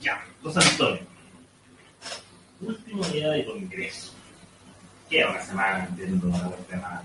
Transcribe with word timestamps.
Ya, 0.00 0.24
José 0.42 0.60
Antonio. 0.70 1.02
Último 2.60 3.04
día 3.08 3.30
de 3.30 3.44
congreso. 3.44 4.12
Queda 5.08 5.30
una 5.30 5.42
semana, 5.42 5.86
entiendo, 5.90 6.28
una 6.28 6.48
vuelta 6.48 6.76
más. 6.76 7.02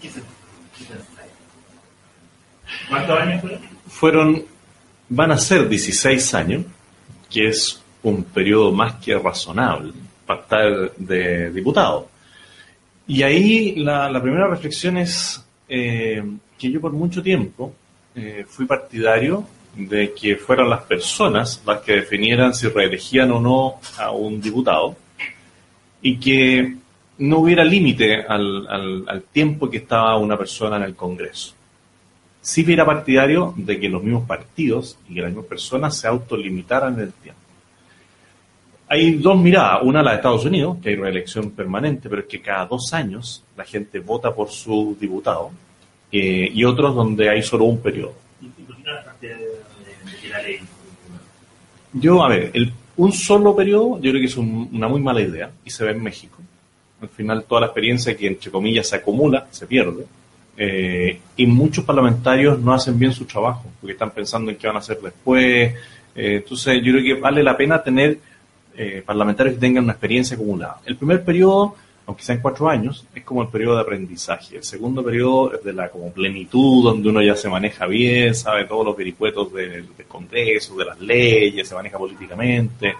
¿Qué 0.00 0.08
se, 0.08 0.20
qué 0.20 0.84
¿Cuántos 2.88 3.20
años 3.20 3.40
fueron? 3.40 3.60
Fueron, 3.88 4.44
van 5.08 5.32
a 5.32 5.38
ser 5.38 5.68
16 5.68 6.34
años, 6.34 6.64
que 7.28 7.48
es 7.48 7.82
un 8.02 8.24
periodo 8.24 8.72
más 8.72 8.94
que 8.94 9.18
razonable 9.18 9.92
para 10.24 10.40
estar 10.40 10.92
de 10.96 11.50
diputado. 11.50 12.08
Y 13.06 13.22
ahí 13.22 13.74
la, 13.76 14.08
la 14.08 14.22
primera 14.22 14.46
reflexión 14.46 14.96
es 14.96 15.44
eh, 15.68 16.22
que 16.56 16.70
yo 16.70 16.80
por 16.80 16.92
mucho 16.92 17.22
tiempo 17.22 17.74
eh, 18.14 18.46
fui 18.48 18.66
partidario 18.66 19.46
de 19.76 20.12
que 20.12 20.36
fueran 20.36 20.68
las 20.68 20.82
personas 20.82 21.62
las 21.66 21.80
que 21.80 21.94
definieran 21.94 22.54
si 22.54 22.68
reelegían 22.68 23.30
o 23.30 23.40
no 23.40 23.80
a 23.98 24.10
un 24.10 24.40
diputado 24.40 24.96
y 26.02 26.18
que 26.18 26.76
no 27.18 27.38
hubiera 27.40 27.64
límite 27.64 28.22
al, 28.22 28.66
al, 29.06 29.22
tiempo 29.30 29.68
que 29.68 29.78
estaba 29.78 30.16
una 30.16 30.36
persona 30.36 30.76
en 30.76 30.84
el 30.84 30.94
Congreso. 30.94 31.54
Sí 32.40 32.64
era 32.66 32.86
partidario 32.86 33.52
de 33.56 33.78
que 33.78 33.88
los 33.88 34.02
mismos 34.02 34.26
partidos 34.26 34.98
y 35.08 35.14
que 35.14 35.20
las 35.20 35.30
mismas 35.30 35.46
personas 35.46 35.96
se 35.98 36.08
autolimitaran 36.08 36.98
el 36.98 37.12
tiempo. 37.12 37.40
Hay 38.88 39.12
dos 39.12 39.38
miradas, 39.38 39.80
una 39.82 40.02
la 40.02 40.12
de 40.12 40.16
Estados 40.16 40.44
Unidos, 40.46 40.78
que 40.82 40.88
hay 40.88 40.94
una 40.96 41.10
elección 41.10 41.50
permanente, 41.50 42.08
pero 42.08 42.22
es 42.22 42.28
que 42.28 42.40
cada 42.40 42.66
dos 42.66 42.92
años 42.92 43.44
la 43.56 43.64
gente 43.64 44.00
vota 44.00 44.34
por 44.34 44.48
su 44.48 44.96
diputado, 44.98 45.50
eh, 46.10 46.50
y 46.52 46.64
otros 46.64 46.94
donde 46.94 47.28
hay 47.28 47.42
solo 47.42 47.66
un 47.66 47.78
periodo. 47.78 48.14
¿Y 48.40 48.46
por 48.48 48.76
qué 48.76 48.82
no 48.82 48.92
la 48.92 49.04
parte 49.04 49.28
de, 49.28 49.34
de, 49.36 50.22
de 50.22 50.28
la 50.28 50.42
ley? 50.42 50.58
Yo, 51.92 52.22
a 52.24 52.28
ver, 52.28 52.50
el, 52.54 52.72
un 52.96 53.12
solo 53.12 53.54
periodo 53.56 53.96
yo 54.00 54.10
creo 54.10 54.20
que 54.20 54.26
es 54.26 54.36
un- 54.36 54.68
una 54.72 54.88
muy 54.88 55.00
mala 55.00 55.20
idea 55.20 55.50
y 55.64 55.70
se 55.70 55.84
ve 55.84 55.92
en 55.92 56.02
México. 56.02 56.38
Al 57.00 57.08
final 57.08 57.44
toda 57.44 57.62
la 57.62 57.66
experiencia 57.68 58.16
que 58.16 58.26
entre 58.26 58.50
comillas 58.50 58.88
se 58.88 58.96
acumula 58.96 59.46
se 59.50 59.66
pierde. 59.66 60.04
Eh, 60.56 61.18
y 61.36 61.46
muchos 61.46 61.84
parlamentarios 61.84 62.58
no 62.60 62.74
hacen 62.74 62.98
bien 62.98 63.12
su 63.12 63.24
trabajo 63.24 63.64
porque 63.80 63.92
están 63.94 64.10
pensando 64.10 64.50
en 64.50 64.56
qué 64.58 64.66
van 64.66 64.76
a 64.76 64.80
hacer 64.80 64.98
después. 65.00 65.74
Eh, 66.14 66.36
entonces 66.36 66.82
yo 66.84 66.92
creo 66.92 67.02
que 67.02 67.20
vale 67.20 67.42
la 67.42 67.56
pena 67.56 67.82
tener 67.82 68.18
eh, 68.76 69.02
parlamentarios 69.04 69.54
que 69.54 69.60
tengan 69.60 69.84
una 69.84 69.92
experiencia 69.94 70.34
acumulada. 70.36 70.80
El 70.84 70.96
primer 70.96 71.24
periodo, 71.24 71.74
aunque 72.06 72.24
sean 72.24 72.40
cuatro 72.40 72.68
años, 72.68 73.06
es 73.14 73.22
como 73.22 73.42
el 73.42 73.48
periodo 73.48 73.76
de 73.76 73.82
aprendizaje. 73.82 74.56
El 74.56 74.64
segundo 74.64 75.04
periodo 75.04 75.54
es 75.54 75.62
de 75.62 75.72
la 75.72 75.88
como 75.88 76.12
plenitud, 76.12 76.84
donde 76.84 77.08
uno 77.08 77.22
ya 77.22 77.36
se 77.36 77.48
maneja 77.48 77.86
bien, 77.86 78.34
sabe 78.34 78.64
todos 78.64 78.84
los 78.84 78.96
vericuetos 78.96 79.52
del, 79.52 79.86
Congreso, 80.08 80.76
de 80.76 80.84
las 80.84 81.00
leyes, 81.00 81.68
se 81.68 81.74
maneja 81.74 81.98
políticamente. 81.98 82.94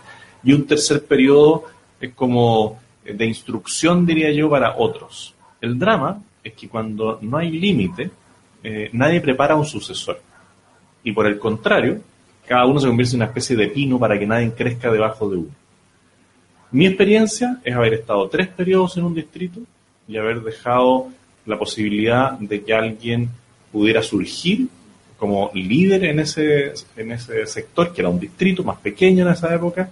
Y 0.44 0.52
un 0.52 0.66
tercer 0.66 1.04
periodo 1.04 1.64
es 2.00 2.14
como 2.14 2.78
de 3.04 3.26
instrucción, 3.26 4.06
diría 4.06 4.30
yo, 4.30 4.48
para 4.48 4.76
otros. 4.76 5.34
El 5.60 5.78
drama 5.78 6.22
es 6.42 6.52
que 6.52 6.68
cuando 6.68 7.18
no 7.20 7.36
hay 7.36 7.50
límite, 7.50 8.10
eh, 8.62 8.90
nadie 8.92 9.20
prepara 9.20 9.56
un 9.56 9.66
sucesor. 9.66 10.20
Y 11.02 11.12
por 11.12 11.26
el 11.26 11.38
contrario, 11.38 12.00
cada 12.46 12.66
uno 12.66 12.80
se 12.80 12.86
convierte 12.86 13.14
en 13.14 13.18
una 13.22 13.26
especie 13.26 13.56
de 13.56 13.68
pino 13.68 13.98
para 13.98 14.18
que 14.18 14.26
nadie 14.26 14.52
crezca 14.52 14.90
debajo 14.90 15.28
de 15.28 15.36
uno. 15.36 15.59
Mi 16.72 16.86
experiencia 16.86 17.60
es 17.64 17.74
haber 17.74 17.94
estado 17.94 18.28
tres 18.28 18.48
periodos 18.48 18.96
en 18.96 19.04
un 19.04 19.14
distrito 19.14 19.60
y 20.06 20.16
haber 20.16 20.40
dejado 20.40 21.08
la 21.44 21.58
posibilidad 21.58 22.32
de 22.38 22.62
que 22.62 22.72
alguien 22.72 23.28
pudiera 23.72 24.02
surgir 24.02 24.68
como 25.18 25.50
líder 25.52 26.04
en 26.04 26.20
ese, 26.20 26.72
en 26.96 27.12
ese 27.12 27.44
sector, 27.46 27.92
que 27.92 28.00
era 28.00 28.08
un 28.08 28.20
distrito 28.20 28.64
más 28.64 28.78
pequeño 28.78 29.27
en 29.27 29.32
esa 29.32 29.54
época, 29.54 29.90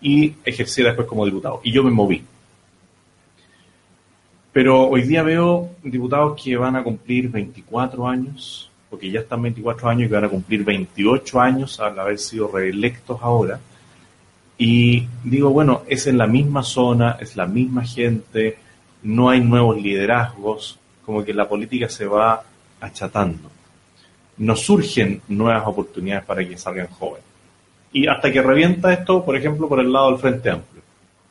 y 0.00 0.34
ejerciera 0.44 0.90
después 0.90 1.06
como 1.06 1.26
diputado. 1.26 1.60
Y 1.62 1.72
yo 1.72 1.82
me 1.84 1.90
moví. 1.90 2.22
Pero 4.52 4.88
hoy 4.88 5.02
día 5.02 5.22
veo 5.22 5.70
diputados 5.82 6.40
que 6.42 6.56
van 6.56 6.76
a 6.76 6.82
cumplir 6.82 7.28
24 7.28 8.08
años, 8.08 8.70
porque 8.88 9.10
ya 9.10 9.20
están 9.20 9.42
24 9.42 9.88
años 9.88 10.04
y 10.04 10.08
que 10.08 10.14
van 10.14 10.24
a 10.24 10.28
cumplir 10.28 10.64
28 10.64 11.40
años 11.40 11.78
al 11.78 11.98
haber 11.98 12.18
sido 12.18 12.50
reelectos 12.50 13.18
ahora. 13.20 13.60
Y 14.62 15.06
digo, 15.24 15.48
bueno, 15.48 15.84
es 15.88 16.06
en 16.06 16.18
la 16.18 16.26
misma 16.26 16.62
zona, 16.62 17.16
es 17.18 17.34
la 17.34 17.46
misma 17.46 17.82
gente, 17.82 18.58
no 19.02 19.30
hay 19.30 19.40
nuevos 19.40 19.80
liderazgos, 19.80 20.78
como 21.06 21.24
que 21.24 21.32
la 21.32 21.48
política 21.48 21.88
se 21.88 22.04
va 22.04 22.42
achatando. 22.78 23.50
No 24.36 24.54
surgen 24.54 25.22
nuevas 25.28 25.62
oportunidades 25.66 26.26
para 26.26 26.46
que 26.46 26.58
salgan 26.58 26.88
jóvenes. 26.88 27.24
Y 27.94 28.06
hasta 28.06 28.30
que 28.30 28.42
revienta 28.42 28.92
esto, 28.92 29.24
por 29.24 29.34
ejemplo, 29.34 29.66
por 29.66 29.80
el 29.80 29.90
lado 29.90 30.10
del 30.10 30.20
Frente 30.20 30.50
Amplio, 30.50 30.82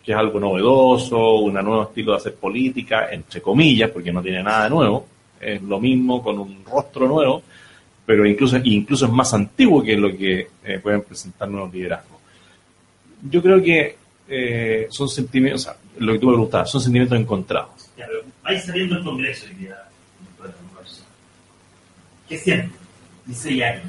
que 0.03 0.12
es 0.12 0.18
algo 0.18 0.39
novedoso, 0.39 1.35
un 1.35 1.53
nuevo 1.53 1.84
estilo 1.84 2.13
de 2.13 2.18
hacer 2.18 2.34
política, 2.34 3.12
entre 3.12 3.44
comillas, 3.44 3.91
porque 3.91 4.12
no 4.12 4.23
tiene 4.23 4.41
nada 4.41 4.63
de 4.63 4.72
nuevo, 4.72 5.06
es 5.39 5.62
lo 5.62 5.79
mismo 5.79 6.23
con 6.23 6.39
un 6.39 6.66
rostro 6.66 7.07
nuevo, 7.07 7.44
pero 8.07 8.25
incluso, 8.25 8.57
incluso 8.63 9.06
es 9.06 9.12
más 9.12 9.31
antiguo 9.35 9.84
que 9.84 9.95
lo 9.95 10.09
que 10.18 10.47
eh, 10.63 10.79
pueden 10.81 11.03
presentar 11.03 11.47
nuevos 11.47 11.72
liderazgos 11.72 12.09
yo 13.24 13.41
creo 13.41 13.62
que 13.62 13.97
eh, 14.28 14.88
son 14.90 15.09
sentimientos, 15.09 15.62
o 15.62 15.66
sea, 15.66 15.78
lo 15.97 16.13
que 16.13 16.19
tú 16.19 16.28
me 16.28 16.34
preguntabas, 16.34 16.72
son 16.72 16.81
sentimientos 16.81 17.19
encontrados. 17.19 17.90
Ya, 17.97 18.06
pero 18.07 18.22
vais 18.44 18.63
saliendo 18.63 18.96
del 18.96 19.03
Congreso 19.03 19.46
hoy 19.47 19.56
día. 19.56 19.75
¿Qué 22.28 22.38
siente? 22.38 22.75
16 23.25 23.63
años. 23.63 23.84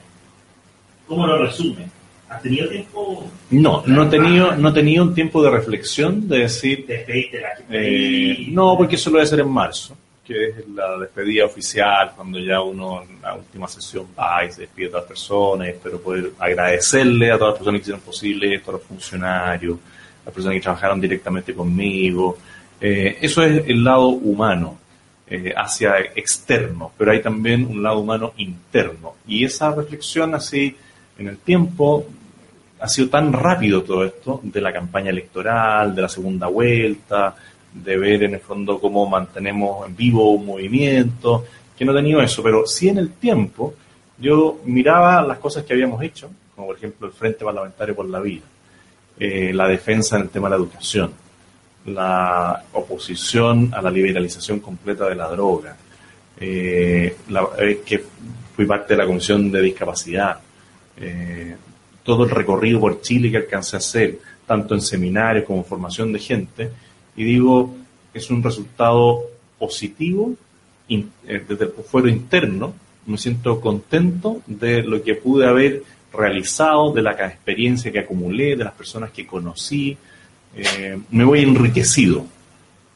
¿Cómo 1.06 1.26
lo 1.26 1.44
resume? 1.44 1.86
¿Has 2.28 2.40
tenido 2.42 2.68
tiempo 2.68 3.28
No, 3.50 3.82
no 3.86 4.04
he 4.04 4.06
tenido, 4.06 4.54
no 4.56 4.68
he 4.68 4.72
tenido 4.72 5.02
un 5.04 5.14
tiempo 5.14 5.42
de 5.42 5.50
reflexión 5.50 6.28
de 6.28 6.38
decir, 6.38 6.86
de 6.86 6.98
despedirte 6.98 7.36
de 7.38 7.42
la 7.42 7.56
gente? 7.56 8.34
eh, 8.34 8.46
no, 8.50 8.76
porque 8.76 8.94
eso 8.94 9.10
lo 9.10 9.14
voy 9.14 9.20
a 9.22 9.24
hacer 9.24 9.40
en 9.40 9.48
marzo, 9.48 9.96
que 10.30 10.48
es 10.48 10.68
la 10.68 10.96
despedida 10.96 11.44
oficial, 11.44 12.12
cuando 12.14 12.38
ya 12.38 12.60
uno 12.60 13.02
en 13.02 13.20
la 13.20 13.34
última 13.34 13.66
sesión 13.66 14.06
va 14.16 14.44
y 14.44 14.52
se 14.52 14.60
despide 14.62 14.86
a 14.86 14.90
todas 14.90 15.02
las 15.02 15.08
personas, 15.08 15.68
espero 15.68 16.00
poder 16.00 16.30
agradecerle 16.38 17.32
a 17.32 17.38
todas 17.38 17.54
las 17.54 17.58
personas 17.58 17.78
que 17.78 17.82
hicieron 17.82 18.00
posible 18.02 18.54
esto, 18.54 18.70
a 18.70 18.74
los 18.74 18.82
funcionarios, 18.82 19.76
a 19.76 20.26
las 20.26 20.34
personas 20.34 20.54
que 20.54 20.62
trabajaron 20.62 21.00
directamente 21.00 21.52
conmigo. 21.52 22.38
Eh, 22.80 23.18
eso 23.20 23.42
es 23.42 23.66
el 23.66 23.82
lado 23.82 24.06
humano, 24.08 24.78
eh, 25.26 25.52
hacia 25.56 25.98
externo, 26.14 26.92
pero 26.96 27.10
hay 27.10 27.20
también 27.20 27.66
un 27.66 27.82
lado 27.82 27.98
humano 27.98 28.32
interno. 28.36 29.14
Y 29.26 29.44
esa 29.44 29.74
reflexión 29.74 30.36
así 30.36 30.76
en 31.18 31.26
el 31.26 31.38
tiempo 31.38 32.06
ha 32.78 32.88
sido 32.88 33.08
tan 33.08 33.32
rápido 33.32 33.82
todo 33.82 34.04
esto 34.04 34.40
de 34.44 34.60
la 34.60 34.72
campaña 34.72 35.10
electoral, 35.10 35.92
de 35.92 36.02
la 36.02 36.08
segunda 36.08 36.46
vuelta, 36.46 37.34
de 37.72 37.96
ver 37.96 38.24
en 38.24 38.34
el 38.34 38.40
fondo 38.40 38.80
cómo 38.80 39.08
mantenemos 39.08 39.86
en 39.86 39.96
vivo 39.96 40.32
un 40.32 40.46
movimiento, 40.46 41.44
que 41.76 41.84
no 41.84 41.92
he 41.92 41.96
tenido 41.96 42.20
eso, 42.20 42.42
pero 42.42 42.66
sí 42.66 42.88
en 42.88 42.98
el 42.98 43.12
tiempo 43.12 43.74
yo 44.18 44.60
miraba 44.64 45.22
las 45.22 45.38
cosas 45.38 45.64
que 45.64 45.72
habíamos 45.72 46.02
hecho, 46.02 46.30
como 46.54 46.68
por 46.68 46.76
ejemplo 46.76 47.06
el 47.06 47.12
Frente 47.12 47.44
Parlamentario 47.44 47.94
por 47.94 48.08
la 48.08 48.20
Vida, 48.20 48.44
eh, 49.18 49.52
la 49.54 49.66
defensa 49.66 50.16
en 50.16 50.22
el 50.22 50.28
tema 50.28 50.48
de 50.48 50.50
la 50.50 50.56
educación, 50.56 51.12
la 51.86 52.64
oposición 52.74 53.70
a 53.72 53.80
la 53.80 53.90
liberalización 53.90 54.60
completa 54.60 55.08
de 55.08 55.14
la 55.14 55.28
droga, 55.28 55.74
eh, 56.38 57.16
eh, 57.58 57.80
que 57.84 58.04
fui 58.54 58.66
parte 58.66 58.94
de 58.94 58.98
la 58.98 59.06
Comisión 59.06 59.50
de 59.50 59.62
Discapacidad, 59.62 60.38
todo 62.02 62.24
el 62.24 62.30
recorrido 62.30 62.78
por 62.78 63.00
Chile 63.00 63.30
que 63.30 63.38
alcancé 63.38 63.76
a 63.76 63.78
hacer, 63.78 64.18
tanto 64.46 64.74
en 64.74 64.82
seminarios 64.82 65.46
como 65.46 65.60
en 65.60 65.64
formación 65.64 66.12
de 66.12 66.18
gente, 66.18 66.70
y 67.20 67.24
digo, 67.24 67.76
es 68.14 68.30
un 68.30 68.42
resultado 68.42 69.20
positivo 69.58 70.32
eh, 70.88 71.04
desde 71.46 71.66
el 71.66 71.72
fuero 71.84 72.08
interno, 72.08 72.72
me 73.04 73.18
siento 73.18 73.60
contento 73.60 74.40
de 74.46 74.82
lo 74.82 75.02
que 75.02 75.16
pude 75.16 75.46
haber 75.46 75.82
realizado, 76.14 76.94
de 76.94 77.02
la 77.02 77.10
experiencia 77.10 77.92
que 77.92 77.98
acumulé, 77.98 78.56
de 78.56 78.64
las 78.64 78.72
personas 78.72 79.10
que 79.10 79.26
conocí, 79.26 79.94
eh, 80.56 80.98
me 81.10 81.24
voy 81.24 81.42
enriquecido 81.42 82.24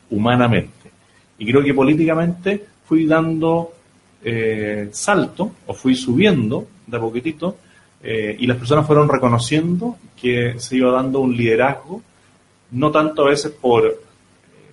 humanamente. 0.08 0.90
Y 1.36 1.44
creo 1.44 1.62
que 1.62 1.74
políticamente 1.74 2.64
fui 2.88 3.04
dando 3.04 3.74
eh, 4.24 4.88
salto 4.90 5.52
o 5.66 5.74
fui 5.74 5.94
subiendo 5.94 6.66
de 6.86 6.96
a 6.96 7.00
poquitito 7.00 7.58
y 8.02 8.46
las 8.46 8.58
personas 8.58 8.86
fueron 8.86 9.08
reconociendo 9.08 9.96
que 10.14 10.56
se 10.58 10.76
iba 10.76 10.92
dando 10.92 11.20
un 11.20 11.34
liderazgo, 11.34 12.02
no 12.72 12.90
tanto 12.90 13.24
a 13.24 13.30
veces 13.30 13.50
por 13.50 14.03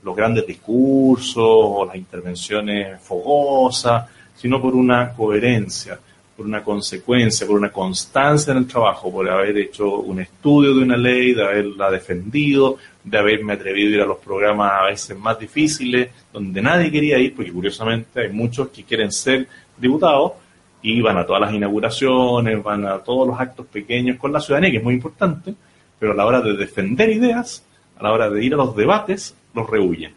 los 0.03 0.15
grandes 0.15 0.45
discursos 0.47 1.37
o 1.37 1.85
las 1.85 1.95
intervenciones 1.95 2.99
fogosas, 3.01 4.05
sino 4.35 4.61
por 4.61 4.75
una 4.75 5.13
coherencia, 5.13 5.99
por 6.35 6.45
una 6.45 6.63
consecuencia, 6.63 7.45
por 7.45 7.57
una 7.57 7.71
constancia 7.71 8.51
en 8.51 8.57
el 8.57 8.67
trabajo, 8.67 9.11
por 9.11 9.29
haber 9.29 9.57
hecho 9.57 9.99
un 9.99 10.19
estudio 10.21 10.73
de 10.73 10.83
una 10.83 10.97
ley, 10.97 11.33
de 11.33 11.43
haberla 11.43 11.91
defendido, 11.91 12.77
de 13.03 13.17
haberme 13.17 13.53
atrevido 13.53 13.89
a 13.89 13.95
ir 13.95 14.01
a 14.01 14.05
los 14.05 14.17
programas 14.17 14.71
a 14.73 14.85
veces 14.85 15.17
más 15.17 15.37
difíciles, 15.37 16.09
donde 16.33 16.61
nadie 16.61 16.91
quería 16.91 17.19
ir, 17.19 17.35
porque 17.35 17.51
curiosamente 17.51 18.21
hay 18.21 18.29
muchos 18.29 18.69
que 18.69 18.83
quieren 18.83 19.11
ser 19.11 19.47
diputados 19.77 20.33
y 20.81 20.99
van 21.01 21.17
a 21.17 21.25
todas 21.25 21.41
las 21.41 21.53
inauguraciones, 21.53 22.63
van 22.63 22.85
a 22.87 22.99
todos 22.99 23.27
los 23.27 23.39
actos 23.39 23.67
pequeños 23.67 24.17
con 24.17 24.33
la 24.33 24.39
ciudadanía, 24.39 24.71
que 24.71 24.77
es 24.77 24.83
muy 24.83 24.95
importante, 24.95 25.53
pero 25.99 26.13
a 26.13 26.15
la 26.15 26.25
hora 26.25 26.41
de 26.41 26.53
defender 26.53 27.09
ideas, 27.09 27.63
a 27.99 28.03
la 28.03 28.11
hora 28.11 28.29
de 28.29 28.43
ir 28.43 28.55
a 28.55 28.57
los 28.57 28.75
debates, 28.75 29.35
los 29.53 29.69
rehuyen. 29.69 30.13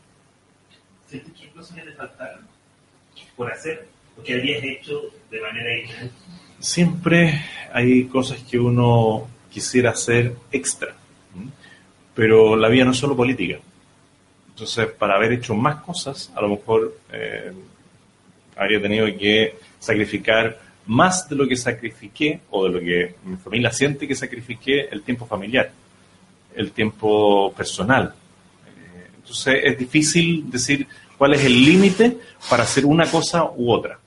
¿Sientes 1.06 1.32
qué 1.38 1.48
cosas 1.50 1.76
te 1.84 1.92
faltaron 1.92 2.46
por 3.36 3.52
hacer? 3.52 3.86
¿O 4.18 4.22
que 4.22 4.34
habías 4.34 4.62
hecho 4.62 5.02
de 5.30 5.40
manera 5.40 5.70
diferente? 5.74 6.14
Siempre 6.58 7.44
hay 7.72 8.04
cosas 8.04 8.42
que 8.42 8.58
uno 8.58 9.28
quisiera 9.50 9.90
hacer 9.90 10.34
extra, 10.50 10.94
pero 12.14 12.56
la 12.56 12.68
vida 12.68 12.84
no 12.84 12.92
es 12.92 12.96
solo 12.96 13.16
política. 13.16 13.58
Entonces, 14.48 14.86
para 14.86 15.16
haber 15.16 15.32
hecho 15.32 15.54
más 15.54 15.82
cosas, 15.82 16.32
a 16.34 16.40
lo 16.40 16.48
mejor 16.48 16.96
eh, 17.12 17.52
habría 18.56 18.80
tenido 18.80 19.06
que 19.18 19.56
sacrificar 19.78 20.60
más 20.86 21.28
de 21.28 21.36
lo 21.36 21.48
que 21.48 21.56
sacrifiqué 21.56 22.40
o 22.50 22.64
de 22.64 22.70
lo 22.70 22.80
que 22.80 23.14
mi 23.24 23.36
familia 23.36 23.72
siente 23.72 24.06
que 24.06 24.14
sacrifiqué 24.14 24.88
el 24.90 25.02
tiempo 25.02 25.26
familiar, 25.26 25.72
el 26.54 26.72
tiempo 26.72 27.52
personal. 27.52 28.14
Entonces 29.24 29.60
es 29.64 29.78
difícil 29.78 30.50
decir 30.50 30.86
cuál 31.16 31.32
es 31.32 31.44
el 31.44 31.64
límite 31.64 32.18
para 32.50 32.64
hacer 32.64 32.84
una 32.84 33.10
cosa 33.10 33.50
u 33.56 33.72
otra. 33.72 33.98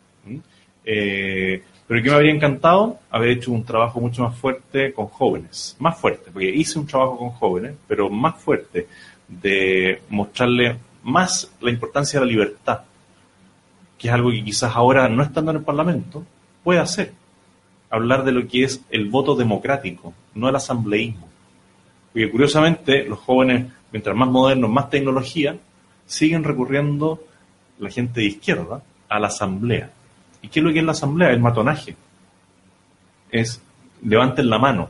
Eh, 0.86 1.64
pero 1.88 2.04
que 2.04 2.10
me 2.10 2.16
habría 2.16 2.34
encantado 2.34 3.00
haber 3.10 3.30
hecho 3.30 3.52
un 3.52 3.64
trabajo 3.64 4.00
mucho 4.00 4.22
más 4.22 4.38
fuerte 4.38 4.94
con 4.94 5.08
jóvenes, 5.08 5.75
más 5.80 5.98
fuerte, 5.98 6.30
porque 6.31 6.50
hice 6.50 6.78
un 6.78 6.86
trabajo 6.86 7.18
con 7.18 7.30
jóvenes, 7.31 7.75
pero 7.88 8.10
más 8.10 8.36
fuerte, 8.36 8.88
de 9.28 10.02
mostrarle 10.10 10.78
más 11.04 11.52
la 11.62 11.72
importancia 11.72 12.20
de 12.20 12.25
la 12.25 12.31
libertad, 12.31 12.81
que 13.98 14.08
es 14.10 14.13
algo 14.13 14.30
que 14.30 14.44
quizás 14.44 14.75
ahora, 14.75 15.10
no 15.10 15.24
estando 15.24 15.52
en 15.52 15.58
el 15.58 15.63
Parlamento, 15.63 16.25
puede 16.63 16.80
hacer. 16.80 17.13
Hablar 17.90 18.25
de 18.25 18.34
lo 18.34 18.46
que 18.48 18.63
es 18.63 18.81
el 18.90 19.10
voto 19.10 19.36
democrático, 19.36 20.13
no 20.36 20.50
el 20.50 20.56
asambleísmo. 20.56 21.28
Porque 22.12 22.30
curiosamente 22.30 23.06
los 23.06 23.20
jóvenes, 23.20 23.72
mientras 23.92 24.16
más 24.16 24.30
modernos, 24.30 24.69
más 24.69 24.89
tecnología, 24.89 25.57
siguen 26.06 26.44
recurriendo 26.44 27.24
la 27.80 27.89
gente 27.89 28.22
de 28.22 28.28
izquierda 28.28 28.81
a 29.10 29.19
la 29.19 29.28
asamblea. 29.28 29.92
¿Y 30.42 30.50
qué 30.50 30.60
es 30.60 30.66
lo 30.66 30.72
que 30.72 30.80
es 30.80 30.86
la 30.86 30.92
asamblea? 30.92 31.31
El 31.31 31.39
matonaje. 31.39 31.95
Es 33.31 33.62
levanten 34.04 34.50
la 34.50 34.60
mano. 34.60 34.89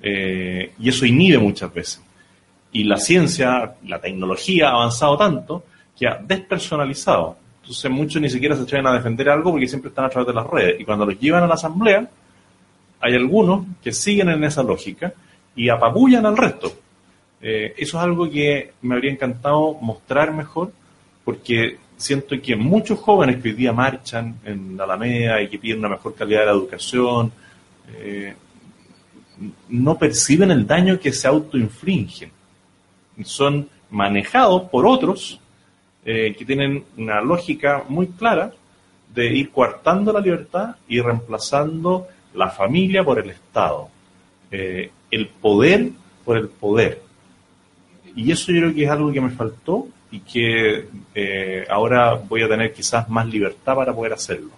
Eh, 0.00 0.72
y 0.78 0.88
eso 0.88 1.06
inhibe 1.06 1.38
muchas 1.38 1.72
veces. 1.72 2.02
Y 2.72 2.84
la 2.84 2.96
ciencia, 2.96 3.74
la 3.84 4.00
tecnología 4.00 4.68
ha 4.68 4.72
avanzado 4.72 5.16
tanto 5.16 5.64
que 5.96 6.06
ha 6.08 6.16
despersonalizado 6.16 7.36
entonces 7.62 7.90
muchos 7.92 8.20
ni 8.20 8.28
siquiera 8.28 8.56
se 8.56 8.62
atreven 8.62 8.88
a 8.88 8.92
defender 8.92 9.28
algo 9.28 9.52
porque 9.52 9.68
siempre 9.68 9.90
están 9.90 10.04
a 10.04 10.08
través 10.08 10.26
de 10.26 10.34
las 10.34 10.46
redes. 10.46 10.80
Y 10.80 10.84
cuando 10.84 11.06
los 11.06 11.18
llevan 11.18 11.44
a 11.44 11.46
la 11.46 11.54
asamblea, 11.54 12.08
hay 13.00 13.14
algunos 13.14 13.66
que 13.80 13.92
siguen 13.92 14.30
en 14.30 14.42
esa 14.42 14.64
lógica 14.64 15.12
y 15.54 15.68
apabullan 15.68 16.26
al 16.26 16.36
resto. 16.36 16.72
Eh, 17.44 17.74
eso 17.76 17.98
es 17.98 18.04
algo 18.04 18.30
que 18.30 18.72
me 18.82 18.94
habría 18.94 19.10
encantado 19.10 19.74
mostrar 19.80 20.32
mejor 20.32 20.72
porque 21.24 21.78
siento 21.96 22.40
que 22.40 22.54
muchos 22.54 23.00
jóvenes 23.00 23.42
que 23.42 23.48
hoy 23.48 23.54
día 23.54 23.72
marchan 23.72 24.36
en 24.44 24.76
la 24.76 24.84
Alameda 24.84 25.42
y 25.42 25.48
que 25.48 25.58
piden 25.58 25.80
una 25.80 25.88
mejor 25.88 26.14
calidad 26.14 26.40
de 26.40 26.46
la 26.46 26.52
educación, 26.52 27.32
eh, 27.96 28.34
no 29.68 29.98
perciben 29.98 30.52
el 30.52 30.66
daño 30.66 31.00
que 31.00 31.12
se 31.12 31.26
autoinfringen. 31.26 32.30
Son 33.24 33.68
manejados 33.90 34.70
por 34.70 34.86
otros 34.86 35.40
eh, 36.04 36.34
que 36.38 36.44
tienen 36.44 36.84
una 36.96 37.20
lógica 37.20 37.84
muy 37.88 38.06
clara 38.06 38.52
de 39.12 39.26
ir 39.34 39.50
coartando 39.50 40.12
la 40.12 40.20
libertad 40.20 40.76
y 40.88 41.00
reemplazando 41.00 42.06
la 42.34 42.50
familia 42.50 43.04
por 43.04 43.18
el 43.18 43.30
Estado, 43.30 43.88
el 44.50 45.28
poder 45.40 45.90
por 46.24 46.36
el 46.36 46.48
poder. 46.48 47.11
Y 48.14 48.30
eso 48.30 48.52
yo 48.52 48.60
creo 48.60 48.74
que 48.74 48.84
es 48.84 48.90
algo 48.90 49.12
que 49.12 49.20
me 49.20 49.30
faltó 49.30 49.88
y 50.10 50.20
que 50.20 50.88
eh, 51.14 51.66
ahora 51.70 52.14
voy 52.14 52.42
a 52.42 52.48
tener 52.48 52.72
quizás 52.72 53.08
más 53.08 53.26
libertad 53.26 53.74
para 53.74 53.94
poder 53.94 54.12
hacerlo. 54.12 54.50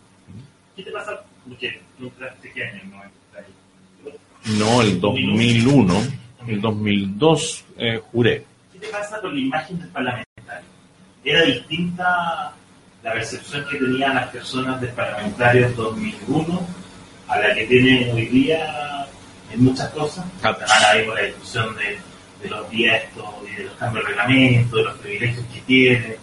¿Qué 0.77 0.83
te 0.83 0.91
pasa? 0.91 1.23
Porque 1.49 1.81
qué 2.53 2.65
año 2.65 2.83
no, 4.59 4.83
el 4.83 5.01
2001, 5.01 6.03
el 6.49 6.61
2002 6.61 7.65
juré. 8.13 8.45
¿Qué 8.73 8.79
te 8.79 8.89
pasa 8.89 9.19
con 9.21 9.35
la 9.35 9.41
imagen 9.41 9.79
del 9.79 9.89
Parlamento? 9.89 10.25
era 11.25 11.43
distinta 11.45 12.53
la 13.03 13.13
percepción 13.13 13.65
que 13.71 13.79
tenían 13.79 14.15
las 14.15 14.29
personas 14.29 14.81
del 14.81 14.91
parlamentario 14.91 15.67
en 15.67 15.77
2001 15.77 16.67
a 17.29 17.39
la 17.39 17.55
que 17.55 17.65
tienen 17.65 18.15
hoy 18.15 18.27
día 18.27 19.07
en 19.51 19.65
muchas 19.65 19.89
cosas. 19.91 20.25
Ah, 20.43 20.49
Ahora 20.49 21.01
vimos 21.01 21.15
la 21.15 21.23
discusión 21.23 21.77
de, 21.77 21.99
los 22.49 22.71
días 22.71 23.03
y 23.47 23.57
de 23.57 23.65
los 23.65 23.75
cambios 23.75 24.05
de 24.05 24.11
reglamento, 24.11 24.77
de 24.77 24.83
los 24.85 24.99
privilegios 24.99 25.47
que 25.47 25.61
tiene. 25.61 26.07
Eh, 26.09 26.19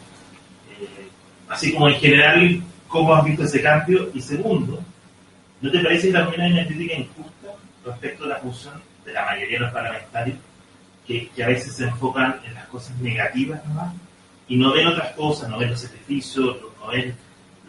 así 1.49 1.73
como 1.73 1.89
en 1.89 1.95
general, 1.95 2.61
¿cómo 2.87 3.15
has 3.15 3.25
visto 3.25 3.43
ese 3.43 3.61
cambio? 3.61 4.09
Y 4.13 4.21
segundo, 4.21 4.83
¿no 5.61 5.71
te 5.71 5.79
parece 5.79 6.07
que 6.07 6.13
también 6.13 6.41
hay 6.41 6.51
una 6.53 6.65
crítica 6.65 6.95
injusta 6.95 7.47
respecto 7.85 8.25
a 8.25 8.27
la 8.27 8.37
función 8.37 8.81
de 9.05 9.13
la 9.13 9.25
mayoría 9.25 9.59
de 9.59 9.65
los 9.65 9.73
parlamentarios 9.73 10.37
que, 11.07 11.29
a 11.43 11.47
veces 11.47 11.75
se 11.75 11.85
enfocan 11.85 12.39
en 12.45 12.53
las 12.53 12.67
cosas 12.67 12.95
negativas 12.97 13.65
nomás? 13.65 13.93
y 14.51 14.57
no 14.57 14.73
ven 14.73 14.85
otras 14.85 15.13
cosas, 15.13 15.47
no 15.47 15.57
ven 15.57 15.69
los 15.69 15.79
sacrificios, 15.79 16.57
no 16.77 16.87
ven 16.87 17.15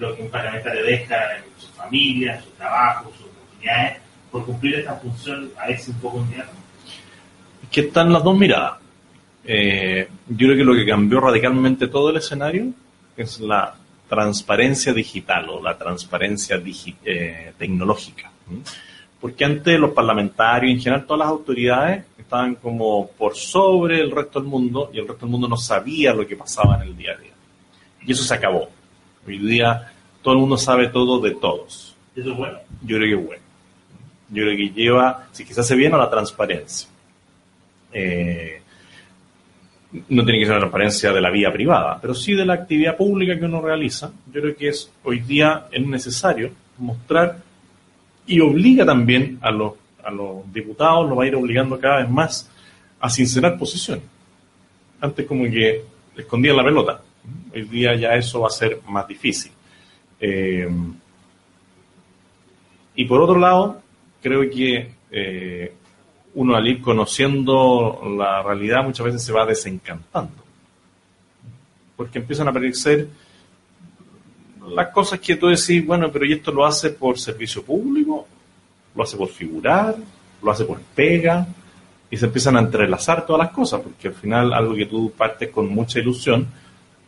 lo 0.01 0.17
que 0.17 0.23
un 0.23 0.31
parlamentario 0.31 0.85
deja 0.85 1.37
en 1.37 1.45
su 1.57 1.69
familia, 1.69 2.41
su 2.41 2.51
trabajo, 2.51 3.13
sus 3.17 3.27
oportunidades, 3.27 3.99
por 4.33 4.45
cumplir 4.45 4.75
esta 4.77 4.95
función 4.97 5.53
a 5.57 5.69
veces 5.69 5.91
un 5.91 6.01
poco 6.01 6.19
inmediata. 6.19 6.51
Que 7.73 7.81
están 7.81 8.13
las 8.13 8.23
dos 8.23 8.39
miradas. 8.39 8.75
Eh, 9.45 10.09
yo 10.29 10.47
creo 10.47 10.57
que 10.57 10.65
lo 10.65 10.75
que 10.75 10.87
cambió 10.87 11.21
radicalmente 11.21 11.89
todo 11.89 12.11
el 12.11 12.19
escenario 12.19 12.67
es 13.17 13.41
la 13.41 13.75
transparencia 14.09 14.93
digital 14.93 15.49
o 15.49 15.63
la 15.63 15.77
transparencia 15.77 16.63
eh, 17.05 17.53
tecnológica. 17.59 18.31
Porque 19.19 19.45
antes 19.45 19.81
los 19.81 19.93
parlamentarios, 19.93 20.73
en 20.73 20.81
general 20.81 21.07
todas 21.07 21.21
las 21.21 21.29
autoridades, 21.29 22.05
estaban 22.19 22.57
como 22.57 23.09
por 23.09 23.35
sobre 23.35 24.01
el 24.01 24.11
resto 24.11 24.41
del 24.41 24.49
mundo 24.49 24.91
y 24.93 24.99
el 24.99 25.09
resto 25.09 25.27
del 25.27 25.31
mundo 25.31 25.49
no 25.49 25.57
sabía 25.57 26.13
lo 26.13 26.27
que 26.27 26.37
pasaba 26.37 26.77
en 26.77 26.89
el 26.89 26.97
día 26.97 27.13
a 27.13 27.17
día. 27.17 27.33
Y 28.07 28.13
eso 28.13 28.23
se 28.23 28.35
acabó. 28.35 28.69
Hoy 29.27 29.39
día 29.39 29.93
todo 30.23 30.35
el 30.35 30.41
mundo 30.41 30.57
sabe 30.57 30.89
todo 30.89 31.21
de 31.21 31.33
todos. 31.33 31.97
¿Eso 32.15 32.33
es 32.33 32.37
bueno? 32.37 32.59
Yo 32.83 32.97
creo 32.97 33.17
que 33.17 33.23
es 33.23 33.27
bueno. 33.27 33.43
Yo 34.29 34.43
creo 34.43 34.57
que 34.57 34.71
lleva, 34.71 35.27
si 35.33 35.45
quizás 35.45 35.67
se 35.67 35.75
viene 35.75 35.95
a 35.95 35.99
la 35.99 36.11
transparencia. 36.11 36.89
Eh, 37.93 38.63
no 40.08 40.25
tiene 40.25 40.39
que 40.39 40.46
ser 40.46 40.55
la 40.55 40.61
transparencia 40.61 41.13
de 41.13 41.20
la 41.20 41.31
vía 41.31 41.53
privada, 41.53 41.99
pero 42.01 42.15
sí 42.15 42.34
de 42.34 42.46
la 42.46 42.55
actividad 42.55 42.96
pública 42.96 43.39
que 43.39 43.44
uno 43.44 43.61
realiza. 43.61 44.11
Yo 44.32 44.41
creo 44.41 44.56
que 44.56 44.69
es 44.69 44.91
hoy 45.05 45.20
día 45.20 45.67
es 45.70 45.87
necesario 45.87 46.51
mostrar 46.79 47.39
y 48.27 48.41
obliga 48.41 48.87
también 48.87 49.39
a 49.43 49.51
los, 49.51 49.75
a 50.03 50.11
los 50.11 50.51
diputados, 50.53 51.08
lo 51.08 51.17
va 51.17 51.25
a 51.25 51.27
ir 51.27 51.34
obligando 51.34 51.79
cada 51.79 51.99
vez 51.99 52.08
más 52.08 52.51
a 53.01 53.11
sincerar 53.11 53.58
posiciones. 53.58 54.05
Antes 55.01 55.27
como 55.27 55.44
que 55.44 55.84
escondían 56.17 56.56
la 56.56 56.65
pelota. 56.65 57.03
Hoy 57.53 57.63
día 57.63 57.94
ya 57.94 58.15
eso 58.15 58.41
va 58.41 58.46
a 58.46 58.51
ser 58.51 58.81
más 58.89 59.06
difícil. 59.06 59.53
Eh, 60.20 60.69
y 62.94 63.05
por 63.05 63.20
otro 63.20 63.39
lado, 63.39 63.81
creo 64.22 64.49
que 64.49 64.93
eh, 65.11 65.72
uno 66.34 66.56
al 66.56 66.67
ir 66.67 66.81
conociendo 66.81 68.01
la 68.17 68.43
realidad 68.43 68.84
muchas 68.84 69.06
veces 69.06 69.22
se 69.22 69.32
va 69.32 69.44
desencantando. 69.44 70.43
Porque 71.96 72.19
empiezan 72.19 72.46
a 72.46 72.51
aparecer 72.51 73.08
las 74.69 74.89
cosas 74.89 75.20
que 75.20 75.36
tú 75.36 75.48
decís, 75.48 75.84
bueno, 75.86 76.10
pero 76.10 76.24
¿y 76.24 76.32
esto 76.32 76.53
lo 76.53 76.65
hace 76.65 76.91
por 76.91 77.19
servicio 77.19 77.62
público? 77.62 78.27
¿Lo 78.94 79.03
hace 79.03 79.17
por 79.17 79.29
figurar? 79.29 79.96
¿Lo 80.43 80.51
hace 80.51 80.65
por 80.65 80.81
pega? 80.81 81.46
Y 82.10 82.17
se 82.17 82.27
empiezan 82.27 82.56
a 82.56 82.60
entrelazar 82.60 83.27
todas 83.27 83.46
las 83.46 83.53
cosas, 83.53 83.81
porque 83.81 84.08
al 84.08 84.15
final 84.15 84.53
algo 84.53 84.74
que 84.74 84.86
tú 84.86 85.12
partes 85.17 85.51
con 85.51 85.69
mucha 85.69 85.98
ilusión 85.98 86.46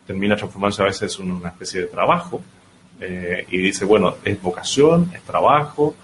termina 0.05 0.35
transformándose 0.35 0.81
a 0.81 0.85
veces 0.85 1.19
en 1.19 1.31
una 1.31 1.49
especie 1.49 1.81
de 1.81 1.87
trabajo. 1.87 2.41
Eh, 2.99 3.45
y 3.49 3.57
dice, 3.57 3.85
bueno, 3.85 4.15
es 4.23 4.41
vocación, 4.41 5.11
es 5.13 5.21
trabajo. 5.23 5.95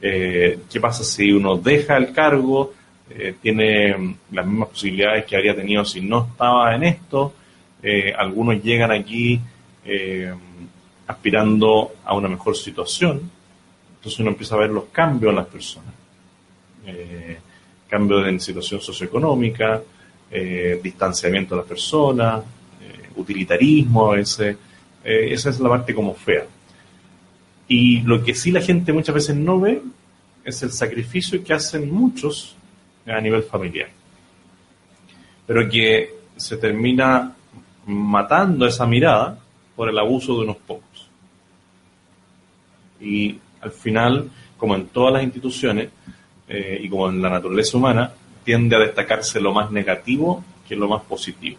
Eh, 0.00 0.60
¿Qué 0.70 0.80
pasa 0.80 1.04
si 1.04 1.32
uno 1.32 1.56
deja 1.56 1.96
el 1.96 2.12
cargo? 2.12 2.72
Eh, 3.10 3.34
tiene 3.40 4.16
las 4.32 4.46
mismas 4.46 4.68
posibilidades 4.68 5.24
que 5.24 5.36
habría 5.36 5.56
tenido 5.56 5.84
si 5.84 6.00
no 6.00 6.28
estaba 6.30 6.74
en 6.74 6.84
esto. 6.84 7.34
algunos 8.18 8.62
llegan 8.62 8.90
aquí 8.90 9.40
aspirando 11.06 11.94
a 12.04 12.14
una 12.14 12.28
mejor 12.28 12.56
situación. 12.56 13.30
Entonces 13.96 14.20
uno 14.20 14.30
empieza 14.30 14.54
a 14.54 14.58
ver 14.58 14.70
los 14.70 14.84
cambios 14.92 15.30
en 15.30 15.36
las 15.36 15.46
personas. 15.46 15.94
Eh, 16.86 17.38
cambios 17.88 18.28
en 18.28 18.38
situación 18.38 18.80
socioeconómica, 18.80 19.82
eh, 20.30 20.78
distanciamiento 20.82 21.54
de 21.54 21.60
las 21.62 21.68
personas, 21.68 22.42
eh, 22.80 23.08
utilitarismo 23.16 24.12
a 24.12 24.16
veces. 24.16 24.56
esa 25.02 25.50
es 25.50 25.58
la 25.60 25.70
parte 25.70 25.94
como 25.94 26.14
fea. 26.14 26.44
Y 27.68 28.00
lo 28.00 28.24
que 28.24 28.34
sí 28.34 28.50
la 28.50 28.62
gente 28.62 28.92
muchas 28.92 29.14
veces 29.14 29.36
no 29.36 29.60
ve 29.60 29.82
es 30.44 30.62
el 30.62 30.72
sacrificio 30.72 31.44
que 31.44 31.52
hacen 31.52 31.90
muchos 31.92 32.56
a 33.06 33.20
nivel 33.20 33.42
familiar. 33.42 33.88
Pero 35.46 35.68
que 35.68 36.14
se 36.36 36.56
termina 36.56 37.34
matando 37.86 38.66
esa 38.66 38.86
mirada 38.86 39.38
por 39.76 39.88
el 39.88 39.98
abuso 39.98 40.36
de 40.36 40.44
unos 40.44 40.56
pocos. 40.56 41.08
Y 43.00 43.38
al 43.60 43.70
final, 43.70 44.30
como 44.56 44.74
en 44.74 44.86
todas 44.88 45.12
las 45.12 45.22
instituciones 45.22 45.90
eh, 46.48 46.80
y 46.82 46.88
como 46.88 47.08
en 47.10 47.20
la 47.20 47.30
naturaleza 47.30 47.76
humana, 47.76 48.12
tiende 48.44 48.76
a 48.76 48.80
destacarse 48.80 49.40
lo 49.40 49.52
más 49.52 49.70
negativo 49.70 50.42
que 50.66 50.74
lo 50.74 50.88
más 50.88 51.02
positivo. 51.02 51.58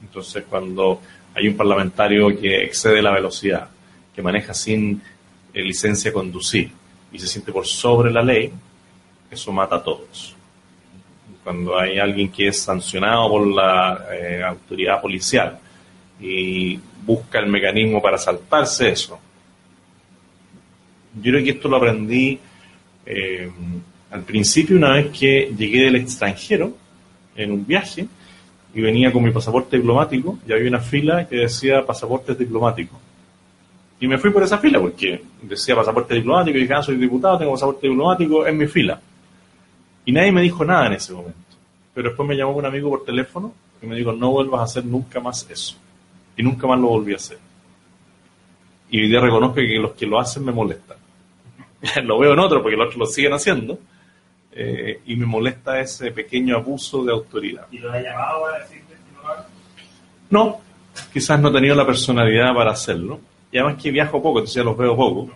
Entonces, 0.00 0.44
cuando 0.48 1.00
hay 1.34 1.48
un 1.48 1.56
parlamentario 1.56 2.28
que 2.38 2.64
excede 2.64 3.02
la 3.02 3.12
velocidad, 3.12 3.68
que 4.14 4.22
maneja 4.22 4.54
sin 4.54 5.02
licencia 5.62 6.12
conducir 6.12 6.70
y 7.12 7.18
se 7.18 7.26
siente 7.26 7.52
por 7.52 7.66
sobre 7.66 8.10
la 8.10 8.22
ley, 8.22 8.50
eso 9.30 9.52
mata 9.52 9.76
a 9.76 9.82
todos. 9.82 10.34
Cuando 11.42 11.78
hay 11.78 11.98
alguien 11.98 12.30
que 12.30 12.48
es 12.48 12.60
sancionado 12.60 13.28
por 13.28 13.46
la 13.46 14.06
eh, 14.12 14.42
autoridad 14.42 15.00
policial 15.00 15.58
y 16.20 16.78
busca 17.04 17.38
el 17.38 17.46
mecanismo 17.46 18.00
para 18.00 18.16
saltarse 18.18 18.90
eso. 18.90 19.18
Yo 21.20 21.32
creo 21.32 21.44
que 21.44 21.50
esto 21.50 21.68
lo 21.68 21.76
aprendí 21.76 22.38
eh, 23.06 23.50
al 24.10 24.22
principio 24.22 24.76
una 24.76 24.94
vez 24.94 25.16
que 25.16 25.52
llegué 25.56 25.84
del 25.84 25.96
extranjero 25.96 26.76
en 27.36 27.52
un 27.52 27.66
viaje 27.66 28.06
y 28.74 28.80
venía 28.80 29.12
con 29.12 29.22
mi 29.22 29.30
pasaporte 29.30 29.76
diplomático 29.76 30.38
y 30.46 30.52
había 30.52 30.68
una 30.68 30.80
fila 30.80 31.28
que 31.28 31.36
decía 31.36 31.84
pasaportes 31.84 32.38
diplomáticos. 32.38 32.98
Y 34.00 34.08
me 34.08 34.18
fui 34.18 34.30
por 34.30 34.42
esa 34.42 34.58
fila 34.58 34.80
porque 34.80 35.22
decía 35.42 35.76
pasaporte 35.76 36.14
diplomático 36.14 36.58
y 36.58 36.62
dije, 36.62 36.74
ah, 36.74 36.82
soy 36.82 36.96
diputado, 36.96 37.38
tengo 37.38 37.52
pasaporte 37.52 37.88
diplomático, 37.88 38.46
en 38.46 38.58
mi 38.58 38.66
fila. 38.66 39.00
Y 40.04 40.12
nadie 40.12 40.32
me 40.32 40.42
dijo 40.42 40.64
nada 40.64 40.88
en 40.88 40.94
ese 40.94 41.12
momento. 41.12 41.38
Pero 41.94 42.08
después 42.08 42.28
me 42.28 42.36
llamó 42.36 42.52
un 42.52 42.66
amigo 42.66 42.90
por 42.90 43.04
teléfono 43.04 43.54
y 43.80 43.86
me 43.86 43.96
dijo, 43.96 44.12
no 44.12 44.30
vuelvas 44.30 44.60
a 44.60 44.64
hacer 44.64 44.84
nunca 44.84 45.20
más 45.20 45.48
eso. 45.48 45.76
Y 46.36 46.42
nunca 46.42 46.66
más 46.66 46.78
lo 46.78 46.88
volví 46.88 47.12
a 47.12 47.16
hacer. 47.16 47.38
Y 48.90 49.00
hoy 49.00 49.08
día 49.08 49.20
reconozco 49.20 49.56
que 49.56 49.78
los 49.78 49.92
que 49.92 50.06
lo 50.06 50.18
hacen 50.18 50.44
me 50.44 50.52
molestan. 50.52 50.98
lo 52.04 52.18
veo 52.18 52.32
en 52.32 52.38
otro 52.40 52.62
porque 52.62 52.76
los 52.76 52.86
otros 52.86 52.98
lo 52.98 53.06
siguen 53.06 53.32
haciendo. 53.32 53.78
Eh, 54.52 55.00
y 55.06 55.16
me 55.16 55.26
molesta 55.26 55.80
ese 55.80 56.10
pequeño 56.10 56.56
abuso 56.56 57.04
de 57.04 57.12
autoridad. 57.12 57.66
¿Y 57.70 57.78
lo 57.78 57.90
ha 57.90 58.00
llamado 58.00 58.46
a 58.46 58.58
decirte 58.58 58.94
no 60.30 60.60
quizás 61.12 61.40
no 61.40 61.48
he 61.48 61.52
tenido 61.52 61.74
la 61.74 61.86
personalidad 61.86 62.54
para 62.54 62.72
hacerlo. 62.72 63.20
Y 63.54 63.58
además 63.58 63.80
que 63.80 63.92
viajo 63.92 64.20
poco, 64.20 64.40
entonces 64.40 64.56
ya 64.56 64.64
los 64.64 64.76
veo 64.76 64.96
poco. 64.96 65.30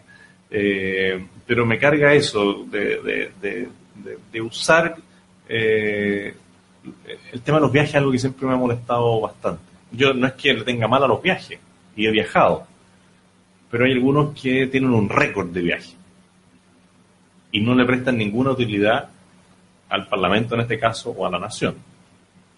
Eh, 0.50 1.24
pero 1.46 1.64
me 1.64 1.78
carga 1.78 2.12
eso 2.12 2.64
de, 2.64 3.30
de, 4.32 4.40
usar 4.40 4.96
eh, 5.48 6.34
el 7.32 7.40
tema 7.42 7.58
de 7.58 7.62
los 7.62 7.72
viajes, 7.72 7.94
algo 7.94 8.10
que 8.10 8.18
siempre 8.18 8.44
me 8.44 8.54
ha 8.54 8.56
molestado 8.56 9.20
bastante. 9.20 9.62
Yo 9.92 10.12
no 10.14 10.26
es 10.26 10.32
que 10.32 10.52
le 10.52 10.64
tenga 10.64 10.88
mal 10.88 11.04
a 11.04 11.06
los 11.06 11.22
viajes, 11.22 11.60
y 11.94 12.06
he 12.06 12.10
viajado, 12.10 12.66
pero 13.70 13.84
hay 13.84 13.92
algunos 13.92 14.34
que 14.34 14.66
tienen 14.66 14.90
un 14.90 15.08
récord 15.08 15.50
de 15.50 15.60
viaje 15.60 15.92
y 17.52 17.60
no 17.60 17.72
le 17.72 17.84
prestan 17.84 18.18
ninguna 18.18 18.50
utilidad 18.50 19.10
al 19.90 20.08
Parlamento 20.08 20.56
en 20.56 20.62
este 20.62 20.76
caso 20.76 21.10
o 21.10 21.24
a 21.24 21.30
la 21.30 21.38
nación. 21.38 21.76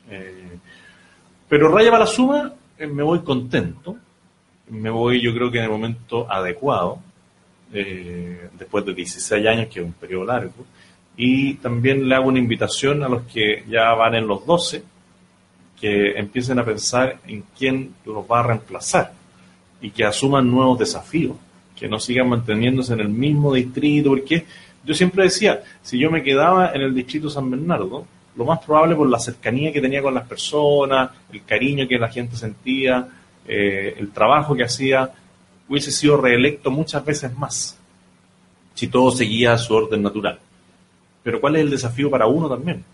Eh, 0.08 0.58
pero 1.50 1.68
raya 1.68 1.90
para 1.90 2.04
la 2.04 2.10
suma, 2.10 2.50
me 2.78 3.02
voy 3.02 3.20
contento, 3.20 3.98
me 4.70 4.90
voy 4.90 5.20
yo 5.20 5.34
creo 5.34 5.50
que 5.50 5.58
en 5.58 5.64
el 5.64 5.70
momento 5.70 6.30
adecuado, 6.30 6.98
eh, 7.72 8.48
después 8.58 8.84
de 8.84 8.94
16 8.94 9.46
años, 9.46 9.68
que 9.68 9.80
es 9.80 9.86
un 9.86 9.92
periodo 9.92 10.24
largo, 10.24 10.64
y 11.16 11.54
también 11.54 12.08
le 12.08 12.14
hago 12.14 12.28
una 12.28 12.38
invitación 12.38 13.02
a 13.02 13.08
los 13.08 13.22
que 13.22 13.64
ya 13.68 13.92
van 13.94 14.14
en 14.14 14.26
los 14.26 14.46
12, 14.46 14.82
que 15.80 16.12
empiecen 16.12 16.58
a 16.58 16.64
pensar 16.64 17.18
en 17.26 17.44
quién 17.56 17.94
los 18.04 18.24
va 18.30 18.40
a 18.40 18.46
reemplazar 18.48 19.12
y 19.80 19.90
que 19.90 20.04
asuman 20.04 20.50
nuevos 20.50 20.78
desafíos, 20.78 21.36
que 21.74 21.88
no 21.88 21.98
sigan 21.98 22.28
manteniéndose 22.28 22.92
en 22.92 23.00
el 23.00 23.08
mismo 23.08 23.54
distrito, 23.54 24.10
porque 24.10 24.44
yo 24.84 24.94
siempre 24.94 25.24
decía, 25.24 25.62
si 25.82 25.98
yo 25.98 26.10
me 26.10 26.22
quedaba 26.22 26.72
en 26.72 26.82
el 26.82 26.94
distrito 26.94 27.30
San 27.30 27.50
Bernardo, 27.50 28.06
lo 28.36 28.44
más 28.44 28.60
probable 28.60 28.94
por 28.94 29.08
la 29.08 29.18
cercanía 29.18 29.72
que 29.72 29.80
tenía 29.80 30.02
con 30.02 30.14
las 30.14 30.26
personas, 30.26 31.10
el 31.32 31.44
cariño 31.44 31.88
que 31.88 31.98
la 31.98 32.08
gente 32.08 32.36
sentía, 32.36 33.08
eh, 33.46 33.94
el 33.98 34.10
trabajo 34.12 34.54
que 34.54 34.64
hacía, 34.64 35.10
hubiese 35.68 35.90
sido 35.90 36.16
reelecto 36.16 36.70
muchas 36.70 37.04
veces 37.04 37.36
más, 37.36 37.78
si 38.74 38.88
todo 38.88 39.10
seguía 39.10 39.56
su 39.58 39.74
orden 39.74 40.02
natural. 40.02 40.38
Pero 41.22 41.40
¿cuál 41.40 41.56
es 41.56 41.62
el 41.62 41.70
desafío 41.70 42.10
para 42.10 42.26
uno 42.26 42.48
también? 42.48 42.84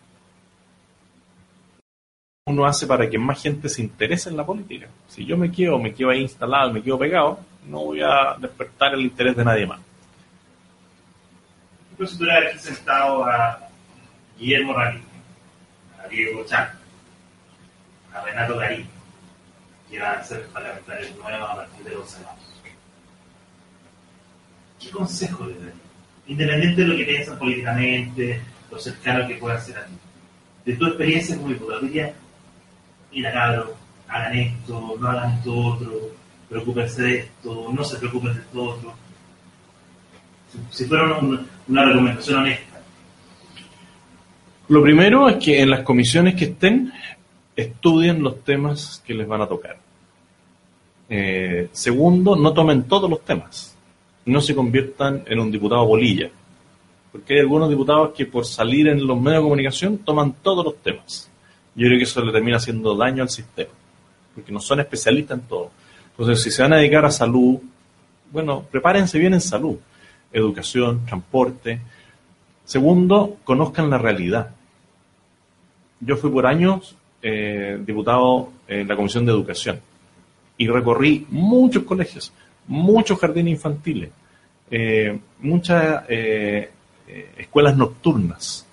Uno 2.46 2.64
hace 2.64 2.86
para 2.86 3.08
que 3.10 3.18
más 3.18 3.42
gente 3.42 3.68
se 3.68 3.82
interese 3.82 4.30
en 4.30 4.36
la 4.36 4.46
política. 4.46 4.88
Si 5.08 5.24
yo 5.24 5.36
me 5.36 5.50
quedo, 5.50 5.78
me 5.78 5.92
quedo 5.92 6.10
ahí 6.10 6.20
instalado, 6.20 6.72
me 6.72 6.82
quedo 6.82 6.98
pegado, 6.98 7.40
no 7.66 7.84
voy 7.86 8.00
a 8.02 8.36
despertar 8.38 8.94
el 8.94 9.00
interés 9.00 9.36
de 9.36 9.44
nadie 9.44 9.66
más. 9.66 9.80
Incluso 11.92 12.18
tú 12.18 12.24
le 12.24 12.58
sentado 12.58 13.24
a 13.24 13.58
Guillermo 14.38 14.74
Ramírez, 14.74 15.02
a 15.98 16.08
Diego 16.08 16.44
Chan, 16.44 16.68
a 18.12 18.20
Renato 18.22 18.56
Garín, 18.58 18.86
que 19.90 19.98
van 19.98 20.18
a 20.18 20.24
ser 20.24 20.46
parlamentarios 20.48 21.16
nuevos 21.16 21.50
a 21.50 21.56
partir 21.56 21.84
de 21.84 21.94
los 21.94 22.14
años. 22.16 22.28
¿Qué 24.80 24.90
consejo 24.90 25.46
les 25.46 25.58
daría? 25.58 25.74
Independiente 26.26 26.82
de 26.82 26.88
lo 26.88 26.96
que 26.96 27.04
piensan 27.04 27.38
políticamente, 27.38 28.40
lo 28.70 28.78
cercano 28.78 29.26
que 29.28 29.36
puedan 29.36 29.60
ser 29.60 29.78
a 29.78 29.86
ti. 29.86 29.94
De 30.64 30.74
tu 30.74 30.86
experiencia 30.86 31.36
como 31.36 31.48
diputado, 31.48 31.80
diría, 31.82 32.12
mira 33.12 33.32
cabrón, 33.32 33.68
hagan 34.08 34.36
esto, 34.36 34.96
no 35.00 35.08
hagan 35.08 35.38
esto 35.38 35.54
otro, 35.54 35.92
preocúpense 36.48 37.02
de 37.02 37.18
esto, 37.18 37.72
no 37.72 37.84
se 37.84 37.96
preocupen 37.98 38.34
de 38.34 38.40
esto 38.40 38.62
otro. 38.62 38.94
Si 40.70 40.84
fuera 40.84 41.18
una 41.68 41.84
recomendación 41.84 42.40
honesta. 42.40 42.80
Lo 44.68 44.82
primero 44.82 45.28
es 45.28 45.36
que 45.36 45.60
en 45.60 45.70
las 45.70 45.82
comisiones 45.82 46.34
que 46.34 46.46
estén 46.46 46.92
estudien 47.56 48.22
los 48.22 48.44
temas 48.44 49.02
que 49.04 49.14
les 49.14 49.26
van 49.26 49.40
a 49.40 49.48
tocar. 49.48 49.78
Eh, 51.08 51.68
segundo, 51.72 52.36
no 52.36 52.52
tomen 52.52 52.84
todos 52.84 53.08
los 53.08 53.24
temas. 53.24 53.76
No 54.26 54.40
se 54.40 54.54
conviertan 54.54 55.22
en 55.26 55.40
un 55.40 55.50
diputado 55.50 55.86
bolilla. 55.86 56.30
Porque 57.10 57.34
hay 57.34 57.40
algunos 57.40 57.70
diputados 57.70 58.12
que 58.14 58.26
por 58.26 58.44
salir 58.44 58.88
en 58.88 59.06
los 59.06 59.18
medios 59.18 59.40
de 59.40 59.44
comunicación 59.44 59.98
toman 59.98 60.34
todos 60.42 60.64
los 60.64 60.76
temas. 60.76 61.30
Yo 61.74 61.86
creo 61.86 61.98
que 61.98 62.04
eso 62.04 62.22
le 62.22 62.32
termina 62.32 62.58
haciendo 62.58 62.94
daño 62.94 63.22
al 63.22 63.30
sistema. 63.30 63.70
Porque 64.34 64.52
no 64.52 64.60
son 64.60 64.80
especialistas 64.80 65.38
en 65.38 65.46
todo. 65.46 65.70
Entonces, 66.10 66.42
si 66.42 66.50
se 66.50 66.62
van 66.62 66.74
a 66.74 66.76
dedicar 66.76 67.04
a 67.04 67.10
salud, 67.10 67.58
bueno, 68.30 68.64
prepárense 68.70 69.18
bien 69.18 69.34
en 69.34 69.40
salud. 69.40 69.78
Educación, 70.32 71.06
transporte. 71.06 71.80
Segundo, 72.64 73.38
conozcan 73.44 73.88
la 73.88 73.98
realidad. 73.98 74.50
Yo 76.00 76.16
fui 76.16 76.30
por 76.30 76.46
años 76.46 76.96
eh, 77.28 77.76
diputado 77.84 78.52
en 78.68 78.86
la 78.86 78.94
Comisión 78.94 79.26
de 79.26 79.32
Educación 79.32 79.80
y 80.56 80.68
recorrí 80.68 81.26
muchos 81.30 81.82
colegios, 81.82 82.32
muchos 82.68 83.18
jardines 83.18 83.54
infantiles, 83.54 84.10
eh, 84.70 85.18
muchas 85.40 86.04
eh, 86.08 86.70
escuelas 87.36 87.76
nocturnas. 87.76 88.64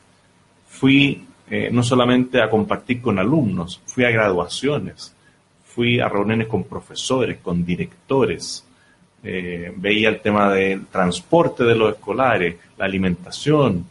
Fui 0.68 1.26
no 1.72 1.82
solamente 1.82 2.44
a 2.44 2.50
compartir 2.50 3.02
con 3.02 3.18
alumnos, 3.18 3.82
fui 3.88 4.06
a 4.06 4.12
graduaciones, 4.12 5.16
fui 5.66 6.00
a 6.00 6.08
reuniones 6.08 6.46
con 6.48 6.66
profesores, 6.66 7.40
con 7.40 7.66
directores, 7.66 8.64
veía 9.24 10.10
el 10.10 10.20
tema 10.20 10.54
del 10.54 10.86
transporte 10.88 11.64
de 11.64 11.76
los 11.76 11.94
escolares, 11.94 12.56
la 12.78 12.86
alimentación, 12.86 13.88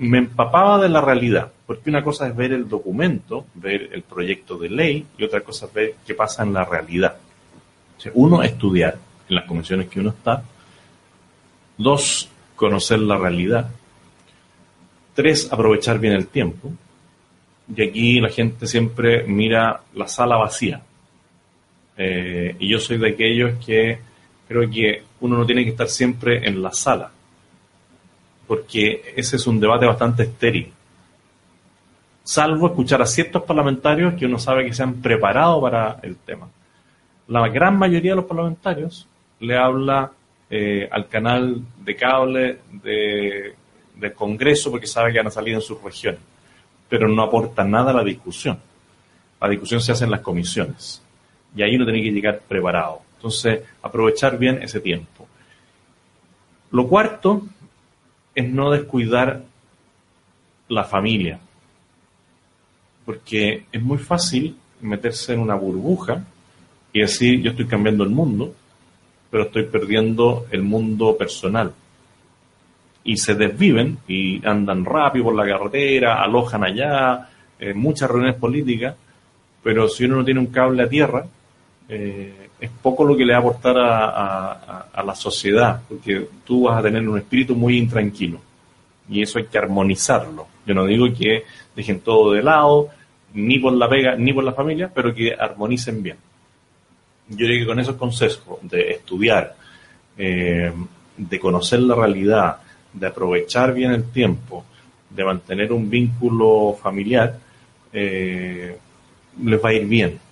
me 0.00 0.16
empapaba 0.16 0.78
de 0.78 0.88
la 0.88 1.02
realidad, 1.02 1.52
porque 1.66 1.90
una 1.90 2.02
cosa 2.02 2.26
es 2.26 2.34
ver 2.34 2.52
el 2.52 2.66
documento, 2.66 3.44
ver 3.54 3.90
el 3.92 4.02
proyecto 4.02 4.56
de 4.56 4.70
ley, 4.70 5.06
y 5.18 5.24
otra 5.24 5.42
cosa 5.42 5.66
es 5.66 5.74
ver 5.74 5.94
qué 6.06 6.14
pasa 6.14 6.42
en 6.42 6.54
la 6.54 6.64
realidad. 6.64 7.16
uno, 8.14 8.42
estudiar 8.42 8.96
en 9.28 9.34
las 9.34 9.44
comisiones 9.44 9.88
que 9.88 10.00
uno 10.00 10.10
está. 10.10 10.42
Dos, 11.76 12.30
conocer 12.56 12.98
la 13.00 13.18
realidad. 13.18 13.70
Tres, 15.14 15.52
aprovechar 15.52 15.98
bien 15.98 16.14
el 16.14 16.28
tiempo. 16.28 16.72
Y 17.76 17.82
aquí 17.82 18.20
la 18.20 18.30
gente 18.30 18.66
siempre 18.66 19.24
mira 19.24 19.82
la 19.94 20.08
sala 20.08 20.38
vacía. 20.38 20.80
Eh, 21.98 22.56
y 22.58 22.70
yo 22.70 22.78
soy 22.78 22.96
de 22.96 23.10
aquellos 23.10 23.64
que 23.64 23.98
creo 24.48 24.68
que 24.70 25.02
uno 25.20 25.36
no 25.36 25.44
tiene 25.44 25.62
que 25.64 25.70
estar 25.70 25.88
siempre 25.88 26.48
en 26.48 26.62
la 26.62 26.72
sala 26.72 27.10
porque 28.50 29.14
ese 29.14 29.36
es 29.36 29.46
un 29.46 29.60
debate 29.60 29.86
bastante 29.86 30.24
estéril. 30.24 30.72
Salvo 32.24 32.66
escuchar 32.66 33.00
a 33.00 33.06
ciertos 33.06 33.44
parlamentarios 33.44 34.14
que 34.14 34.26
uno 34.26 34.40
sabe 34.40 34.64
que 34.64 34.72
se 34.72 34.82
han 34.82 34.94
preparado 34.94 35.60
para 35.60 36.00
el 36.02 36.16
tema. 36.16 36.48
La 37.28 37.46
gran 37.48 37.78
mayoría 37.78 38.10
de 38.10 38.16
los 38.16 38.24
parlamentarios 38.24 39.06
le 39.38 39.56
habla 39.56 40.10
eh, 40.50 40.88
al 40.90 41.06
canal 41.06 41.62
de 41.78 41.94
cable 41.94 42.58
de, 42.82 43.54
del 43.94 44.14
Congreso 44.14 44.72
porque 44.72 44.88
sabe 44.88 45.12
que 45.12 45.18
van 45.18 45.28
a 45.28 45.30
salir 45.30 45.54
en 45.54 45.60
sus 45.60 45.80
regiones, 45.80 46.20
pero 46.88 47.06
no 47.06 47.22
aporta 47.22 47.62
nada 47.62 47.92
a 47.92 47.94
la 47.94 48.02
discusión. 48.02 48.58
La 49.40 49.48
discusión 49.48 49.80
se 49.80 49.92
hace 49.92 50.06
en 50.06 50.10
las 50.10 50.22
comisiones 50.22 51.00
y 51.54 51.62
ahí 51.62 51.76
uno 51.76 51.84
tiene 51.84 52.02
que 52.02 52.10
llegar 52.10 52.40
preparado. 52.48 53.02
Entonces, 53.14 53.60
aprovechar 53.80 54.36
bien 54.36 54.60
ese 54.60 54.80
tiempo. 54.80 55.28
Lo 56.72 56.88
cuarto 56.88 57.44
es 58.34 58.48
no 58.48 58.70
descuidar 58.70 59.42
la 60.68 60.84
familia, 60.84 61.40
porque 63.04 63.64
es 63.72 63.82
muy 63.82 63.98
fácil 63.98 64.56
meterse 64.80 65.34
en 65.34 65.40
una 65.40 65.54
burbuja 65.54 66.24
y 66.92 67.00
decir 67.00 67.42
yo 67.42 67.50
estoy 67.50 67.66
cambiando 67.66 68.04
el 68.04 68.10
mundo, 68.10 68.54
pero 69.30 69.44
estoy 69.44 69.64
perdiendo 69.64 70.46
el 70.50 70.62
mundo 70.62 71.16
personal. 71.16 71.72
Y 73.02 73.16
se 73.16 73.34
desviven 73.34 73.98
y 74.06 74.46
andan 74.46 74.84
rápido 74.84 75.26
por 75.26 75.34
la 75.34 75.46
carretera, 75.46 76.22
alojan 76.22 76.64
allá, 76.64 77.28
en 77.58 77.78
muchas 77.78 78.10
reuniones 78.10 78.38
políticas, 78.38 78.94
pero 79.62 79.88
si 79.88 80.04
uno 80.04 80.16
no 80.16 80.24
tiene 80.24 80.40
un 80.40 80.46
cable 80.46 80.82
a 80.82 80.88
tierra, 80.88 81.26
eh, 81.92 82.48
es 82.60 82.70
poco 82.70 83.04
lo 83.04 83.16
que 83.16 83.24
le 83.24 83.32
va 83.32 83.38
a 83.38 83.40
aportar 83.40 83.76
a, 83.76 85.02
la 85.04 85.14
sociedad, 85.14 85.82
porque 85.88 86.28
tú 86.44 86.64
vas 86.64 86.78
a 86.78 86.82
tener 86.82 87.08
un 87.08 87.18
espíritu 87.18 87.56
muy 87.56 87.78
intranquilo. 87.78 88.38
Y 89.08 89.22
eso 89.22 89.38
hay 89.38 89.46
que 89.46 89.58
armonizarlo. 89.58 90.46
Yo 90.64 90.74
no 90.74 90.86
digo 90.86 91.06
que 91.12 91.44
dejen 91.74 92.00
todo 92.00 92.32
de 92.32 92.42
lado, 92.42 92.90
ni 93.34 93.58
por 93.58 93.72
la 93.72 93.88
pega, 93.88 94.14
ni 94.14 94.32
por 94.32 94.44
la 94.44 94.52
familia, 94.52 94.90
pero 94.94 95.12
que 95.12 95.34
armonicen 95.34 96.00
bien. 96.00 96.16
Yo 97.28 97.46
creo 97.46 97.60
que 97.60 97.66
con 97.66 97.80
esos 97.80 97.96
consejos 97.96 98.58
de 98.62 98.90
estudiar, 98.92 99.56
eh, 100.16 100.72
de 101.16 101.40
conocer 101.40 101.80
la 101.80 101.96
realidad, 101.96 102.58
de 102.92 103.06
aprovechar 103.06 103.74
bien 103.74 103.92
el 103.92 104.04
tiempo, 104.10 104.64
de 105.08 105.24
mantener 105.24 105.72
un 105.72 105.90
vínculo 105.90 106.76
familiar, 106.80 107.36
eh, 107.92 108.76
les 109.42 109.64
va 109.64 109.70
a 109.70 109.72
ir 109.72 109.86
bien. 109.86 110.29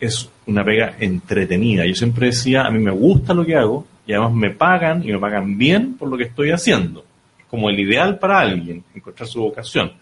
Es 0.00 0.30
una 0.46 0.64
pega 0.64 0.96
entretenida. 0.98 1.86
Yo 1.86 1.94
siempre 1.94 2.26
decía, 2.26 2.62
a 2.62 2.70
mí 2.70 2.78
me 2.78 2.90
gusta 2.90 3.34
lo 3.34 3.44
que 3.44 3.56
hago 3.56 3.86
y 4.06 4.12
además 4.12 4.32
me 4.32 4.50
pagan 4.50 5.02
y 5.06 5.12
me 5.12 5.18
pagan 5.18 5.58
bien 5.58 5.94
por 5.94 6.08
lo 6.08 6.16
que 6.16 6.24
estoy 6.24 6.50
haciendo. 6.50 7.04
Como 7.50 7.68
el 7.68 7.78
ideal 7.78 8.18
para 8.18 8.40
alguien, 8.40 8.84
encontrar 8.94 9.28
su 9.28 9.40
vocación. 9.40 9.92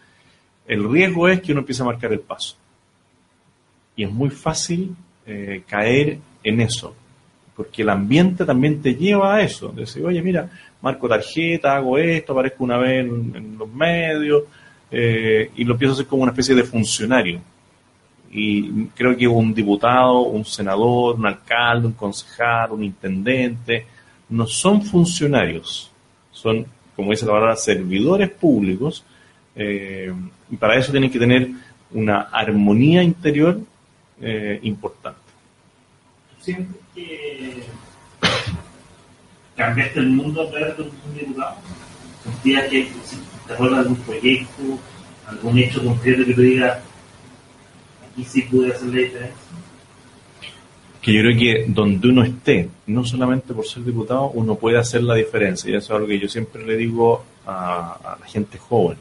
El 0.66 0.88
riesgo 0.90 1.28
es 1.28 1.40
que 1.40 1.52
uno 1.52 1.60
empiece 1.60 1.82
a 1.82 1.86
marcar 1.86 2.12
el 2.12 2.20
paso. 2.20 2.56
Y 3.94 4.04
es 4.04 4.10
muy 4.10 4.30
fácil 4.30 4.94
eh, 5.26 5.62
caer 5.66 6.18
en 6.44 6.60
eso, 6.60 6.94
porque 7.56 7.82
el 7.82 7.88
ambiente 7.88 8.44
también 8.44 8.80
te 8.82 8.94
lleva 8.94 9.36
a 9.36 9.42
eso. 9.42 9.68
Decir, 9.68 10.04
oye, 10.04 10.20
mira, 10.22 10.48
marco 10.80 11.08
tarjeta, 11.08 11.76
hago 11.76 11.98
esto, 11.98 12.32
aparezco 12.32 12.62
una 12.62 12.78
vez 12.78 13.04
en, 13.04 13.56
los 13.58 13.68
medios, 13.68 14.44
eh, 14.90 15.50
y 15.56 15.64
lo 15.64 15.72
empiezo 15.72 15.92
a 15.92 15.94
hacer 15.94 16.06
como 16.06 16.22
una 16.22 16.32
especie 16.32 16.54
de 16.54 16.62
funcionario. 16.62 17.40
Y 18.38 18.88
creo 18.94 19.16
que 19.16 19.26
un 19.26 19.54
diputado, 19.54 20.20
un 20.20 20.44
senador, 20.44 21.14
un 21.14 21.24
alcalde, 21.24 21.86
un 21.86 21.94
concejal, 21.94 22.72
un 22.72 22.84
intendente, 22.84 23.86
no 24.28 24.46
son 24.46 24.82
funcionarios, 24.82 25.90
son, 26.32 26.66
como 26.94 27.12
dice 27.12 27.24
la 27.24 27.32
palabra, 27.32 27.56
servidores 27.56 28.28
públicos, 28.28 29.02
eh, 29.54 30.12
y 30.50 30.56
para 30.56 30.76
eso 30.76 30.92
tienen 30.92 31.10
que 31.10 31.18
tener 31.18 31.48
una 31.92 32.28
armonía 32.30 33.02
interior 33.02 33.58
eh, 34.20 34.60
importante. 34.64 35.18
¿Sientes 36.42 36.76
que 36.94 37.62
cambiaste 39.56 40.00
el 40.00 40.10
mundo 40.10 40.42
a 40.42 40.50
través 40.50 40.76
de 40.76 40.82
un 40.82 40.90
diputado? 41.18 41.56
¿Sentías 42.22 42.68
que 42.68 42.88
te 43.46 43.52
acuerdas 43.54 43.78
de 43.78 43.82
algún 43.88 44.04
proyecto, 44.04 44.62
algún 45.26 45.58
hecho 45.58 45.82
concreto 45.82 46.26
que 46.26 46.34
te 46.34 46.42
diga, 46.42 46.82
aquí 48.16 48.24
sí 48.24 48.42
pude 48.42 48.72
hacer 48.72 48.88
la 48.88 48.98
diferencia? 48.98 49.42
que 51.02 51.12
yo 51.12 51.20
creo 51.20 51.38
que 51.38 51.64
donde 51.68 52.08
uno 52.08 52.24
esté, 52.24 52.68
no 52.88 53.04
solamente 53.04 53.54
por 53.54 53.64
ser 53.64 53.84
diputado, 53.84 54.30
uno 54.30 54.56
puede 54.56 54.76
hacer 54.76 55.04
la 55.04 55.14
diferencia. 55.14 55.70
Y 55.70 55.76
eso 55.76 55.92
es 55.92 55.96
algo 55.96 56.08
que 56.08 56.18
yo 56.18 56.28
siempre 56.28 56.66
le 56.66 56.76
digo 56.76 57.24
a, 57.46 58.16
la 58.20 58.26
gente 58.26 58.58
joven. 58.58 58.98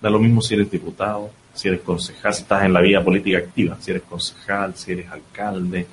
Da 0.00 0.10
lo 0.10 0.20
mismo 0.20 0.40
si 0.40 0.54
eres 0.54 0.70
diputado, 0.70 1.28
si 1.52 1.66
eres 1.66 1.80
concejal, 1.80 2.32
si 2.32 2.42
estás 2.42 2.64
en 2.64 2.72
la 2.72 2.80
vida 2.80 3.02
política 3.02 3.38
activa, 3.38 3.76
si 3.80 3.90
eres 3.90 4.04
concejal, 4.04 4.76
si 4.76 4.92
eres 4.92 5.10
alcalde. 5.10 5.86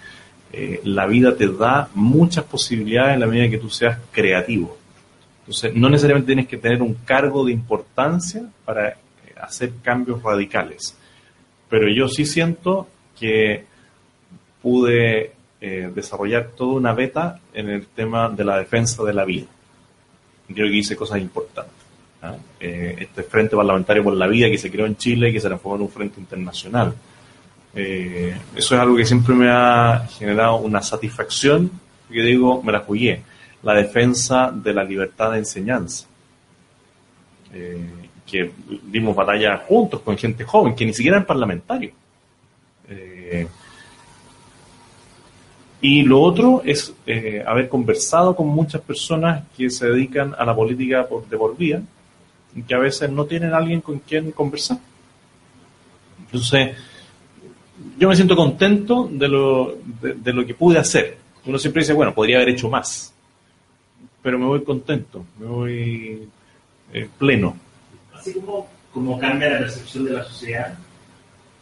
Eh, 0.54 0.82
la 0.84 1.08
vida 1.08 1.36
te 1.36 1.48
da 1.48 1.90
muchas 1.96 2.44
posibilidades 2.44 3.16
en 3.16 3.22
la 3.22 3.26
medida 3.26 3.50
que 3.50 3.58
tú 3.58 3.72
seas 3.72 3.98
creativo. 4.12 4.78
Entonces, 5.40 5.74
no 5.74 5.90
necesariamente 5.90 6.28
tienes 6.28 6.48
que 6.48 6.58
tener 6.58 6.84
un 6.84 6.94
cargo 7.04 7.44
de 7.46 7.52
importancia 7.52 8.44
para 8.64 8.90
eh, 8.90 8.96
hacer 9.42 9.72
cambios 9.82 10.22
radicales. 10.22 10.96
Pero 11.70 11.88
yo 11.90 12.08
sí 12.08 12.26
siento 12.26 12.88
que 13.20 13.66
pude 14.62 15.34
eh, 15.62 15.92
desarrollar 15.94 16.50
toda 16.56 16.74
una 16.74 16.94
beta 16.94 17.40
en 17.54 17.70
el 17.70 17.88
tema 17.88 18.30
de 18.30 18.44
la 18.44 18.58
defensa 18.58 19.04
de 19.04 19.14
la 19.14 19.26
vida. 19.26 19.48
Creo 20.48 20.68
que 20.68 20.78
hice 20.78 20.96
cosas 20.96 21.20
importantes. 21.20 21.74
¿ah? 22.22 22.36
Eh, 22.60 22.96
este 23.00 23.24
Frente 23.24 23.56
Parlamentario 23.56 24.04
por 24.04 24.14
la 24.14 24.28
Vida 24.28 24.50
que 24.50 24.58
se 24.58 24.70
creó 24.70 24.86
en 24.86 24.98
Chile 24.98 25.30
y 25.30 25.34
que 25.34 25.40
se 25.40 25.48
transformó 25.48 25.78
en 25.78 25.82
un 25.84 25.90
frente 25.90 26.20
internacional. 26.20 26.94
Eh, 27.74 28.36
eso 28.56 28.76
es 28.76 28.82
algo 28.82 28.96
que 28.96 29.06
siempre 29.06 29.34
me 29.36 29.50
ha 29.50 30.08
generado 30.18 30.58
una 30.58 30.82
satisfacción, 30.82 31.72
que 32.12 32.22
digo, 32.22 32.62
me 32.62 32.72
la 32.72 32.80
jugué. 32.82 33.22
La 33.64 33.74
defensa 33.74 34.52
de 34.54 34.74
la 34.74 34.84
libertad 34.84 35.32
de 35.32 35.40
enseñanza. 35.40 36.06
Eh, 38.26 38.50
que 38.52 38.52
dimos 38.88 39.16
batalla 39.16 39.58
juntos 39.68 40.02
con 40.02 40.18
gente 40.18 40.44
joven, 40.44 40.76
que 40.76 40.86
ni 40.86 40.94
siquiera 40.94 41.18
eran 41.18 41.28
parlamentarios. 41.28 41.94
y 45.82 46.02
lo 46.02 46.22
otro 46.22 46.64
es 46.66 46.94
haber 47.46 47.70
conversado 47.70 48.36
con 48.36 48.48
muchas 48.48 48.82
personas 48.82 49.44
que 49.56 49.70
se 49.70 49.88
dedican 49.88 50.34
a 50.38 50.46
la 50.46 50.56
política 50.56 51.08
por, 51.08 51.28
de 51.28 51.38
por 51.38 51.56
que 51.58 52.74
a 52.74 52.80
veces 52.80 53.10
no 53.12 53.26
tienen 53.26 53.54
alguien 53.54 53.82
con 53.82 54.00
quien 54.00 54.32
conversar. 54.32 54.80
Entonces, 56.26 56.76
yo 57.98 58.10
me 58.10 58.16
siento 58.16 58.36
contento 58.36 59.10
de 59.12 59.28
lo, 59.28 59.78
de, 60.02 60.34
lo 60.34 60.46
que 60.46 60.54
pude 60.54 60.78
hacer. 60.80 61.18
Uno 61.46 61.58
siempre 61.58 61.82
dice, 61.82 61.94
bueno, 61.94 62.14
podría 62.14 62.38
haber 62.38 62.50
hecho 62.50 62.70
más, 62.70 63.14
pero 64.22 64.40
me 64.40 64.46
voy 64.46 64.64
contento, 64.64 65.26
me 65.40 65.46
voy 65.46 66.30
eh, 66.94 67.08
pleno. 67.18 67.58
Así 68.26 68.40
como, 68.40 68.68
como 68.92 69.20
cambia 69.20 69.50
la 69.50 69.60
percepción 69.60 70.06
de 70.06 70.14
la 70.14 70.24
sociedad, 70.24 70.74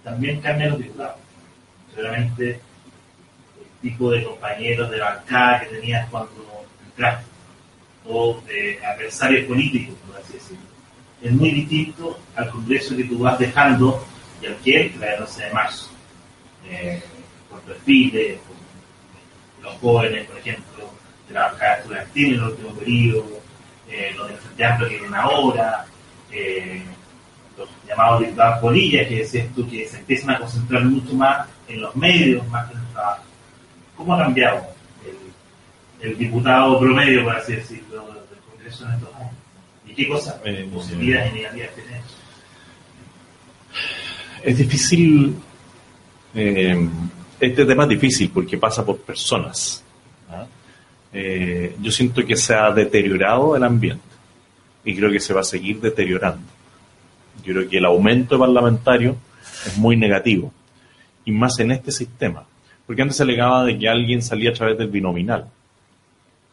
también 0.04 0.39
cambian 0.39 0.71
los 0.71 0.80
diputados. 0.80 1.17
Seguramente 1.93 2.52
el 2.52 3.82
tipo 3.82 4.12
de 4.12 4.23
compañeros 4.23 4.89
de 4.89 4.99
bancada 4.99 5.60
que 5.62 5.76
tenías 5.76 6.10
cuando 6.10 6.65
entraste, 6.86 7.26
o 8.06 8.41
de 8.47 8.80
adversarios 8.86 9.45
políticos, 9.45 9.95
por 10.08 10.21
así 10.21 10.34
decirlo 10.34 10.73
es 11.23 11.32
muy 11.32 11.52
distinto 11.52 12.19
al 12.36 12.49
Congreso 12.49 12.97
que 12.97 13.06
tú 13.06 13.17
vas 13.19 13.39
dejando 13.39 14.06
y 14.41 14.45
al 14.47 14.58
que 14.58 14.88
entra 14.88 15.15
el 15.15 15.21
11 15.21 15.43
de 15.43 15.54
marzo. 15.54 15.89
Eh, 16.69 17.02
por 17.49 17.62
perfiles, 17.62 18.39
por 18.39 19.63
los 19.63 19.80
jóvenes, 19.80 20.28
por 20.28 20.38
ejemplo, 20.38 20.89
de 21.28 21.34
la 21.34 21.47
bancada 21.47 21.76
estudiantil 21.76 22.26
en 22.26 22.34
el 22.34 22.43
último 22.43 22.69
periodo, 22.73 23.41
eh, 23.89 24.13
los 24.17 24.28
del 24.28 24.38
Frente 24.38 24.65
Amplio 24.65 24.89
que 24.89 24.95
vienen 24.95 25.15
ahora, 25.15 25.86
eh, 26.34 26.82
los 27.58 27.69
llamados 27.88 28.22
diputados 28.22 28.60
polillas, 28.60 29.08
que 29.08 29.17
decías 29.17 29.48
tú 29.56 29.69
que 29.69 29.88
se 29.88 30.00
empiezan 30.00 30.32
a 30.32 30.39
concentrar 30.39 30.84
mucho 30.86 31.13
más 31.13 31.48
en 31.67 31.82
los 31.82 31.96
medios, 31.96 32.46
más 32.48 32.67
que 32.67 32.76
en 32.76 32.82
el 32.82 32.88
trabajo. 32.88 33.24
¿Cómo 33.96 34.15
ha 34.15 34.17
cambiado 34.19 34.65
el, 36.02 36.10
el 36.10 36.17
diputado 36.17 36.80
promedio, 36.80 37.24
por 37.24 37.36
así 37.38 37.54
decirlo, 37.56 38.06
del 38.06 38.39
Congreso 38.50 38.86
en 38.86 38.93
estos 38.93 39.15
años? 39.15 39.34
qué 39.96 40.08
cosas 40.08 40.39
eh, 40.43 40.67
positivas 40.74 41.30
y 41.32 41.36
negativas 41.36 41.69
Es 44.43 44.58
difícil, 44.58 45.36
eh, 46.34 46.89
este 47.39 47.65
tema 47.65 47.84
es 47.84 47.89
difícil 47.89 48.32
porque 48.34 48.58
pasa 48.58 48.86
por 48.86 48.98
personas. 48.98 49.84
¿ah? 50.30 50.46
Eh, 51.13 51.76
yo 51.80 51.91
siento 51.91 52.26
que 52.26 52.36
se 52.36 52.56
ha 52.56 52.72
deteriorado 52.72 53.56
el 53.56 53.63
ambiente 53.63 54.12
y 54.86 54.96
creo 54.96 55.12
que 55.12 55.19
se 55.19 55.34
va 55.34 55.41
a 55.41 55.46
seguir 55.46 55.80
deteriorando. 55.80 56.48
Yo 57.43 57.54
creo 57.54 57.69
que 57.69 57.78
el 57.78 57.86
aumento 57.86 58.38
parlamentario 58.38 59.15
es 59.65 59.78
muy 59.78 59.96
negativo 59.96 60.52
y 61.26 61.32
más 61.32 61.60
en 61.60 61.72
este 61.72 61.91
sistema. 61.91 62.46
Porque 62.86 63.02
antes 63.02 63.17
se 63.17 63.24
alegaba 63.24 63.63
de 63.63 63.78
que 63.78 63.88
alguien 63.88 64.22
salía 64.22 64.50
a 64.50 64.54
través 64.54 64.78
del 64.78 64.89
binominal 64.89 65.48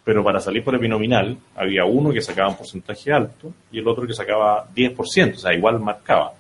pero 0.04 0.24
para 0.24 0.40
salir 0.40 0.64
por 0.64 0.74
el 0.74 0.80
binominal 0.80 1.36
había 1.54 1.84
uno 1.84 2.10
que 2.10 2.20
sacaba 2.20 2.48
un 2.48 2.56
porcentaje 2.56 3.12
alto 3.12 3.52
y 3.70 3.78
el 3.78 3.86
otro 3.86 4.06
que 4.06 4.12
sacaba 4.12 4.68
10%, 4.74 5.34
o 5.34 5.38
sea, 5.38 5.54
igual 5.54 5.78
marcaba. 5.78 6.32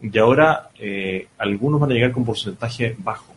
Y 0.00 0.16
ahora 0.18 0.70
eh, 0.78 1.26
algunos 1.38 1.80
van 1.80 1.90
a 1.90 1.94
llegar 1.94 2.12
con 2.12 2.24
porcentaje 2.24 2.94
bajo. 2.98 3.34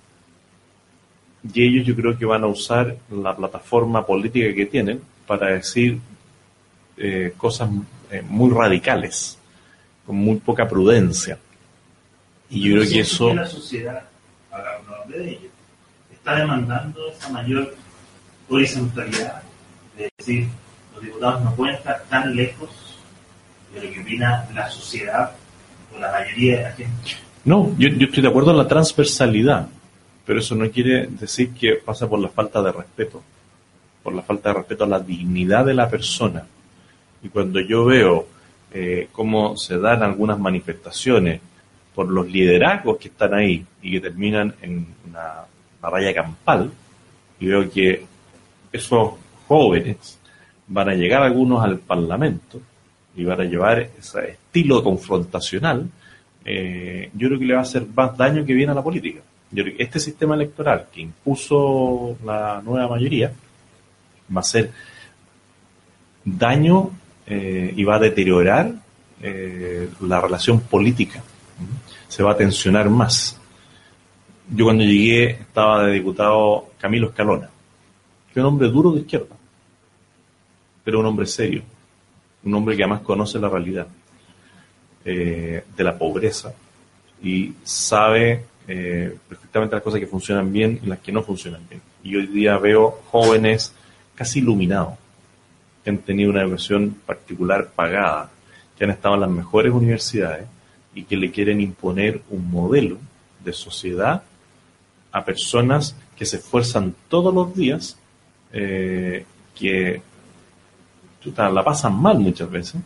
y 1.53 1.63
ellos 1.63 1.85
yo 1.85 1.95
creo 1.95 2.17
que 2.17 2.25
van 2.25 2.43
a 2.43 2.47
usar 2.47 2.95
la 3.09 3.35
plataforma 3.35 4.05
política 4.05 4.53
que 4.53 4.65
tienen 4.65 5.01
para 5.25 5.47
decir 5.47 5.99
eh, 6.97 7.33
cosas 7.37 7.69
eh, 8.11 8.21
muy 8.21 8.51
radicales, 8.51 9.37
con 10.05 10.15
muy 10.15 10.37
poca 10.37 10.67
prudencia. 10.67 11.37
Y 12.49 12.61
yo 12.61 12.75
creo 12.75 12.89
que 12.89 12.99
eso... 13.01 13.33
la 13.33 13.45
sociedad, 13.45 14.03
para 14.49 14.79
de 15.07 15.29
ellos, 15.29 15.51
está 16.11 16.35
demandando 16.35 17.09
esa 17.09 17.29
mayor 17.29 17.75
horizontalidad, 18.49 19.43
de 19.97 20.09
decir, 20.17 20.47
los 20.93 21.03
diputados 21.03 21.43
no 21.43 21.55
pueden 21.55 21.75
estar 21.75 22.03
tan 22.09 22.35
lejos 22.35 22.69
de 23.73 23.83
lo 23.83 23.93
que 23.93 24.01
opina 24.01 24.47
la 24.53 24.69
sociedad 24.69 25.31
o 25.95 25.99
la 25.99 26.11
mayoría 26.11 26.57
de 26.57 26.63
la 26.63 26.71
gente. 26.71 27.11
No, 27.45 27.75
yo, 27.77 27.89
yo 27.89 28.07
estoy 28.07 28.23
de 28.23 28.29
acuerdo 28.29 28.51
en 28.51 28.57
la 28.57 28.67
transversalidad, 28.67 29.67
pero 30.25 30.39
eso 30.39 30.55
no 30.55 30.69
quiere 30.69 31.07
decir 31.07 31.53
que 31.53 31.75
pasa 31.75 32.09
por 32.09 32.19
la 32.19 32.29
falta 32.29 32.61
de 32.61 32.71
respeto, 32.71 33.23
por 34.03 34.13
la 34.13 34.21
falta 34.21 34.49
de 34.49 34.55
respeto 34.55 34.83
a 34.83 34.87
la 34.87 34.99
dignidad 34.99 35.65
de 35.65 35.73
la 35.73 35.89
persona. 35.89 36.45
Y 37.23 37.29
cuando 37.29 37.59
yo 37.59 37.85
veo 37.85 38.27
eh, 38.71 39.09
cómo 39.11 39.57
se 39.57 39.77
dan 39.77 40.03
algunas 40.03 40.39
manifestaciones 40.39 41.41
por 41.95 42.09
los 42.09 42.29
liderazgos 42.29 42.97
que 42.97 43.07
están 43.07 43.33
ahí 43.33 43.65
y 43.81 43.91
que 43.91 44.01
terminan 44.01 44.53
en 44.61 44.85
una 45.09 45.45
batalla 45.81 46.13
campal, 46.13 46.71
y 47.39 47.47
veo 47.47 47.69
que 47.69 48.05
esos 48.71 49.13
jóvenes 49.47 50.19
van 50.67 50.89
a 50.89 50.93
llegar 50.93 51.23
algunos 51.23 51.63
al 51.63 51.79
Parlamento 51.79 52.59
y 53.15 53.23
van 53.23 53.41
a 53.41 53.45
llevar 53.45 53.79
ese 53.79 54.31
estilo 54.31 54.83
confrontacional, 54.83 55.89
eh, 56.45 57.09
yo 57.13 57.27
creo 57.27 57.39
que 57.39 57.45
le 57.45 57.53
va 57.53 57.59
a 57.59 57.63
hacer 57.63 57.85
más 57.95 58.15
daño 58.15 58.45
que 58.45 58.53
bien 58.53 58.69
a 58.69 58.73
la 58.73 58.83
política. 58.83 59.21
Este 59.51 59.99
sistema 59.99 60.35
electoral 60.35 60.87
que 60.91 61.01
impuso 61.01 62.17
la 62.23 62.61
nueva 62.63 62.89
mayoría 62.89 63.31
va 64.29 64.37
a 64.37 64.39
hacer 64.39 64.71
daño 66.23 66.91
eh, 67.29 67.73
y 67.75 67.83
va 67.83 67.97
a 67.97 67.99
deteriorar 67.99 68.73
eh, 69.21 69.89
la 70.01 70.21
relación 70.21 70.61
política. 70.61 71.21
Se 72.07 72.23
va 72.23 72.31
a 72.31 72.37
tensionar 72.37 72.89
más. 72.89 73.37
Yo 74.49 74.63
cuando 74.63 74.85
llegué 74.85 75.31
estaba 75.31 75.85
de 75.85 75.93
diputado 75.93 76.69
Camilo 76.79 77.09
Escalona, 77.09 77.49
que 78.33 78.39
es 78.39 78.43
un 78.43 78.45
hombre 78.45 78.69
duro 78.69 78.93
de 78.93 79.01
izquierda, 79.01 79.35
pero 80.85 81.01
un 81.01 81.05
hombre 81.05 81.25
serio, 81.25 81.63
un 82.45 82.53
hombre 82.53 82.77
que 82.77 82.83
además 82.83 83.01
conoce 83.01 83.39
la 83.39 83.49
realidad 83.49 83.87
eh, 85.03 85.65
de 85.75 85.83
la 85.83 85.97
pobreza 85.97 86.53
y 87.21 87.53
sabe 87.63 88.45
perfectamente 88.67 89.77
las 89.77 89.83
cosas 89.83 90.01
que 90.01 90.07
funcionan 90.07 90.51
bien 90.51 90.77
y 90.83 90.87
las 90.87 90.99
que 90.99 91.11
no 91.13 91.23
funcionan 91.23 91.61
bien. 91.69 91.81
Y 92.03 92.17
hoy 92.17 92.27
día 92.27 92.57
veo 92.57 92.99
jóvenes 93.09 93.73
casi 94.13 94.39
iluminados, 94.39 94.95
que 95.87 95.91
han 95.91 95.99
tenido 95.99 96.31
una 96.31 96.41
educación 96.41 96.97
particular 97.05 97.69
pagada, 97.73 98.29
que 98.77 98.83
han 98.83 98.89
estado 98.89 99.15
en 99.15 99.21
las 99.21 99.29
mejores 99.29 99.71
universidades 99.71 100.45
y 100.93 101.03
que 101.03 101.15
le 101.15 101.31
quieren 101.31 101.61
imponer 101.61 102.23
un 102.29 102.51
modelo 102.51 102.97
de 103.41 103.53
sociedad 103.53 104.21
a 105.13 105.23
personas 105.23 105.95
que 106.17 106.25
se 106.25 106.37
esfuerzan 106.37 106.93
todos 107.07 107.33
los 107.33 107.55
días, 107.55 107.97
eh, 108.51 109.23
que 109.55 110.01
la 111.37 111.63
pasan 111.63 111.97
mal 111.97 112.19
muchas 112.19 112.51
veces, 112.51 112.81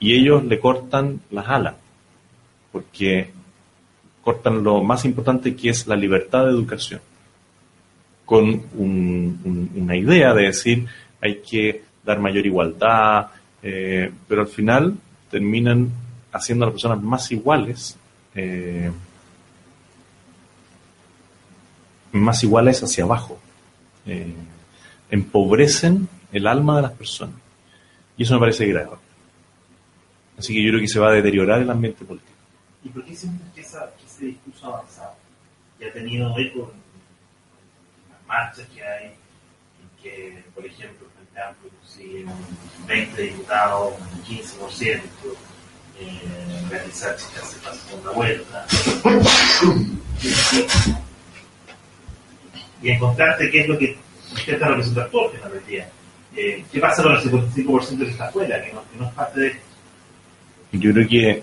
y 0.00 0.12
ellos 0.12 0.42
le 0.42 0.58
cortan 0.58 1.20
las 1.30 1.46
alas, 1.46 1.76
porque 2.72 3.30
cortan 4.20 4.64
lo 4.64 4.82
más 4.82 5.04
importante 5.04 5.54
que 5.54 5.68
es 5.68 5.86
la 5.86 5.94
libertad 5.94 6.46
de 6.46 6.50
educación, 6.50 7.00
con 8.24 8.64
una 8.74 9.94
idea 9.94 10.34
de 10.34 10.42
decir 10.42 10.88
hay 11.20 11.36
que 11.36 11.89
dar 12.10 12.20
mayor 12.20 12.46
igualdad, 12.46 13.28
eh, 13.62 14.12
pero 14.28 14.42
al 14.42 14.48
final 14.48 14.96
terminan 15.30 15.90
haciendo 16.32 16.64
a 16.64 16.68
las 16.68 16.74
personas 16.74 17.02
más 17.02 17.30
iguales, 17.32 17.96
eh, 18.34 18.90
más 22.12 22.42
iguales 22.42 22.82
hacia 22.82 23.04
abajo, 23.04 23.38
eh, 24.06 24.34
empobrecen 25.10 26.08
el 26.32 26.46
alma 26.46 26.76
de 26.76 26.82
las 26.82 26.92
personas. 26.92 27.36
Y 28.16 28.24
eso 28.24 28.34
me 28.34 28.40
parece 28.40 28.66
grave. 28.66 28.96
Así 30.38 30.54
que 30.54 30.62
yo 30.62 30.70
creo 30.70 30.80
que 30.80 30.88
se 30.88 30.98
va 30.98 31.08
a 31.08 31.12
deteriorar 31.12 31.60
el 31.60 31.70
ambiente 31.70 32.04
político. 32.04 32.30
¿Y 32.82 32.88
por 32.88 33.04
qué 33.04 33.14
sientes 33.14 33.46
que, 33.54 33.60
ese 33.60 34.24
discurso 34.24 34.66
avanzado, 34.66 35.14
que 35.78 35.86
ha 35.86 35.92
tenido 35.92 36.36
eco 36.38 36.72
en, 36.72 38.10
las 38.10 38.26
marchas 38.26 38.66
que 38.68 38.82
hay, 38.82 39.12
que, 40.02 40.42
por 40.54 40.64
ejemplo, 40.64 41.06
el 41.40 41.54
Frente 41.56 41.66
Amplio 41.66 41.70
consigue 41.80 42.26
20 42.86 43.22
diputados, 43.22 43.94
un 44.00 44.24
15%, 44.24 45.00
eh, 46.00 46.66
realizar 46.70 47.14
que 47.14 47.22
se 47.22 47.56
pasa 47.58 47.76
segunda 47.88 48.10
vuelta, 48.12 48.66
y 52.82 52.90
encontrarte 52.90 53.50
qué 53.50 53.60
es 53.60 53.68
lo 53.68 53.78
que 53.78 53.96
intenta 54.38 54.68
representar 54.68 55.10
todo 55.10 55.34
en 55.34 55.40
la 55.40 55.48
realidad. 55.48 55.88
Eh, 56.36 56.64
¿Qué 56.72 56.80
pasa 56.80 57.02
con 57.02 57.12
el 57.12 57.20
55% 57.20 57.98
que 57.98 58.10
está 58.10 58.28
afuera, 58.28 58.62
que 58.64 58.72
no, 58.72 58.82
que 58.82 59.04
es 59.04 59.12
parte 59.14 59.40
de? 59.40 59.60
Yo 60.72 60.92
creo 60.92 61.08
que 61.08 61.42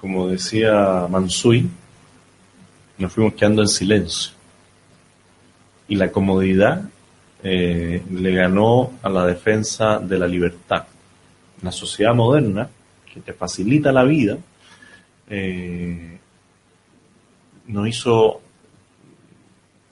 como 0.00 0.28
decía 0.28 1.06
Mansui, 1.10 1.68
nos 2.98 3.12
fuimos 3.12 3.34
quedando 3.34 3.62
en 3.62 3.68
silencio. 3.68 4.32
Y 5.88 5.96
la 5.96 6.10
comodidad 6.10 6.82
eh, 7.42 8.02
le 8.10 8.32
ganó 8.32 8.92
a 9.02 9.08
la 9.08 9.26
defensa 9.26 9.98
de 9.98 10.18
la 10.18 10.26
libertad. 10.26 10.84
La 11.62 11.72
sociedad 11.72 12.14
moderna, 12.14 12.68
que 13.12 13.20
te 13.20 13.32
facilita 13.32 13.92
la 13.92 14.04
vida, 14.04 14.38
eh, 15.28 16.18
nos 17.66 17.88
hizo 17.88 18.40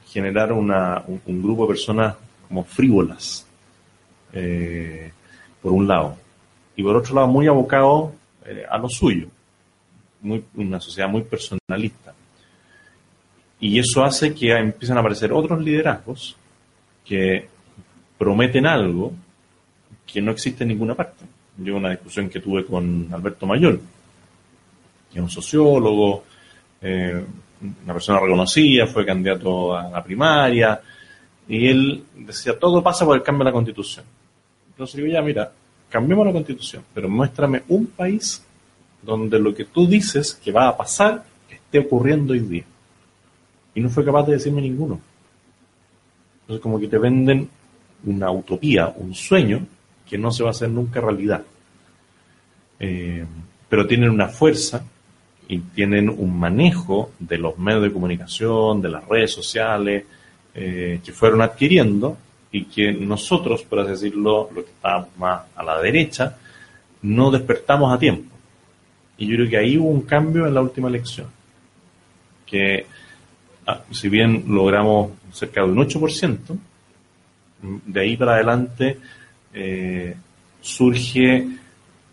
generar 0.09 0.53
una, 0.53 1.03
un, 1.07 1.43
grupo 1.43 1.63
de 1.63 1.69
personas 1.69 2.17
como 2.49 2.65
frívolas, 2.65 3.47
eh, 4.33 5.13
por 5.61 5.73
un 5.73 5.87
lado, 5.87 6.17
y 6.75 6.83
por 6.83 6.97
otro 6.97 7.15
lado 7.15 7.27
muy 7.27 7.47
abocado 7.47 8.13
a 8.71 8.79
lo 8.79 8.89
suyo 8.89 9.29
una 10.55 10.81
sociedad 10.81 11.09
muy 11.09 11.23
personalista. 11.23 12.15
Y 13.61 13.79
eso 13.79 14.05
hace 14.05 14.35
que 14.35 14.53
empiezan 14.53 14.97
a 14.97 15.01
aparecer 15.01 15.33
otros 15.33 15.63
liderazgos 15.63 16.37
que 17.07 17.49
prometen 18.19 18.67
algo 18.67 19.13
que 20.07 20.21
no 20.21 20.33
existe 20.33 20.65
en 20.65 20.69
ninguna 20.69 20.95
parte. 20.95 21.25
Yo 21.59 21.77
una 21.77 21.91
discusión 21.91 22.29
que 22.29 22.41
tuve 22.41 22.65
con 22.65 23.09
Alberto 23.13 23.47
Mayor, 23.47 23.81
que 25.13 25.19
es 25.19 25.23
un 25.23 25.31
sociólogo, 25.31 26.25
eh, 26.81 27.25
una 27.85 27.93
persona 27.93 28.21
reconocida, 28.21 28.87
fue 28.87 29.07
candidato 29.07 29.77
a 29.77 29.89
la 29.89 30.05
primaria, 30.05 30.81
y 31.49 31.69
él 31.69 32.05
decía, 32.17 32.59
todo 32.59 32.83
pasa 32.83 33.05
por 33.05 33.17
el 33.17 33.23
cambio 33.23 33.45
de 33.45 33.51
la 33.51 33.55
constitución. 33.55 34.05
Entonces 34.69 34.97
digo, 34.97 35.09
ya, 35.09 35.23
mira, 35.23 35.53
cambiemos 35.89 36.27
la 36.27 36.33
constitución, 36.33 36.83
pero 36.93 37.09
muéstrame 37.09 37.63
un 37.69 37.87
país 37.87 38.45
donde 39.03 39.39
lo 39.39 39.55
que 39.55 39.65
tú 39.65 39.87
dices 39.87 40.35
que 40.35 40.53
va 40.53 40.69
a 40.69 40.77
pasar 40.77 41.25
esté 41.49 41.79
ocurriendo 41.79 42.33
hoy 42.33 42.41
día. 42.41 42.65
Y 43.75 43.81
no 43.81 43.89
fue 43.89 44.05
capaz 44.05 44.25
de 44.25 44.35
decirme 44.35 44.61
ninguno. 44.61 45.01
Entonces 46.47 46.63
como 46.63 46.79
que 46.79 46.87
te 46.87 46.99
venden 46.99 47.49
una 48.05 48.31
utopía, 48.31 48.95
un 48.97 49.15
sueño 49.15 49.67
que 50.09 50.17
no 50.17 50.31
se 50.31 50.45
va 50.45 50.51
a 50.51 50.53
hacer 50.53 50.71
nunca 50.71 51.01
realidad. 51.01 51.43
Eh, 52.79 53.25
pero 53.69 53.87
tienen 53.87 54.11
una 54.11 54.29
fuerza 54.29 54.85
y 55.49 55.59
tienen 55.59 56.09
un 56.09 56.39
manejo 56.39 57.11
de 57.19 57.39
los 57.39 57.59
medios 57.59 57.83
de 57.83 57.93
comunicación, 57.93 58.81
de 58.81 58.89
las 58.91 59.09
redes 59.09 59.33
sociales, 59.33 60.05
eh, 60.55 61.01
que 61.05 61.13
fueron 61.13 61.43
adquiriendo 61.43 62.17
y 62.53 62.65
que 62.67 62.93
nosotros, 62.93 63.63
por 63.65 63.81
así 63.81 63.91
decirlo, 63.91 64.49
lo 64.55 64.65
que 64.65 64.71
está 64.71 65.07
más 65.19 65.43
a 65.57 65.65
la 65.65 65.81
derecha, 65.81 66.37
no 67.03 67.31
despertamos 67.33 67.93
a 67.93 67.99
tiempo. 67.99 68.35
Y 69.19 69.27
yo 69.27 69.35
creo 69.35 69.51
que 69.51 69.57
ahí 69.57 69.77
hubo 69.79 69.89
un 69.89 70.03
cambio 70.03 70.47
en 70.47 70.55
la 70.55 70.61
última 70.61 70.89
elección. 70.89 71.27
Que 72.47 72.87
si 73.91 74.09
bien 74.09 74.45
logramos 74.49 75.11
cerca 75.33 75.63
de 75.63 75.69
un 75.69 75.79
8%, 75.79 76.59
de 77.87 78.01
ahí 78.01 78.17
para 78.17 78.35
adelante 78.35 78.99
eh, 79.53 80.15
surge 80.61 81.49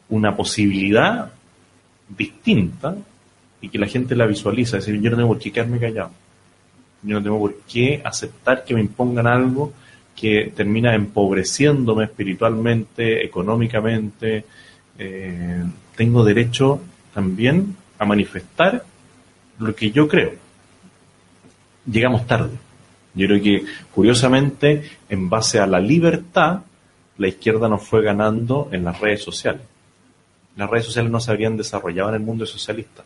una 0.10 0.36
posibilidad 0.36 1.32
distinta 2.10 2.96
y 3.62 3.70
que 3.70 3.78
la 3.78 3.88
gente 3.88 4.16
la 4.16 4.26
visualiza. 4.26 4.78
Es 4.78 4.86
decir, 4.86 5.02
yo 5.02 5.12
no 5.12 5.18
tengo 5.18 5.30
por 5.30 5.40
qué 5.40 5.52
quedarme 5.52 5.80
callado. 5.80 6.12
Yo 7.02 7.18
no 7.18 7.24
tengo 7.24 7.40
por 7.40 7.56
qué 7.62 8.02
aceptar 8.04 8.64
que 8.64 8.74
me 8.74 8.82
impongan 8.82 9.28
algo 9.28 9.74
que 10.16 10.52
termina 10.56 10.94
empobreciéndome 10.94 12.06
espiritualmente, 12.06 13.26
económicamente. 13.26 14.46
Eh, 14.98 15.64
tengo 15.96 16.24
derecho 16.24 16.82
también 17.14 17.76
a 17.98 18.06
manifestar 18.06 18.84
lo 19.60 19.76
que 19.76 19.92
yo 19.92 20.08
creo. 20.08 20.43
Llegamos 21.86 22.26
tarde. 22.26 22.58
Yo 23.14 23.28
creo 23.28 23.42
que, 23.42 23.66
curiosamente, 23.94 24.90
en 25.10 25.30
base 25.30 25.60
a 25.60 25.68
la 25.68 25.80
libertad, 25.80 26.62
la 27.18 27.28
izquierda 27.28 27.68
nos 27.68 27.84
fue 27.84 28.02
ganando 28.02 28.70
en 28.72 28.84
las 28.84 29.00
redes 29.00 29.24
sociales. 29.24 29.62
Las 30.56 30.70
redes 30.70 30.86
sociales 30.86 31.12
no 31.12 31.20
se 31.20 31.32
habían 31.32 31.58
desarrollado 31.58 32.10
en 32.10 32.16
el 32.16 32.22
mundo 32.22 32.46
socialista, 32.46 33.04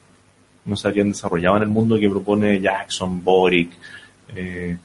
no 0.65 0.75
se 0.75 0.87
habían 0.87 1.09
desarrollado 1.09 1.57
en 1.57 1.63
el 1.63 1.69
mundo 1.69 1.97
que 1.97 2.09
propone 2.09 2.59
Jackson, 2.59 3.23
Boric, 3.23 3.71
eh, 4.35 4.77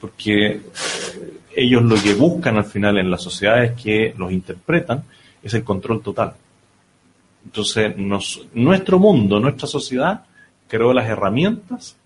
porque 0.00 0.60
ellos 1.54 1.82
lo 1.82 1.96
que 1.96 2.14
buscan 2.14 2.56
al 2.56 2.64
final 2.64 2.98
en 2.98 3.10
las 3.10 3.22
sociedades 3.22 3.80
que 3.80 4.14
los 4.16 4.32
interpretan 4.32 5.04
es 5.42 5.52
el 5.54 5.64
control 5.64 6.02
total. 6.02 6.34
Entonces, 7.44 7.94
nuestro 8.54 8.98
mundo, 8.98 9.40
nuestra 9.40 9.66
sociedad, 9.66 10.24
creó 10.68 10.92
las 10.92 11.08
herramientas 11.08 11.96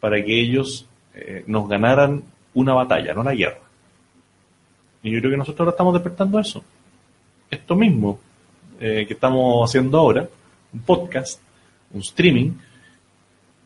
para 0.00 0.22
que 0.24 0.40
ellos 0.40 0.86
eh, 1.14 1.44
nos 1.46 1.68
ganaran 1.68 2.22
una 2.54 2.74
batalla, 2.74 3.14
no 3.14 3.22
la 3.22 3.34
guerra. 3.34 3.60
Y 5.02 5.12
yo 5.12 5.18
creo 5.20 5.32
que 5.32 5.36
nosotros 5.36 5.60
ahora 5.60 5.70
estamos 5.72 5.94
despertando 5.94 6.38
eso. 6.38 6.62
Esto 7.50 7.76
mismo 7.76 8.18
eh, 8.80 9.04
que 9.06 9.14
estamos 9.14 9.68
haciendo 9.68 9.98
ahora, 9.98 10.28
un 10.72 10.80
podcast, 10.80 11.40
un 11.92 12.00
streaming, 12.00 12.52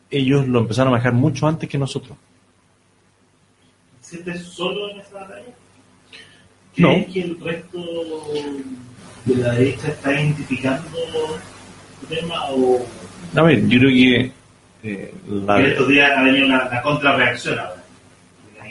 ellos 0.09 0.47
lo 0.47 0.59
empezaron 0.59 0.89
a 0.89 0.91
manejar 0.91 1.13
mucho 1.13 1.47
antes 1.47 1.67
que 1.67 1.77
nosotros. 1.77 2.17
¿Sientes 4.01 4.41
solo 4.43 4.89
en 4.89 4.99
esa 4.99 5.15
batalla? 5.15 5.53
¿Crees 6.75 7.07
no. 7.07 7.13
que 7.13 7.21
el 7.21 7.39
resto 7.39 7.79
de 9.25 9.35
la 9.35 9.53
derecha 9.53 9.87
está 9.87 10.21
identificando 10.21 10.97
el 12.01 12.07
tema 12.17 12.49
o...? 12.49 12.85
A 13.35 13.41
ver, 13.43 13.67
yo 13.67 13.79
creo 13.79 13.89
que... 13.89 14.42
Eh, 14.83 15.13
la... 15.27 15.61
estos 15.61 15.87
días 15.87 16.11
ha 16.15 16.23
venido 16.23 16.47
la, 16.47 16.69
la 16.69 16.81
contrarreacción 16.81 17.59
ahora. 17.59 17.83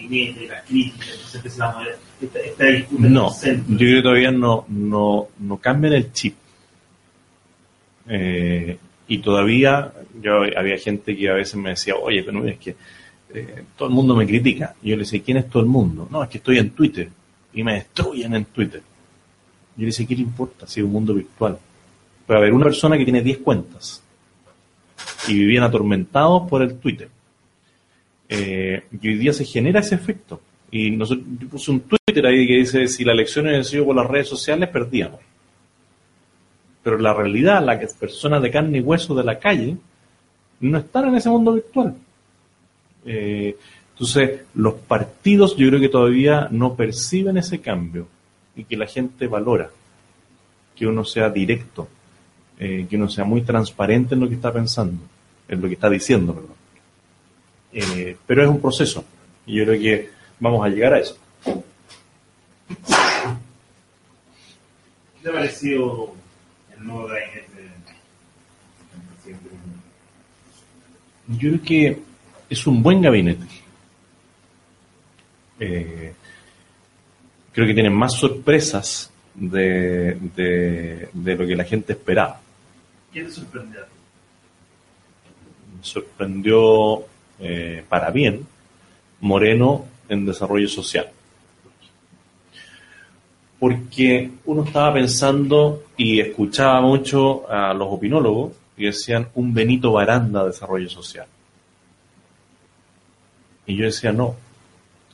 De 0.08 0.46
las 0.50 0.62
críticas, 0.64 1.08
entonces 1.12 1.34
empezamos 1.36 1.76
a 1.76 1.78
ver 1.84 1.98
esta, 2.20 2.38
esta 2.40 2.64
discusión. 2.66 3.12
No, 3.14 3.30
yo 3.30 3.76
creo 3.78 3.96
que 3.96 4.02
todavía 4.02 4.30
no, 4.32 4.66
no, 4.68 5.28
no 5.38 5.56
cambian 5.58 5.92
el 5.94 6.12
chip. 6.12 6.34
Eh, 8.08 8.76
y 9.06 9.18
todavía 9.18 9.92
yo 10.20 10.42
había 10.56 10.76
gente 10.76 11.16
que 11.16 11.30
a 11.30 11.34
veces 11.34 11.54
me 11.54 11.70
decía, 11.70 11.94
oye, 11.94 12.22
pero 12.24 12.44
es 12.46 12.58
que 12.58 12.76
eh, 13.32 13.64
todo 13.76 13.88
el 13.88 13.94
mundo 13.94 14.14
me 14.14 14.26
critica. 14.26 14.74
Y 14.82 14.90
yo 14.90 14.96
le 14.96 15.04
decía, 15.04 15.22
¿quién 15.24 15.38
es 15.38 15.48
todo 15.48 15.62
el 15.62 15.68
mundo? 15.68 16.08
No, 16.10 16.22
es 16.22 16.28
que 16.28 16.38
estoy 16.38 16.58
en 16.58 16.70
Twitter 16.70 17.08
y 17.54 17.62
me 17.62 17.74
destruyen 17.74 18.34
en 18.34 18.44
Twitter. 18.46 18.82
Yo 19.76 19.80
le 19.80 19.86
decía, 19.86 20.06
¿qué 20.06 20.16
le 20.16 20.22
importa 20.22 20.66
si 20.66 20.80
es 20.80 20.84
un 20.84 20.92
mundo 20.92 21.14
virtual? 21.14 21.56
Puede 22.26 22.38
haber 22.40 22.52
una 22.52 22.64
persona 22.64 22.98
que 22.98 23.04
tiene 23.04 23.22
10 23.22 23.38
cuentas 23.38 24.01
y 25.28 25.34
vivían 25.34 25.64
atormentados 25.64 26.48
por 26.48 26.62
el 26.62 26.78
Twitter. 26.78 27.08
Eh, 28.28 28.84
y 29.00 29.08
hoy 29.08 29.16
día 29.16 29.32
se 29.32 29.44
genera 29.44 29.80
ese 29.80 29.94
efecto. 29.94 30.40
Y 30.70 30.90
nosotros, 30.90 31.26
yo 31.38 31.48
puse 31.48 31.70
un 31.70 31.80
Twitter 31.80 32.26
ahí 32.26 32.46
que 32.46 32.56
dice, 32.58 32.88
si 32.88 33.04
la 33.04 33.12
elección 33.12 33.46
hubiera 33.46 33.62
sido 33.62 33.84
por 33.84 33.96
las 33.96 34.06
redes 34.06 34.28
sociales, 34.28 34.68
perdíamos. 34.70 35.20
Pero 36.82 36.98
la 36.98 37.12
realidad, 37.12 37.64
las 37.64 37.92
personas 37.94 38.42
de 38.42 38.50
carne 38.50 38.78
y 38.78 38.80
hueso 38.80 39.14
de 39.14 39.24
la 39.24 39.38
calle, 39.38 39.76
no 40.60 40.78
están 40.78 41.08
en 41.08 41.16
ese 41.16 41.28
mundo 41.28 41.52
virtual. 41.52 41.94
Eh, 43.04 43.56
entonces, 43.92 44.40
los 44.54 44.74
partidos 44.74 45.56
yo 45.56 45.68
creo 45.68 45.80
que 45.80 45.88
todavía 45.88 46.48
no 46.50 46.74
perciben 46.74 47.36
ese 47.36 47.60
cambio 47.60 48.08
y 48.56 48.64
que 48.64 48.76
la 48.76 48.86
gente 48.86 49.26
valora 49.26 49.70
que 50.74 50.86
uno 50.86 51.04
sea 51.04 51.30
directo, 51.30 51.88
eh, 52.58 52.86
que 52.88 52.96
uno 52.96 53.08
sea 53.08 53.24
muy 53.24 53.42
transparente 53.42 54.14
en 54.14 54.20
lo 54.20 54.28
que 54.28 54.36
está 54.36 54.52
pensando, 54.52 55.02
en 55.48 55.60
lo 55.60 55.68
que 55.68 55.74
está 55.74 55.90
diciendo. 55.90 56.56
Eh, 57.72 58.16
pero 58.26 58.42
es 58.42 58.48
un 58.48 58.60
proceso 58.60 59.04
y 59.46 59.58
yo 59.58 59.64
creo 59.64 59.80
que 59.80 60.10
vamos 60.40 60.64
a 60.64 60.68
llegar 60.68 60.94
a 60.94 61.00
eso. 61.00 61.16
¿Qué 61.44 61.54
te 65.22 65.28
ha 65.28 65.32
parecido 65.32 66.12
el 66.76 66.86
nuevo 66.86 67.06
gabinete 67.06 67.42
Yo 71.28 71.50
creo 71.50 71.62
que 71.62 72.02
es 72.50 72.66
un 72.66 72.82
buen 72.82 73.00
gabinete. 73.00 73.46
Eh, 75.60 76.12
creo 77.52 77.66
que 77.66 77.74
tienen 77.74 77.94
más 77.94 78.14
sorpresas 78.14 79.10
de, 79.34 80.18
de, 81.14 81.36
lo 81.36 81.46
que 81.46 81.56
la 81.56 81.64
gente 81.64 81.92
esperaba. 81.92 82.40
¿Qué 83.12 83.22
te 83.22 83.30
sorprendió? 83.30 83.80
Sorprendió 85.82 87.04
eh, 87.38 87.84
para 87.88 88.10
bien 88.10 88.46
Moreno 89.20 89.84
en 90.08 90.24
desarrollo 90.24 90.68
social. 90.68 91.08
Porque 93.58 94.30
uno 94.44 94.64
estaba 94.64 94.94
pensando 94.94 95.84
y 95.96 96.20
escuchaba 96.20 96.80
mucho 96.80 97.48
a 97.50 97.74
los 97.74 97.88
opinólogos 97.90 98.52
y 98.76 98.86
decían 98.86 99.28
un 99.34 99.54
Benito 99.54 99.92
Baranda 99.92 100.40
de 100.42 100.48
desarrollo 100.48 100.88
social. 100.88 101.26
Y 103.66 103.76
yo 103.76 103.84
decía, 103.84 104.12
no, 104.12 104.34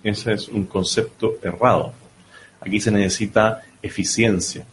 ese 0.03 0.33
es 0.33 0.49
un 0.49 0.65
concepto 0.67 1.35
errado. 1.43 1.93
Aquí 2.61 2.81
se 2.81 2.91
necesita 2.91 3.63
eficiencia, 3.83 4.65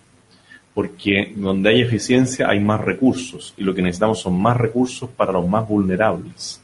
porque 0.76 1.34
donde 1.38 1.70
hay 1.70 1.82
eficiencia 1.82 2.50
hay 2.50 2.60
más 2.60 2.82
recursos 2.82 3.54
y 3.56 3.64
lo 3.64 3.74
que 3.74 3.82
necesitamos 3.82 4.20
son 4.20 4.40
más 4.40 4.58
recursos 4.58 5.10
para 5.10 5.32
los 5.32 5.48
más 5.48 5.66
vulnerables. 5.68 6.62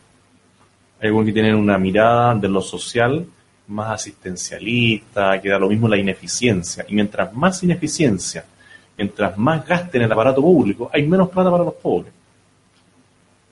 Hay 1.00 1.08
algunos 1.08 1.28
que 1.28 1.34
tienen 1.34 1.56
una 1.56 1.78
mirada 1.78 2.36
de 2.36 2.50
lo 2.50 2.62
social 2.62 3.26
más 3.68 3.92
asistencialista, 3.92 5.42
que 5.42 5.48
da 5.48 5.58
lo 5.58 5.70
mismo 5.70 5.88
la 5.88 5.98
ineficiencia. 5.98 6.86
Y 6.90 6.94
mientras 6.94 7.34
más 7.34 7.64
ineficiencia, 7.64 8.46
mientras 8.98 9.38
más 9.38 9.66
gasten 9.66 10.02
en 10.02 10.06
el 10.08 10.12
aparato 10.12 10.42
público, 10.42 10.90
hay 10.94 11.08
menos 11.08 11.30
plata 11.30 11.50
para 11.50 11.64
los 11.64 11.76
pobres. 11.76 12.12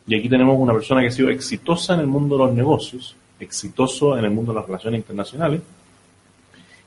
Y 0.06 0.16
aquí 0.16 0.28
tenemos 0.28 0.60
una 0.60 0.74
persona 0.74 1.00
que 1.00 1.08
ha 1.08 1.12
sido 1.12 1.30
exitosa 1.30 1.94
en 1.94 2.02
el 2.02 2.08
mundo 2.08 2.38
de 2.38 2.44
los 2.46 2.54
negocios, 2.54 3.16
exitoso 3.40 4.18
en 4.18 4.26
el 4.26 4.32
mundo 4.32 4.52
de 4.52 4.60
las 4.60 4.68
relaciones 4.68 5.00
internacionales, 5.00 5.62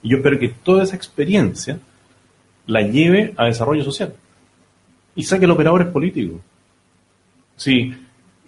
y 0.02 0.10
yo 0.10 0.18
espero 0.18 0.38
que 0.38 0.48
toda 0.48 0.82
esa 0.82 0.96
experiencia 0.96 1.78
la 2.66 2.82
lleve 2.82 3.34
a 3.36 3.46
desarrollo 3.46 3.84
social 3.84 4.14
y 5.14 5.24
saque 5.24 5.44
el 5.44 5.50
operador 5.50 5.90
político. 5.92 6.40
Sí, 7.56 7.92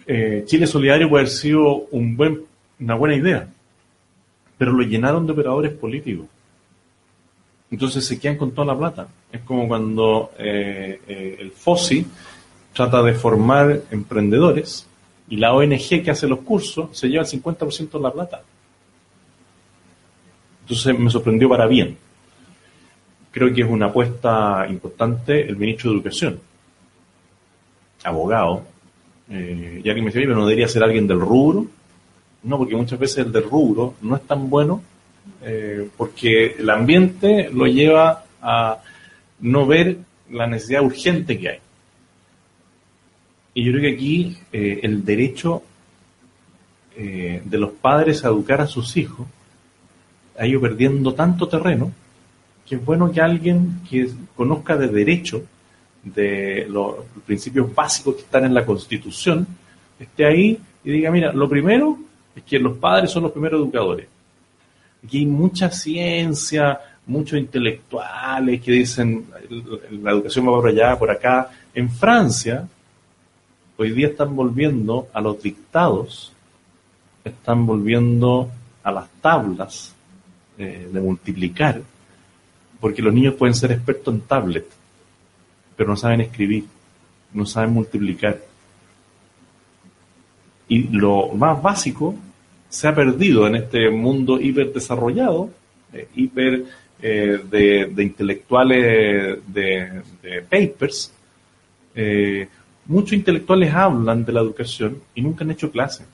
eh, 0.07 0.43
Chile 0.45 0.67
Solidario 0.67 1.09
puede 1.09 1.23
haber 1.23 1.31
sido 1.31 1.87
un 1.91 2.15
buen, 2.15 2.41
una 2.79 2.95
buena 2.95 3.15
idea, 3.15 3.47
pero 4.57 4.71
lo 4.71 4.83
llenaron 4.83 5.25
de 5.25 5.33
operadores 5.33 5.73
políticos. 5.73 6.27
Entonces 7.71 8.05
se 8.05 8.19
quedan 8.19 8.37
con 8.37 8.51
toda 8.51 8.67
la 8.67 8.77
plata. 8.77 9.07
Es 9.31 9.41
como 9.41 9.67
cuando 9.67 10.31
eh, 10.37 10.99
eh, 11.07 11.37
el 11.39 11.51
FOSI 11.51 12.05
trata 12.73 13.01
de 13.01 13.13
formar 13.13 13.81
emprendedores 13.91 14.87
y 15.27 15.37
la 15.37 15.53
ONG 15.53 16.03
que 16.03 16.11
hace 16.11 16.27
los 16.27 16.39
cursos 16.39 16.89
se 16.97 17.07
lleva 17.07 17.23
el 17.23 17.29
50% 17.29 17.91
de 17.91 17.99
la 17.99 18.13
plata. 18.13 18.43
Entonces 20.61 20.97
me 20.97 21.09
sorprendió 21.09 21.49
para 21.49 21.67
bien. 21.67 21.97
Creo 23.35 23.53
que 23.53 23.63
es 23.63 23.67
una 23.67 23.87
apuesta 23.87 24.65
importante 24.69 25.41
el 25.41 25.57
ministro 25.57 25.89
de 25.89 25.97
Educación, 25.97 26.39
abogado, 28.05 28.63
eh, 29.29 29.81
ya 29.83 29.93
que 29.93 29.99
me 29.99 30.07
dice, 30.07 30.21
pero 30.21 30.35
no 30.35 30.45
debería 30.47 30.69
ser 30.69 30.81
alguien 30.81 31.05
del 31.05 31.19
rubro. 31.19 31.67
No, 32.43 32.57
porque 32.57 32.77
muchas 32.77 32.97
veces 32.97 33.25
el 33.25 33.33
del 33.33 33.43
rubro 33.43 33.95
no 34.03 34.15
es 34.15 34.21
tan 34.21 34.49
bueno 34.49 34.81
eh, 35.41 35.85
porque 35.97 36.55
el 36.57 36.69
ambiente 36.69 37.49
lo 37.53 37.67
lleva 37.67 38.23
a 38.41 38.77
no 39.41 39.67
ver 39.67 39.97
la 40.31 40.47
necesidad 40.47 40.83
urgente 40.83 41.37
que 41.37 41.49
hay. 41.49 41.59
Y 43.53 43.65
yo 43.65 43.73
creo 43.73 43.81
que 43.81 43.95
aquí 43.95 44.37
eh, 44.53 44.79
el 44.81 45.03
derecho 45.03 45.61
de 46.95 47.57
los 47.57 47.71
padres 47.71 48.23
a 48.23 48.29
educar 48.29 48.61
a 48.61 48.67
sus 48.67 48.95
hijos 48.95 49.27
ha 50.39 50.47
ido 50.47 50.61
perdiendo 50.61 51.13
tanto 51.13 51.49
terreno 51.49 51.91
que 52.65 52.75
es 52.75 52.85
bueno 52.85 53.11
que 53.11 53.21
alguien 53.21 53.81
que 53.89 54.09
conozca 54.35 54.75
de 54.75 54.87
derecho, 54.87 55.43
de 56.03 56.65
los 56.69 56.95
principios 57.25 57.73
básicos 57.73 58.15
que 58.15 58.21
están 58.21 58.45
en 58.45 58.53
la 58.53 58.65
Constitución, 58.65 59.47
esté 59.99 60.25
ahí 60.25 60.59
y 60.83 60.91
diga, 60.91 61.11
mira, 61.11 61.33
lo 61.33 61.47
primero 61.49 61.97
es 62.35 62.43
que 62.43 62.59
los 62.59 62.77
padres 62.77 63.11
son 63.11 63.23
los 63.23 63.31
primeros 63.31 63.61
educadores. 63.61 64.07
Aquí 65.03 65.19
hay 65.19 65.25
mucha 65.25 65.69
ciencia, 65.69 66.79
muchos 67.05 67.39
intelectuales 67.39 68.61
que 68.61 68.71
dicen 68.71 69.25
la 69.91 70.11
educación 70.11 70.47
va 70.47 70.51
por 70.51 70.67
allá, 70.67 70.97
por 70.97 71.11
acá. 71.11 71.49
En 71.73 71.89
Francia, 71.89 72.67
hoy 73.77 73.91
día 73.91 74.07
están 74.07 74.35
volviendo 74.35 75.07
a 75.13 75.21
los 75.21 75.41
dictados, 75.41 76.33
están 77.23 77.65
volviendo 77.65 78.49
a 78.83 78.91
las 78.91 79.09
tablas 79.21 79.93
eh, 80.57 80.89
de 80.91 81.01
multiplicar, 81.01 81.81
porque 82.79 83.01
los 83.01 83.13
niños 83.13 83.35
pueden 83.35 83.55
ser 83.55 83.71
expertos 83.71 84.13
en 84.13 84.21
tablet, 84.21 84.65
pero 85.75 85.89
no 85.89 85.95
saben 85.95 86.21
escribir, 86.21 86.65
no 87.33 87.45
saben 87.45 87.71
multiplicar. 87.71 88.39
Y 90.67 90.87
lo 90.89 91.29
más 91.29 91.61
básico 91.61 92.15
se 92.69 92.87
ha 92.87 92.95
perdido 92.95 93.47
en 93.47 93.55
este 93.55 93.89
mundo 93.89 94.39
hiper 94.39 94.73
desarrollado, 94.73 95.49
eh, 95.93 96.07
hiper 96.15 96.65
eh, 97.01 97.39
de, 97.49 98.03
intelectuales 98.03 99.39
de, 99.47 100.03
papers. 100.49 101.13
muchos 102.87 103.13
intelectuales 103.13 103.73
hablan 103.73 104.25
de 104.25 104.33
la 104.33 104.41
educación 104.41 105.01
y 105.13 105.21
nunca 105.21 105.43
han 105.43 105.51
hecho 105.51 105.71
clase. 105.71 106.05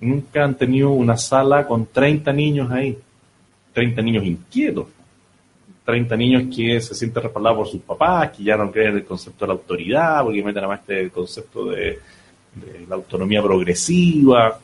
Nunca 0.00 0.44
han 0.44 0.56
tenido 0.56 0.90
una 0.90 1.16
sala 1.16 1.66
con 1.66 1.86
30 1.86 2.32
niños 2.32 2.70
ahí, 2.70 2.96
30 3.74 4.00
niños 4.02 4.24
inquietos 4.24 4.86
30 5.90 6.16
niños 6.16 6.54
que 6.54 6.80
se 6.80 6.94
sienten 6.94 7.22
respaldados 7.24 7.58
por 7.58 7.68
sus 7.68 7.80
papás, 7.82 8.30
que 8.30 8.44
ya 8.44 8.56
no 8.56 8.70
creen 8.70 8.90
en 8.90 8.96
el 8.98 9.04
concepto 9.04 9.44
de 9.44 9.48
la 9.48 9.54
autoridad, 9.54 10.22
porque 10.22 10.42
meten 10.42 10.58
además 10.58 10.80
este 10.80 11.10
concepto 11.10 11.66
de, 11.66 11.98
la 12.88 12.94
autonomía 12.96 13.42
progresiva. 13.42 14.58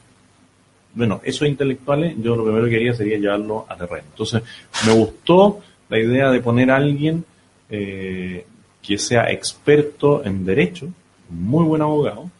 Bueno, 0.94 1.20
esos 1.24 1.46
intelectuales, 1.46 2.16
yo 2.18 2.34
lo 2.34 2.44
primero 2.44 2.64
que 2.64 2.70
quería 2.70 2.94
sería 2.94 3.18
llevarlo 3.18 3.66
a 3.68 3.76
terreno. 3.76 4.04
Entonces, 4.10 4.42
me 4.86 4.92
gustó 4.92 5.60
la 5.88 5.98
idea 5.98 6.30
de 6.30 6.40
poner 6.40 6.70
a 6.70 6.76
alguien 6.76 7.24
eh, 7.68 8.46
que 8.82 8.98
sea 8.98 9.30
experto 9.30 10.24
en 10.24 10.44
derecho, 10.44 10.88
muy 11.28 11.64
buen 11.64 11.82
abogado, 11.82 12.30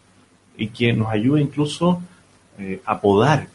y 0.57 0.68
que 0.68 0.92
nos 0.92 1.09
ayude 1.09 1.42
incluso 1.42 2.01
eh, 2.59 2.81
a 2.85 3.01
podar 3.01 3.49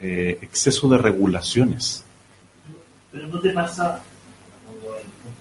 eh, 0.00 0.38
exceso 0.42 0.88
de 0.88 0.98
regulaciones. 0.98 2.04
Pero 3.10 3.26
no 3.28 3.40
te 3.40 3.50
pasa 3.50 4.02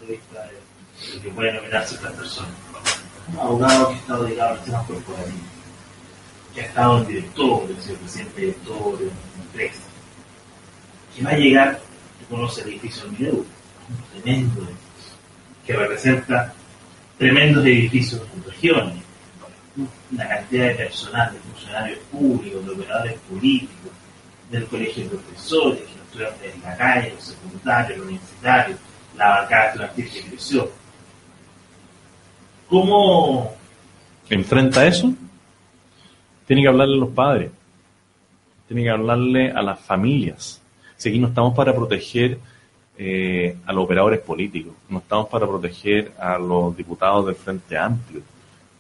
de, 0.08 1.22
que 1.22 1.30
pueden 1.30 1.56
nomenar 1.56 1.86
ciertas 1.86 2.13
personas. 2.13 2.52
Un 3.32 3.39
abogado 3.39 3.89
que 3.89 3.96
ha 3.96 3.98
estado 3.98 4.24
dedicado 4.24 4.54
al 4.54 4.63
tema 4.63 4.84
corporativo, 4.86 5.38
que 6.54 6.62
ha 6.62 6.65
estado 6.65 6.98
en 7.00 7.08
directorio, 7.08 7.82
sido 7.82 7.98
presidente 7.98 8.41
director 8.41 9.00
de 9.00 9.12
empresa, 9.41 9.82
que 11.15 11.24
va 11.24 11.32
a 11.32 11.38
llegar, 11.38 11.82
que 12.20 12.26
conoce 12.26 12.62
el 12.62 12.70
edificio 12.70 13.04
del 13.04 13.12
Mineu, 13.12 13.36
un 13.36 14.22
tremendo 14.22 14.62
edificio, 14.62 15.13
que 15.65 15.74
representa 15.74 16.54
tremendos 17.17 17.65
edificios 17.65 18.22
en 18.36 18.43
regiones, 18.43 19.04
una 20.12 20.28
cantidad 20.28 20.67
de 20.67 20.76
personal, 20.76 21.34
de 21.34 21.39
funcionarios 21.39 22.00
públicos, 22.12 22.65
de 22.65 22.72
operadores 22.72 23.20
políticos, 23.30 23.91
del 24.50 24.65
colegio 24.65 25.04
de 25.04 25.10
profesores, 25.10 25.82
que 25.82 25.98
los 25.98 26.08
estudiantes 26.08 26.56
en 26.56 26.62
la 26.62 26.78
calle, 26.78 27.13
los 27.13 27.24
secundarios, 27.24 27.98
los 27.98 28.08
universitarios, 28.08 28.80
la 29.17 29.30
bancada 29.30 29.65
estudiantil 29.67 30.12
que 30.12 30.30
creció. 30.30 30.71
¿Cómo 32.69 33.53
enfrenta 34.30 34.86
eso? 34.86 35.13
Tiene 36.45 36.62
que 36.62 36.67
hablarle 36.67 36.95
a 36.95 36.99
los 36.99 37.10
padres, 37.10 37.51
tiene 38.67 38.84
que 38.84 38.89
hablarle 38.89 39.51
a 39.51 39.62
las 39.62 39.80
familias. 39.80 40.62
Si 40.95 41.10
aquí 41.10 41.19
no 41.19 41.27
estamos 41.27 41.53
para 41.56 41.73
proteger 41.73 42.38
eh, 42.97 43.58
a 43.65 43.73
los 43.73 43.84
operadores 43.84 44.19
políticos, 44.19 44.73
no 44.89 44.99
estamos 44.99 45.27
para 45.27 45.47
proteger 45.47 46.12
a 46.17 46.38
los 46.38 46.75
diputados 46.75 47.25
del 47.25 47.36
Frente 47.36 47.77
Amplio, 47.77 48.21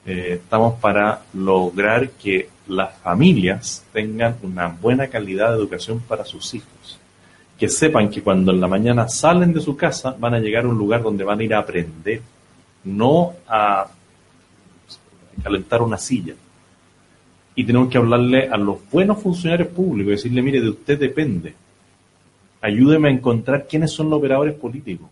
eh, 0.05 0.39
estamos 0.41 0.79
para 0.79 1.21
lograr 1.33 2.09
que 2.11 2.49
las 2.67 2.97
familias 2.99 3.85
tengan 3.91 4.37
una 4.41 4.67
buena 4.67 5.07
calidad 5.07 5.51
de 5.51 5.57
educación 5.57 5.99
para 5.99 6.25
sus 6.25 6.53
hijos 6.53 6.99
que 7.57 7.69
sepan 7.69 8.09
que 8.09 8.21
cuando 8.21 8.51
en 8.51 8.61
la 8.61 8.67
mañana 8.67 9.07
salen 9.07 9.51
de 9.51 9.61
su 9.61 9.75
casa 9.75 10.15
van 10.17 10.35
a 10.35 10.39
llegar 10.39 10.65
a 10.65 10.69
un 10.69 10.77
lugar 10.77 11.01
donde 11.01 11.23
van 11.23 11.39
a 11.39 11.43
ir 11.43 11.53
a 11.53 11.59
aprender, 11.59 12.21
no 12.83 13.33
a 13.47 13.87
calentar 15.41 15.81
una 15.81 15.97
silla. 15.97 16.35
Y 17.55 17.63
tenemos 17.63 17.89
que 17.89 17.97
hablarle 17.97 18.47
a 18.47 18.57
los 18.57 18.77
buenos 18.91 19.19
funcionarios 19.19 19.69
públicos, 19.69 20.11
decirle, 20.11 20.43
mire, 20.43 20.61
de 20.61 20.69
usted 20.69 20.99
depende. 20.99 21.55
Ayúdeme 22.61 23.09
a 23.09 23.11
encontrar 23.11 23.65
quiénes 23.67 23.91
son 23.91 24.09
los 24.09 24.19
operadores 24.19 24.53
políticos. 24.53 25.09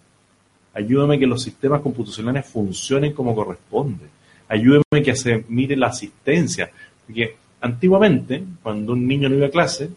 Ayúdeme 0.75 1.17
que 1.17 1.25
los 1.25 1.41
sistemas 1.41 1.81
computacionales 1.81 2.45
funcionen 2.45 3.13
como 3.13 3.33
corresponde. 3.33 4.05
Ayúdeme 4.47 4.83
a 4.91 5.01
que 5.01 5.15
se 5.15 5.43
mire 5.47 5.75
la 5.75 5.87
asistencia. 5.87 6.69
Porque 7.07 7.35
antiguamente, 7.61 8.43
cuando 8.61 8.93
un 8.93 9.07
niño 9.07 9.29
no 9.29 9.35
iba 9.35 9.47
a 9.47 9.51
clase, 9.51 9.89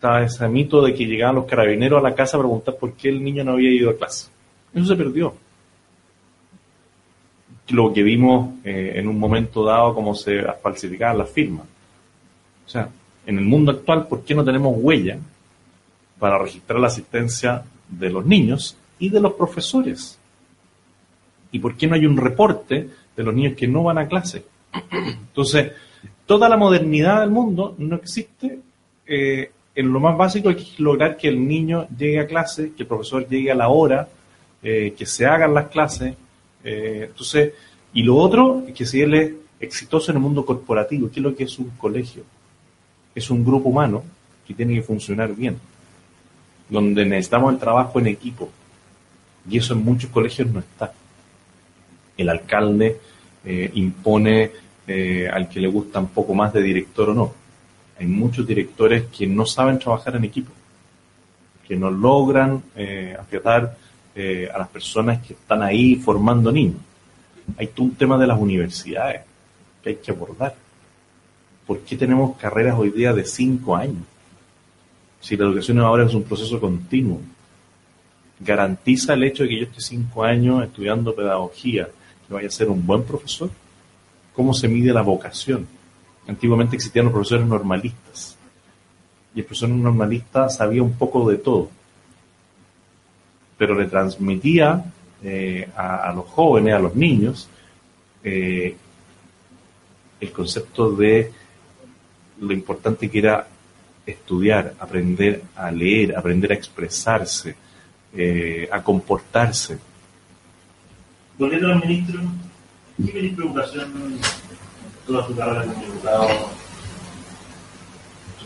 estaba 0.00 0.22
ese 0.22 0.48
mito 0.48 0.80
de 0.80 0.94
que 0.94 1.04
llegaban 1.04 1.34
los 1.34 1.44
carabineros 1.44 1.98
a 2.00 2.08
la 2.08 2.14
casa 2.14 2.38
a 2.38 2.40
preguntar 2.40 2.74
por 2.76 2.94
qué 2.94 3.10
el 3.10 3.22
niño 3.22 3.44
no 3.44 3.52
había 3.52 3.70
ido 3.70 3.90
a 3.90 3.96
clase. 3.98 4.30
Eso 4.72 4.86
se 4.86 4.96
perdió. 4.96 5.34
Lo 7.68 7.92
que 7.92 8.02
vimos 8.02 8.54
eh, 8.64 8.92
en 8.94 9.08
un 9.08 9.18
momento 9.18 9.62
dado, 9.62 9.94
como 9.94 10.14
se 10.14 10.42
falsificaban 10.62 11.18
las 11.18 11.28
firmas. 11.28 11.66
O 12.64 12.68
sea, 12.70 12.88
en 13.26 13.38
el 13.38 13.44
mundo 13.44 13.72
actual, 13.72 14.08
¿por 14.08 14.24
qué 14.24 14.34
no 14.34 14.42
tenemos 14.42 14.74
huella 14.74 15.18
para 16.18 16.38
registrar 16.38 16.80
la 16.80 16.86
asistencia 16.86 17.62
de 17.86 18.08
los 18.08 18.24
niños 18.24 18.78
y 18.98 19.10
de 19.10 19.20
los 19.20 19.34
profesores? 19.34 20.18
¿Y 21.52 21.58
por 21.58 21.76
qué 21.76 21.86
no 21.86 21.94
hay 21.94 22.06
un 22.06 22.16
reporte 22.16 22.88
de 23.14 23.22
los 23.22 23.34
niños 23.34 23.52
que 23.54 23.68
no 23.68 23.82
van 23.82 23.98
a 23.98 24.08
clase? 24.08 24.46
Entonces, 24.90 25.72
toda 26.24 26.48
la 26.48 26.56
modernidad 26.56 27.20
del 27.20 27.30
mundo 27.30 27.74
no 27.76 27.96
existe 27.96 28.60
eh, 29.06 29.50
en 29.80 29.92
lo 29.92 29.98
más 29.98 30.16
básico 30.16 30.50
hay 30.50 30.56
que 30.56 30.82
lograr 30.82 31.16
que 31.16 31.28
el 31.28 31.46
niño 31.46 31.88
llegue 31.96 32.20
a 32.20 32.26
clase, 32.26 32.72
que 32.76 32.82
el 32.82 32.86
profesor 32.86 33.26
llegue 33.26 33.50
a 33.50 33.54
la 33.54 33.68
hora, 33.68 34.08
eh, 34.62 34.94
que 34.96 35.06
se 35.06 35.24
hagan 35.26 35.54
las 35.54 35.68
clases. 35.68 36.14
Eh, 36.62 37.06
entonces, 37.08 37.54
y 37.94 38.02
lo 38.02 38.16
otro 38.16 38.64
es 38.68 38.74
que 38.74 38.84
si 38.84 39.00
él 39.00 39.14
es 39.14 39.32
exitoso 39.58 40.10
en 40.10 40.18
el 40.18 40.22
mundo 40.22 40.44
corporativo, 40.44 41.10
¿qué 41.10 41.20
es 41.20 41.24
lo 41.24 41.34
que 41.34 41.44
es 41.44 41.58
un 41.58 41.70
colegio? 41.70 42.24
Es 43.14 43.30
un 43.30 43.42
grupo 43.42 43.70
humano 43.70 44.04
que 44.46 44.52
tiene 44.52 44.74
que 44.74 44.82
funcionar 44.82 45.34
bien, 45.34 45.58
donde 46.68 47.06
necesitamos 47.06 47.54
el 47.54 47.58
trabajo 47.58 47.98
en 47.98 48.08
equipo. 48.08 48.50
Y 49.48 49.56
eso 49.56 49.72
en 49.72 49.82
muchos 49.82 50.10
colegios 50.10 50.48
no 50.48 50.60
está. 50.60 50.92
El 52.18 52.28
alcalde 52.28 53.00
eh, 53.44 53.70
impone 53.74 54.50
al 55.32 55.48
que 55.48 55.60
le 55.60 55.68
gusta 55.68 56.00
un 56.00 56.08
poco 56.08 56.34
más 56.34 56.52
de 56.52 56.60
director 56.60 57.10
o 57.10 57.14
no 57.14 57.39
hay 58.00 58.06
muchos 58.06 58.46
directores 58.46 59.04
que 59.16 59.26
no 59.26 59.44
saben 59.44 59.78
trabajar 59.78 60.16
en 60.16 60.24
equipo, 60.24 60.50
que 61.68 61.76
no 61.76 61.90
logran 61.90 62.62
eh, 62.74 63.14
afiatar 63.20 63.76
eh, 64.14 64.48
a 64.52 64.56
las 64.56 64.68
personas 64.68 65.20
que 65.24 65.34
están 65.34 65.62
ahí 65.62 65.96
formando 65.96 66.50
niños. 66.50 66.80
Hay 67.58 67.66
todo 67.66 67.84
un 67.84 67.94
tema 67.94 68.16
de 68.16 68.26
las 68.26 68.40
universidades 68.40 69.20
que 69.82 69.90
hay 69.90 69.96
que 69.96 70.12
abordar. 70.12 70.54
¿Por 71.66 71.80
qué 71.80 71.94
tenemos 71.94 72.38
carreras 72.38 72.78
hoy 72.78 72.90
día 72.90 73.12
de 73.12 73.26
cinco 73.26 73.76
años? 73.76 74.02
Si 75.20 75.36
la 75.36 75.44
educación 75.44 75.78
ahora 75.80 76.06
es 76.06 76.14
un 76.14 76.22
proceso 76.22 76.58
continuo, 76.58 77.20
garantiza 78.40 79.12
el 79.12 79.24
hecho 79.24 79.42
de 79.42 79.50
que 79.50 79.58
yo 79.58 79.64
esté 79.64 79.82
cinco 79.82 80.24
años 80.24 80.64
estudiando 80.64 81.14
pedagogía, 81.14 81.86
que 82.26 82.32
vaya 82.32 82.48
a 82.48 82.50
ser 82.50 82.70
un 82.70 82.86
buen 82.86 83.02
profesor. 83.02 83.50
¿Cómo 84.32 84.54
se 84.54 84.68
mide 84.68 84.90
la 84.90 85.02
vocación? 85.02 85.66
Antiguamente 86.30 86.76
existían 86.76 87.06
los 87.06 87.12
profesores 87.12 87.44
normalistas. 87.44 88.36
Y 89.34 89.40
el 89.40 89.44
profesor 89.46 89.68
normalista 89.70 90.48
sabía 90.48 90.80
un 90.80 90.92
poco 90.92 91.28
de 91.28 91.38
todo. 91.38 91.68
Pero 93.58 93.74
le 93.74 93.86
transmitía 93.86 94.84
eh, 95.24 95.68
a, 95.76 96.12
los 96.14 96.26
jóvenes, 96.26 96.74
a 96.74 96.78
los 96.78 96.94
niños, 96.94 97.48
eh, 98.22 98.76
el 100.20 100.30
concepto 100.30 100.92
de 100.92 101.32
lo 102.38 102.52
importante 102.52 103.10
que 103.10 103.18
era 103.18 103.48
estudiar, 104.06 104.74
aprender 104.78 105.42
a 105.56 105.68
leer, 105.72 106.16
aprender 106.16 106.52
a 106.52 106.54
expresarse, 106.54 107.56
eh, 108.14 108.68
a 108.70 108.80
comportarse. 108.84 109.80
Ministro, 112.98 113.52
¿qué 113.52 114.49
toda 115.10 115.26
su 115.26 115.34
carrera 115.34 115.64
como 115.64 115.84
diputado, 115.84 116.28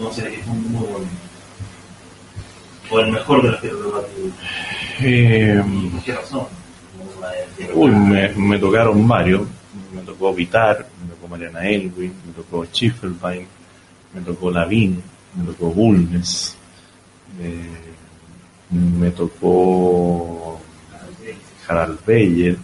no 0.00 0.12
sé, 0.12 0.22
que 0.30 0.42
fue 0.42 0.54
muy 0.54 0.86
bueno. 0.86 1.08
O 2.90 3.00
el 3.00 3.12
mejor 3.12 3.42
de 3.42 3.50
los 3.50 3.60
que 3.60 3.68
eh, 5.00 5.62
¿Por 5.92 6.02
qué 6.02 6.12
razón? 6.12 6.46
Uy, 7.74 7.90
me, 7.90 8.28
me, 8.28 8.58
tocaron 8.58 9.06
varios. 9.06 9.42
Me 9.92 10.02
tocó 10.02 10.34
Vitar, 10.34 10.86
me 11.02 11.14
tocó 11.14 11.28
Mariana 11.28 11.66
Elwin, 11.66 12.14
me 12.26 12.32
tocó 12.32 12.64
Schiffelbein, 12.64 13.46
me 14.14 14.20
tocó 14.20 14.50
Lavín, 14.50 15.02
me 15.34 15.44
tocó 15.52 15.70
Bulnes, 15.70 16.56
eh, 17.40 17.94
me 18.70 19.10
tocó 19.10 20.60
Harald 21.66 21.98
Beyer. 22.06 22.56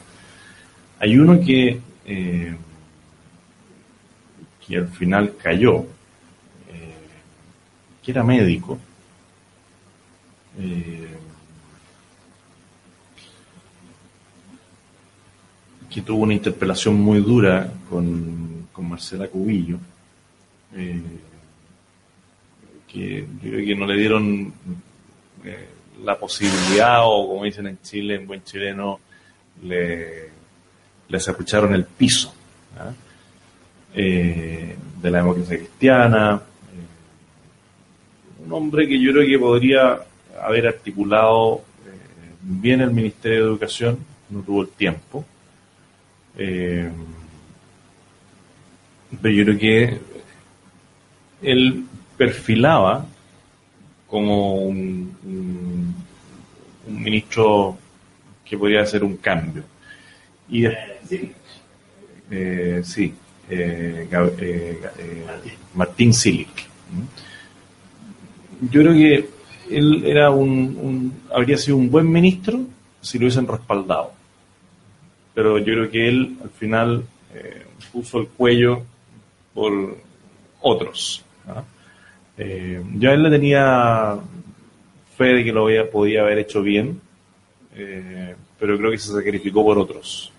Hay 1.01 1.19
uno 1.19 1.41
que 1.41 1.81
eh, 2.05 2.55
y 4.71 4.77
al 4.77 4.87
final 4.87 5.35
cayó, 5.37 5.81
eh, 5.81 6.95
que 8.01 8.13
era 8.13 8.23
médico, 8.23 8.79
eh, 10.61 11.09
que 15.91 16.03
tuvo 16.03 16.23
una 16.23 16.35
interpelación 16.35 16.95
muy 17.01 17.21
dura 17.21 17.71
con, 17.91 18.49
Marcela 18.81 19.29
Cubillo, 19.29 19.77
eh, 20.75 21.03
que 22.89 23.27
yo 23.43 23.51
que 23.59 23.77
no 23.77 23.85
le 23.85 23.95
dieron 23.95 24.55
la 26.03 26.19
posibilidad, 26.19 27.01
o 27.05 27.29
como 27.29 27.45
dicen 27.45 27.67
en 27.67 27.79
Chile, 27.83 28.15
en 28.15 28.27
buen 28.27 28.43
chileno, 28.43 29.01
le, 29.63 30.31
les 31.09 31.29
apucharon 31.29 31.75
el 31.75 31.85
piso 31.85 32.35
eh, 33.95 34.77
de 35.01 35.11
la 35.11 35.19
democracia 35.19 35.59
cristiana. 35.59 36.43
Eh, 36.73 38.45
un 38.45 38.53
hombre 38.53 38.87
que 38.87 39.01
yo 39.01 39.13
creo 39.13 39.27
que 39.27 39.39
podría 39.39 40.01
haber 40.43 40.67
articulado 40.69 41.63
bien 42.43 42.81
el 42.81 42.91
Ministerio 42.91 43.39
de 43.39 43.45
Educación, 43.51 43.99
no 44.31 44.41
tuvo 44.41 44.63
el 44.63 44.69
tiempo. 44.69 45.25
pero 46.37 46.95
yo 49.23 49.45
creo 49.45 49.59
que 49.59 49.99
él 51.43 51.85
perfilaba 52.17 53.07
como 54.07 54.57
un, 54.57 55.95
ministro 56.89 57.79
que 58.45 58.59
podría 58.59 58.83
hacer 58.83 59.05
un 59.05 59.17
cambio. 59.17 59.63
Y 60.49 60.65
sí, 61.09 61.33
eh, 62.31 62.83
sí 62.85 63.05
eh, 63.05 63.13
eh, 63.13 63.15
Martín 65.75 66.13
Silic. 66.15 66.49
Yo 68.71 68.83
creo 68.83 68.93
que 68.93 69.29
él 69.71 70.05
era 70.05 70.31
un, 70.31 71.23
habría 71.33 71.57
sido 71.57 71.77
un 71.77 71.91
buen 71.91 72.11
ministro 72.11 72.61
si 73.01 73.19
lo 73.19 73.25
hubiesen 73.25 73.47
respaldado. 73.47 74.13
Pero 75.35 75.59
yo 75.59 75.65
creo 75.65 75.91
que 75.91 76.09
él 76.09 76.37
al 76.43 76.51
final 76.51 77.05
puso 77.93 78.19
el 78.19 78.29
cuello 78.29 78.83
por 79.55 79.97
otros. 80.61 81.25
Eh, 82.37 82.83
yo 82.95 83.11
a 83.11 83.15
él 83.15 83.23
le 83.23 83.31
tenía 83.31 84.19
fe 85.17 85.25
de 85.25 85.45
que 85.45 85.53
lo 85.53 85.67
podía 85.91 86.23
haber 86.23 86.39
hecho 86.39 86.63
bien, 86.63 87.01
eh, 87.75 88.35
pero 88.59 88.79
creo 88.79 88.91
que 88.91 88.99
se 88.99 89.13
sacrificó 89.13 89.65
por 89.65 89.79
otros. 89.79 90.30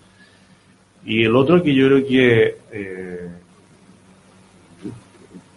Y 1.04 1.24
el 1.24 1.34
otro 1.34 1.62
que 1.62 1.74
yo 1.74 1.88
creo 1.88 2.06
que 2.06 2.56
eh, 2.72 3.28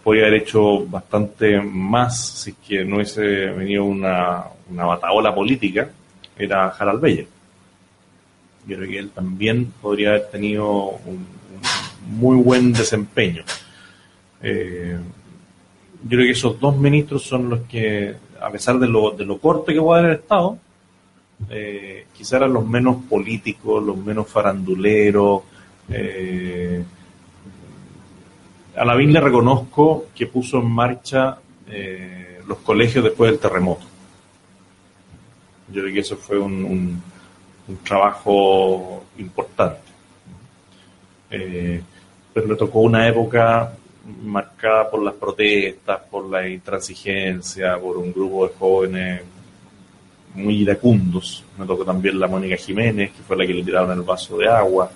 podía 0.04 0.24
haber 0.28 0.42
hecho 0.42 0.86
bastante 0.86 1.62
más 1.62 2.30
si 2.30 2.52
es 2.52 2.58
que 2.68 2.86
no 2.86 2.96
hubiese 2.98 3.22
venido 3.22 3.86
una, 3.86 4.44
una 4.70 4.86
bataola 4.86 5.34
política, 5.34 5.90
era 6.38 6.68
Harald 6.70 7.02
Beyer. 7.02 7.28
Yo 8.68 8.78
creo 8.78 8.90
que 8.90 9.00
él 9.00 9.10
también 9.12 9.72
podría 9.82 10.10
haber 10.10 10.30
tenido 10.30 10.68
un, 11.06 11.26
muy 12.08 12.38
buen 12.38 12.74
desempeño. 12.74 13.44
Eh, 14.42 14.98
yo 16.04 16.10
creo 16.10 16.26
que 16.26 16.32
esos 16.32 16.60
dos 16.60 16.78
ministros 16.78 17.24
son 17.24 17.50
los 17.50 17.62
que, 17.62 18.16
a 18.40 18.50
pesar 18.52 18.78
de 18.80 18.88
lo, 18.88 19.12
de 19.12 19.26
lo 19.26 19.40
corto 19.40 19.74
que 19.74 19.82
puede 19.82 20.02
haber 20.02 20.20
estado, 20.20 20.58
eh, 21.50 22.08
quizá 22.14 22.38
eran 22.38 22.54
los 22.54 22.66
menos 22.68 22.98
políticos, 23.10 23.84
los 23.84 23.98
menos 23.98 24.28
faranduleros. 24.28 25.44
Eh, 25.90 26.84
a 28.76 28.86
Lavín 28.86 29.14
le 29.14 29.22
reconozco 29.22 30.08
que 30.16 30.28
puso 30.28 30.60
en 30.60 30.70
marcha 30.70 31.38
eh, 31.68 32.42
los 32.48 32.60
colegios 32.60 33.04
después 33.04 33.32
del 33.32 33.40
terremoto. 33.40 33.86
Yo 35.72 35.82
creo 35.82 35.94
que 35.94 36.00
eso 36.00 36.18
fue 36.18 36.38
un, 36.38 37.02
trabajo 37.84 39.06
importante. 39.18 39.82
Eh, 41.32 41.82
pero 42.34 42.48
le 42.48 42.56
tocó 42.56 42.82
una 42.82 43.08
época 43.08 43.74
marcada 44.24 44.90
por 44.90 45.02
las 45.02 45.16
protestas, 45.16 46.02
por 46.12 46.30
la 46.30 46.48
intransigencia, 46.48 47.80
por 47.80 47.98
un 47.98 48.14
grupo 48.14 48.48
de 48.48 48.54
jóvenes 48.54 49.22
muy 50.36 50.62
iracundos. 50.62 51.44
Me 51.58 51.66
tocó 51.66 51.86
también 51.86 52.20
la 52.20 52.28
Mónica 52.28 52.58
Jiménez, 52.58 53.12
que 53.12 53.24
fue 53.24 53.38
la 53.38 53.46
que 53.46 53.54
le 53.54 53.64
tiraron 53.64 53.92
el 53.92 54.04
vaso 54.04 54.38
de 54.38 54.48
agua. 54.48 54.92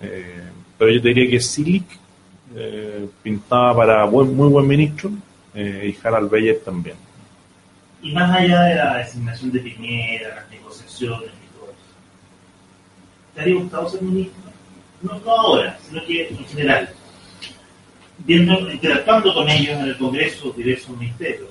Eh, 0.00 0.42
pero 0.76 0.90
yo 0.90 1.00
te 1.00 1.08
diría 1.08 1.30
que 1.30 1.40
Silic 1.40 1.84
eh, 2.54 3.08
pintaba 3.22 3.76
para 3.76 4.06
muy 4.06 4.26
buen 4.26 4.66
ministro 4.66 5.10
eh, 5.54 5.94
y 5.94 6.06
Harald 6.06 6.30
Beyer 6.30 6.60
también. 6.64 6.96
Y 8.02 8.12
más 8.12 8.36
allá 8.38 8.62
de 8.62 8.74
la 8.74 8.98
designación 8.98 9.50
de 9.52 9.60
Piñera, 9.60 10.34
las 10.36 10.50
negociaciones 10.50 11.30
y 11.30 11.58
todo 11.58 11.70
eso, 11.70 11.94
¿te 13.34 13.40
habría 13.40 13.54
gustado 13.56 13.88
ser 13.88 14.02
ministro? 14.02 14.42
No, 15.00 15.18
no 15.20 15.30
ahora, 15.30 15.78
sino 15.88 16.04
que 16.04 16.28
en 16.28 16.44
general 16.44 16.88
viendo, 18.18 18.70
interactuando 18.70 19.34
con 19.34 19.48
ellos 19.48 19.78
en 19.78 19.84
el 19.86 19.96
Congreso, 19.96 20.52
diversos 20.56 20.96
ministerios. 20.96 21.48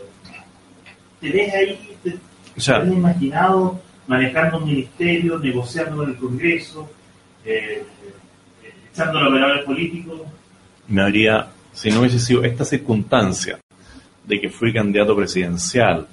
¿Te 1.20 1.30
ves 1.30 1.54
ahí, 1.54 1.98
has 2.56 2.88
imaginado 2.88 3.82
manejando 4.08 4.58
un 4.58 4.66
ministerio, 4.66 5.40
negociando 5.40 6.04
en 6.04 6.10
el 6.10 6.16
Congreso, 6.18 6.90
eh, 7.46 7.84
eh, 8.64 8.74
echando 8.92 9.20
los 9.20 9.30
operadores 9.30 9.66
políticos? 9.66 10.22
Me 10.88 11.02
habría, 11.02 11.48
si 11.72 11.90
no 11.90 12.02
hubiese 12.02 12.20
sido 12.20 12.44
esta 12.44 12.66
circunstancia 12.66 13.60
de 14.26 14.40
que 14.40 14.50
fui 14.50 14.74
candidato 14.74 15.16
presidencial, 15.16 16.08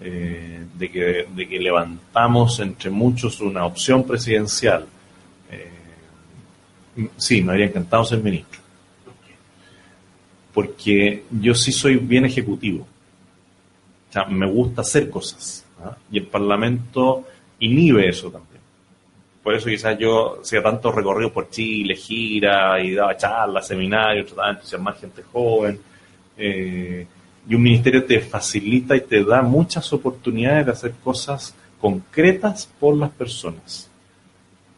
eh, 0.00 0.64
de, 0.74 0.90
que, 0.90 1.26
de 1.34 1.48
que 1.48 1.58
levantamos 1.58 2.60
entre 2.60 2.90
muchos 2.90 3.40
una 3.40 3.64
opción 3.64 4.06
presidencial, 4.06 4.86
sí, 7.16 7.42
me 7.42 7.52
habría 7.52 7.66
encantado 7.66 8.04
ser 8.04 8.22
ministro 8.22 8.66
porque 10.56 11.24
yo 11.30 11.54
sí 11.54 11.70
soy 11.70 11.96
bien 11.96 12.24
ejecutivo. 12.24 12.86
O 14.08 14.12
sea, 14.12 14.24
me 14.24 14.50
gusta 14.50 14.80
hacer 14.80 15.10
cosas. 15.10 15.65
Y 16.10 16.18
el 16.18 16.26
Parlamento 16.26 17.24
inhibe 17.60 18.08
eso 18.08 18.30
también. 18.30 18.60
Por 19.42 19.54
eso 19.54 19.68
quizás 19.68 19.96
yo 19.98 20.40
hacía 20.40 20.62
tanto 20.62 20.90
recorrido 20.90 21.32
por 21.32 21.48
Chile, 21.50 21.94
gira 21.94 22.80
y 22.82 22.94
daba 22.94 23.16
charlas, 23.16 23.66
seminarios, 23.66 24.26
trataba 24.26 24.48
de 24.48 24.54
entusiasmar 24.54 24.96
gente 24.96 25.22
joven. 25.22 25.78
Eh, 26.36 27.06
y 27.48 27.54
un 27.54 27.62
ministerio 27.62 28.04
te 28.04 28.20
facilita 28.20 28.96
y 28.96 29.02
te 29.02 29.22
da 29.24 29.42
muchas 29.42 29.92
oportunidades 29.92 30.66
de 30.66 30.72
hacer 30.72 30.92
cosas 31.02 31.54
concretas 31.80 32.68
por 32.80 32.96
las 32.96 33.10
personas. 33.10 33.88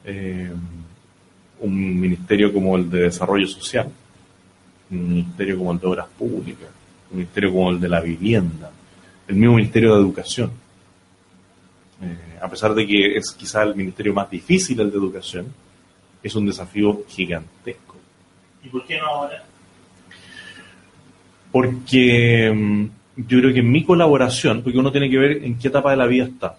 Eh, 0.05 0.51
un 1.61 2.01
ministerio 2.01 2.53
como 2.53 2.77
el 2.77 2.91
de 2.91 3.01
Desarrollo 3.03 3.47
Social 3.47 3.91
un 4.91 5.09
ministerio 5.09 5.59
como 5.59 5.73
el 5.73 5.79
de 5.79 5.87
Obras 5.87 6.07
Públicas, 6.19 6.69
un 7.11 7.19
ministerio 7.19 7.53
como 7.53 7.71
el 7.71 7.81
de 7.81 7.89
la 7.89 8.01
Vivienda, 8.01 8.71
el 9.27 9.37
mismo 9.37 9.57
Ministerio 9.57 9.95
de 9.95 10.01
Educación. 10.01 10.51
Eh, 12.01 12.39
a 12.41 12.49
pesar 12.49 12.75
de 12.75 12.87
que 12.87 13.17
es 13.17 13.33
quizá 13.33 13.63
el 13.63 13.75
ministerio 13.75 14.15
más 14.15 14.31
difícil 14.31 14.81
el 14.81 14.91
de 14.91 14.97
Educación, 14.97 15.47
es 16.23 16.35
un 16.35 16.47
desafío 16.47 17.03
gigantesco. 17.09 17.97
¿Y 18.63 18.69
por 18.69 18.85
qué 18.87 18.99
no 18.99 19.07
ahora? 19.07 19.45
Porque 21.51 22.53
mm, 22.55 22.85
yo 23.17 23.41
creo 23.41 23.55
que 23.55 23.63
mi 23.63 23.85
colaboración, 23.85 24.63
porque 24.63 24.79
uno 24.79 24.93
tiene 24.93 25.11
que 25.11 25.19
ver 25.19 25.45
en 25.45 25.59
qué 25.59 25.69
etapa 25.69 25.91
de 25.91 25.97
la 25.97 26.07
vida 26.07 26.25
está, 26.25 26.57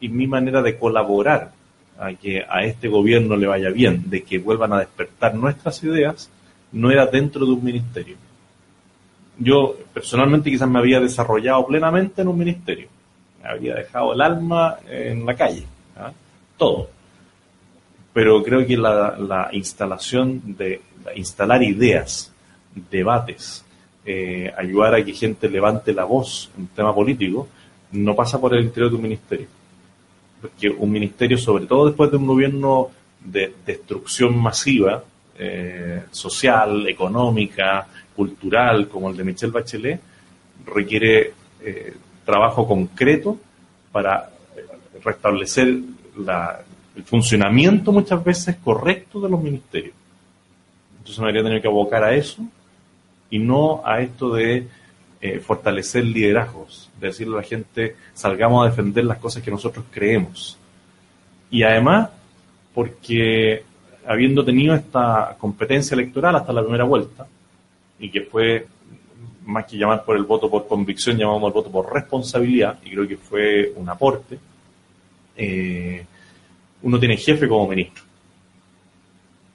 y 0.00 0.08
mi 0.08 0.26
manera 0.26 0.62
de 0.62 0.78
colaborar 0.78 1.52
a 1.98 2.12
que 2.14 2.44
a 2.48 2.64
este 2.64 2.88
gobierno 2.88 3.36
le 3.36 3.46
vaya 3.46 3.70
bien, 3.70 4.08
de 4.08 4.22
que 4.22 4.38
vuelvan 4.38 4.72
a 4.72 4.78
despertar 4.78 5.34
nuestras 5.34 5.82
ideas, 5.84 6.30
no 6.72 6.90
era 6.90 7.06
dentro 7.06 7.46
de 7.46 7.52
un 7.52 7.64
ministerio. 7.64 8.16
Yo 9.38 9.76
personalmente 9.92 10.50
quizás 10.50 10.68
me 10.68 10.78
había 10.78 11.00
desarrollado 11.00 11.66
plenamente 11.66 12.22
en 12.22 12.28
un 12.28 12.38
ministerio. 12.38 12.88
Habría 13.44 13.74
dejado 13.74 14.14
el 14.14 14.20
alma 14.20 14.78
en 14.88 15.26
la 15.26 15.34
calle, 15.34 15.64
¿ah? 15.96 16.12
todo. 16.56 16.88
Pero 18.12 18.42
creo 18.42 18.66
que 18.66 18.76
la, 18.76 19.48
instalación 19.52 20.56
de 20.56 20.80
instalar 21.16 21.62
ideas, 21.62 22.32
debates, 22.90 23.64
eh, 24.06 24.52
ayudar 24.56 24.94
a 24.94 25.04
que 25.04 25.12
gente 25.12 25.48
levante 25.48 25.92
la 25.92 26.04
voz 26.04 26.50
en 26.56 26.68
tema 26.68 26.94
político, 26.94 27.48
no 27.92 28.14
pasa 28.14 28.40
por 28.40 28.54
el 28.54 28.64
interior 28.64 28.90
de 28.90 28.96
un 28.96 29.02
ministerio. 29.02 29.46
Porque 30.40 30.68
un 30.68 30.90
ministerio, 30.90 31.38
sobre 31.38 31.66
todo 31.66 31.86
después 31.86 32.10
de 32.10 32.16
un 32.16 32.26
gobierno 32.26 32.90
de 33.24 33.54
destrucción 33.64 34.36
masiva, 34.36 35.02
eh, 35.36 36.02
social, 36.10 36.86
económica, 36.86 37.86
cultural, 38.14 38.88
como 38.88 39.10
el 39.10 39.16
de 39.16 39.24
Michelle 39.24 39.52
Bachelet, 39.52 40.00
requiere 40.66 41.32
eh, 41.60 41.94
trabajo 42.24 42.66
concreto 42.66 43.38
para 43.92 44.30
restablecer 45.04 45.66
el 45.68 47.02
funcionamiento 47.04 47.92
muchas 47.92 48.22
veces 48.24 48.56
correcto 48.56 49.20
de 49.20 49.28
los 49.28 49.42
ministerios. 49.42 49.94
Entonces 50.98 51.20
me 51.20 51.26
habría 51.26 51.42
tenido 51.42 51.60
que 51.60 51.68
abocar 51.68 52.02
a 52.04 52.14
eso 52.14 52.42
y 53.30 53.38
no 53.38 53.82
a 53.84 54.00
esto 54.00 54.34
de 54.34 54.66
eh, 55.20 55.40
fortalecer 55.40 56.04
liderazgos, 56.04 56.90
de 57.00 57.08
decirle 57.08 57.34
a 57.34 57.40
la 57.40 57.46
gente 57.46 57.96
salgamos 58.14 58.64
a 58.64 58.70
defender 58.70 59.04
las 59.04 59.18
cosas 59.18 59.42
que 59.42 59.50
nosotros 59.50 59.84
creemos. 59.90 60.58
Y 61.50 61.62
además, 61.62 62.10
porque 62.74 63.64
habiendo 64.06 64.44
tenido 64.44 64.74
esta 64.74 65.36
competencia 65.38 65.94
electoral 65.94 66.36
hasta 66.36 66.52
la 66.52 66.62
primera 66.62 66.84
vuelta, 66.84 67.26
y 67.98 68.10
que 68.10 68.22
fue 68.22 68.66
más 69.44 69.66
que 69.66 69.76
llamar 69.76 70.04
por 70.04 70.16
el 70.16 70.24
voto 70.24 70.50
por 70.50 70.66
convicción, 70.66 71.16
llamamos 71.16 71.48
el 71.48 71.52
voto 71.52 71.70
por 71.70 71.92
responsabilidad, 71.92 72.78
y 72.84 72.90
creo 72.90 73.06
que 73.06 73.16
fue 73.16 73.72
un 73.76 73.88
aporte. 73.88 74.38
Eh, 75.36 76.04
uno 76.82 76.98
tiene 76.98 77.16
jefe 77.16 77.48
como 77.48 77.68
ministro. 77.68 78.04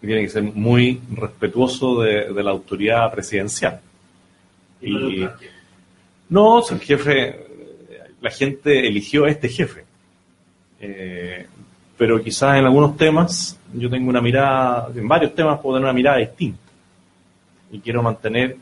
Y 0.02 0.08
tiene 0.08 0.22
que 0.22 0.30
ser 0.30 0.44
muy 0.44 1.02
respetuoso 1.14 2.02
de, 2.02 2.44
la 2.44 2.52
autoridad 2.52 3.12
presidencial. 3.12 3.82
Y, 4.82 5.28
no, 6.30 6.64
el 6.70 6.80
jefe, 6.80 7.46
la 8.22 8.30
gente 8.30 8.88
eligió 8.88 9.26
a 9.26 9.30
este 9.30 9.50
jefe. 9.50 9.84
Eh, 10.80 11.48
pero 11.98 12.24
quizás 12.24 12.58
en 12.58 12.66
algunos 12.66 12.96
temas 12.96 13.60
yo 13.74 13.90
tengo 13.90 14.10
una 14.10 14.22
mirada, 14.22 14.90
en 14.96 15.08
varios 15.08 15.36
temas 15.36 15.60
puedo 15.60 15.76
tener 15.76 15.86
una 15.86 15.94
mirada 15.94 16.18
distinta. 16.18 16.62
Y 17.72 17.80
quiero 17.80 18.02
mantener 18.02 18.58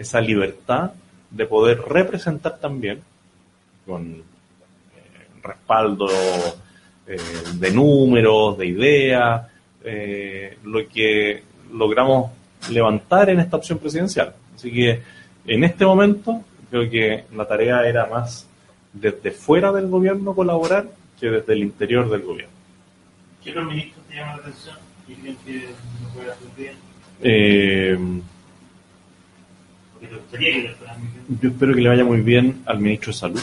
esa 0.00 0.18
libertad 0.18 0.92
de 1.30 1.44
poder 1.44 1.78
representar 1.82 2.58
también 2.58 3.02
con 3.86 4.14
eh, 4.14 4.22
respaldo 5.42 6.08
eh, 7.06 7.18
de 7.54 7.70
números, 7.70 8.56
de 8.56 8.66
ideas, 8.66 9.46
eh, 9.84 10.56
lo 10.64 10.88
que 10.88 11.42
logramos 11.72 12.30
levantar 12.70 13.28
en 13.28 13.40
esta 13.40 13.58
opción 13.58 13.78
presidencial. 13.78 14.34
Así 14.54 14.72
que 14.72 15.02
en 15.46 15.64
este 15.64 15.84
momento 15.84 16.42
creo 16.70 16.88
que 16.88 17.24
la 17.36 17.46
tarea 17.46 17.86
era 17.86 18.06
más 18.06 18.48
desde 18.94 19.30
fuera 19.30 19.70
del 19.70 19.88
gobierno 19.88 20.34
colaborar 20.34 20.88
que 21.20 21.28
desde 21.28 21.52
el 21.52 21.62
interior 21.64 22.08
del 22.08 22.22
gobierno. 22.22 22.54
¿Qué 23.44 23.50
otros 23.50 23.66
ministros 23.66 24.02
te 24.06 24.14
llaman 24.14 24.36
la 24.36 24.42
atención 24.42 24.76
y 25.08 25.14
que 25.14 25.68
no 26.02 26.08
puede 26.14 26.30
bien? 30.38 30.74
Yo 31.40 31.48
espero 31.48 31.74
que 31.74 31.80
le 31.80 31.88
vaya 31.88 32.04
muy 32.04 32.20
bien 32.20 32.62
al 32.66 32.80
ministro 32.80 33.12
de 33.12 33.18
Salud, 33.18 33.42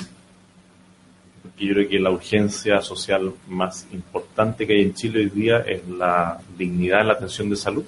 porque 1.41 1.66
yo 1.66 1.74
creo 1.74 1.89
que 1.89 1.99
la 1.99 2.12
urgencia 2.12 2.82
social 2.82 3.34
más 3.47 3.88
importante 3.91 4.66
que 4.66 4.74
hay 4.74 4.82
en 4.82 4.93
Chile 4.93 5.20
hoy 5.20 5.30
día 5.30 5.60
es 5.60 5.88
la 5.88 6.39
dignidad 6.58 7.01
en 7.01 7.08
la 7.08 7.14
atención 7.14 7.49
de 7.49 7.55
salud. 7.55 7.84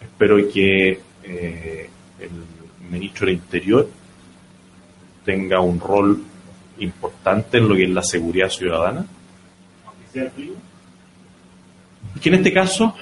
Espero 0.00 0.36
que 0.52 1.00
eh, 1.24 1.90
el 2.20 2.90
ministro 2.90 3.26
del 3.26 3.36
Interior 3.36 3.88
tenga 5.24 5.60
un 5.60 5.80
rol 5.80 6.22
importante 6.78 7.58
en 7.58 7.68
lo 7.68 7.74
que 7.74 7.84
es 7.84 7.90
la 7.90 8.02
seguridad 8.02 8.48
ciudadana. 8.48 9.04
Que 12.22 12.28
en 12.30 12.34
este 12.34 12.52
caso 12.52 12.94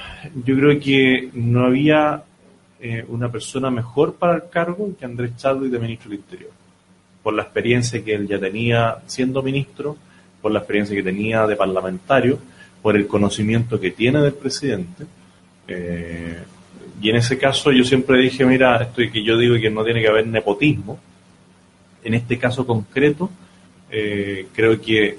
yo 0.45 0.57
creo 0.57 0.81
que 0.81 1.31
no 1.35 1.67
había 1.67 2.25
eh, 2.87 3.03
una 3.09 3.33
persona 3.33 3.71
mejor 3.71 4.17
para 4.17 4.35
el 4.35 4.51
cargo 4.51 4.95
que 4.99 5.07
Andrés 5.07 5.39
Chadwick 5.39 5.73
de 5.73 5.79
ministro 5.79 6.11
del 6.11 6.19
Interior, 6.19 6.51
por 7.23 7.33
la 7.33 7.45
experiencia 7.45 8.05
que 8.05 8.15
él 8.15 8.29
ya 8.29 8.39
tenía 8.39 8.99
siendo 9.07 9.43
ministro, 9.43 9.97
por 10.43 10.53
la 10.53 10.59
experiencia 10.59 10.95
que 10.95 11.03
tenía 11.03 11.47
de 11.47 11.57
parlamentario, 11.57 12.39
por 12.83 12.95
el 12.95 13.07
conocimiento 13.07 13.81
que 13.81 13.93
tiene 13.93 14.21
del 14.21 14.35
presidente. 14.35 15.07
Eh, 15.67 16.43
y 17.01 17.09
en 17.09 17.17
ese 17.17 17.39
caso 17.39 17.73
yo 17.73 17.85
siempre 17.85 18.21
dije, 18.21 18.45
mira, 18.45 18.77
esto 18.83 19.01
que 19.11 19.25
yo 19.25 19.39
digo 19.39 19.59
que 19.59 19.71
no 19.71 19.83
tiene 19.83 20.03
que 20.03 20.09
haber 20.09 20.27
nepotismo, 20.27 21.01
en 22.03 22.13
este 22.13 22.37
caso 22.37 22.67
concreto, 22.67 23.31
eh, 23.91 24.49
creo 24.55 24.79
que 24.79 25.17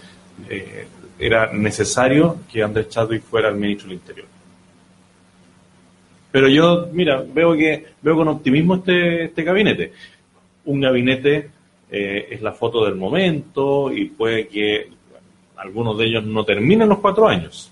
era 1.17 1.51
necesario 1.51 2.41
que 2.51 2.61
Andrés 2.61 2.89
Chadwick 2.89 3.23
fuera 3.23 3.49
el 3.49 3.55
ministro 3.55 3.87
del 3.87 3.97
Interior. 3.97 4.34
Pero 6.35 6.49
yo, 6.49 6.89
mira, 6.91 7.23
veo 7.33 7.55
que 7.55 7.85
veo 8.01 8.17
con 8.17 8.27
optimismo 8.27 8.75
este, 8.75 9.23
este 9.23 9.41
gabinete. 9.41 9.93
Un 10.65 10.81
gabinete 10.81 11.49
eh, 11.89 12.27
es 12.29 12.41
la 12.41 12.51
foto 12.51 12.83
del 12.83 12.95
momento 12.95 13.89
y 13.89 14.07
puede 14.07 14.49
que 14.49 14.89
algunos 15.55 15.97
de 15.97 16.07
ellos 16.07 16.25
no 16.25 16.43
terminen 16.43 16.89
los 16.89 16.99
cuatro 16.99 17.29
años, 17.29 17.71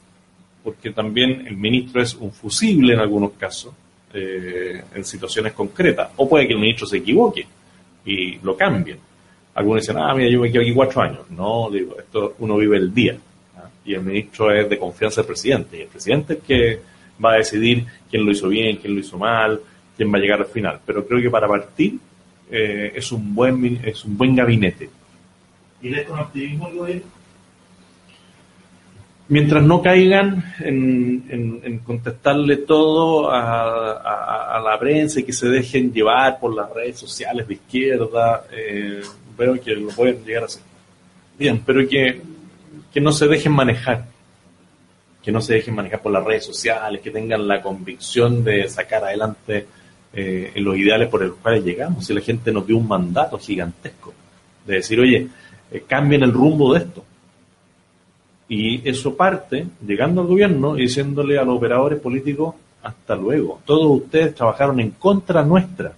porque 0.64 0.92
también 0.92 1.46
el 1.46 1.58
ministro 1.58 2.02
es 2.02 2.16
un 2.16 2.32
fusible 2.32 2.94
en 2.94 3.02
algunos 3.02 3.34
casos, 3.34 3.74
eh, 4.14 4.82
en 4.96 5.04
situaciones 5.04 5.52
concretas, 5.52 6.12
o 6.16 6.30
puede 6.30 6.48
que 6.48 6.54
el 6.54 6.60
ministro 6.60 6.88
se 6.88 7.00
equivoque 7.00 7.46
y 8.06 8.38
lo 8.38 8.56
cambien. 8.56 8.98
Algunos 9.56 9.82
dicen, 9.82 9.98
ah, 9.98 10.14
mira, 10.16 10.30
yo 10.30 10.40
me 10.40 10.50
quedo 10.50 10.62
aquí 10.62 10.74
cuatro 10.74 11.02
años. 11.02 11.30
No, 11.32 11.70
digo, 11.70 11.98
esto 12.00 12.36
uno 12.40 12.56
vive 12.56 12.78
el 12.78 12.94
día 12.94 13.18
y 13.84 13.94
el 13.94 14.04
ministro 14.04 14.54
es 14.54 14.70
de 14.70 14.80
confianza 14.80 15.20
del 15.20 15.28
presidente. 15.28 15.80
Y 15.80 15.82
el 15.82 15.88
presidente 15.90 16.36
es 16.36 16.40
que 16.40 16.93
va 17.24 17.34
a 17.34 17.38
decidir 17.38 17.86
quién 18.10 18.26
lo 18.26 18.32
hizo 18.32 18.48
bien, 18.48 18.78
quién 18.78 18.94
lo 18.94 19.00
hizo 19.00 19.18
mal, 19.18 19.60
quién 19.96 20.12
va 20.12 20.18
a 20.18 20.22
llegar 20.22 20.40
al 20.40 20.48
final. 20.48 20.80
Pero 20.86 21.06
creo 21.06 21.22
que 21.22 21.30
para 21.30 21.48
partir 21.48 21.98
eh, 22.50 22.92
es 22.96 23.12
un 23.12 23.34
buen 23.34 23.82
es 23.84 24.06
un 24.06 24.18
buen 24.18 24.36
gabinete. 24.36 24.90
¿Y 25.82 25.90
lees 25.90 26.08
con 26.08 26.20
optimismo 26.20 26.68
el 26.70 26.76
gobierno? 26.78 27.04
Mientras 29.30 29.64
no 29.64 29.82
caigan 29.82 30.44
en, 30.60 31.82
contestarle 31.86 32.58
todo 32.58 33.32
a, 33.32 34.62
la 34.64 34.78
prensa 34.80 35.22
y 35.22 35.24
que 35.24 35.34
se 35.34 35.48
dejen 35.48 35.92
llevar 35.92 36.40
por 36.40 36.54
las 36.54 36.72
redes 36.72 37.00
sociales 37.00 37.48
de 37.48 37.54
izquierda, 37.56 38.46
eh, 38.52 39.02
veo 39.38 39.60
que 39.60 39.72
lo 39.72 39.90
pueden 39.90 40.24
llegar 40.26 40.44
a 40.44 40.46
hacer. 40.46 40.62
Bien, 41.40 41.62
pero 41.66 41.88
que 41.88 42.22
que 42.94 43.02
no 43.02 43.12
se 43.12 43.28
dejen 43.28 43.52
manejar, 43.52 44.06
que 45.24 45.32
no 45.32 45.42
se 45.42 45.54
dejen 45.54 45.74
manejar 45.74 46.02
por 46.02 46.12
las 46.12 46.24
redes 46.24 46.46
sociales, 46.46 47.02
que 47.02 47.10
tengan 47.10 47.48
la 47.48 47.62
convicción 47.62 48.44
de 48.44 48.68
sacar 48.68 49.06
adelante 49.06 49.66
eh, 50.12 50.52
los 50.58 50.78
ideales 50.78 51.08
por 51.08 51.24
los 51.24 51.38
cuales 51.38 51.64
llegamos. 51.64 52.06
Si 52.06 52.14
la 52.14 52.22
gente 52.22 52.52
nos 52.52 52.68
dio 52.68 52.78
un 52.78 52.88
mandato 52.88 53.40
gigantesco 53.40 54.14
de 54.66 54.76
decir, 54.76 55.00
oye, 55.00 55.28
eh, 55.72 55.84
cambien 55.88 56.24
el 56.24 56.34
rumbo 56.34 56.74
de 56.74 56.80
esto. 56.80 57.06
Y 58.50 58.88
eso 58.88 59.16
parte 59.16 59.66
llegando 59.88 60.22
al 60.22 60.28
gobierno 60.28 60.78
y 60.78 60.82
diciéndole 60.82 61.40
a 61.40 61.44
los 61.44 61.58
operadores 61.58 62.00
políticos, 62.00 62.56
hasta 62.84 63.16
luego. 63.16 63.62
Todos 63.66 64.04
ustedes 64.04 64.36
trabajaron 64.36 64.80
en 64.82 64.92
contra 64.92 65.44
nuestra. 65.44 65.94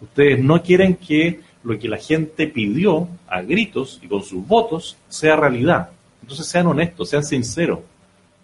Ustedes 0.00 0.42
no 0.42 0.62
quieren 0.62 0.96
que 0.96 1.40
lo 1.62 1.78
que 1.78 1.88
la 1.88 1.98
gente 1.98 2.48
pidió 2.48 3.06
a 3.28 3.42
gritos 3.42 4.00
y 4.02 4.08
con 4.08 4.22
sus 4.22 4.46
votos 4.46 4.96
sea 5.08 5.36
realidad. 5.36 5.90
Entonces 6.22 6.46
sean 6.46 6.66
honestos, 6.66 7.10
sean 7.10 7.22
sinceros. 7.22 7.80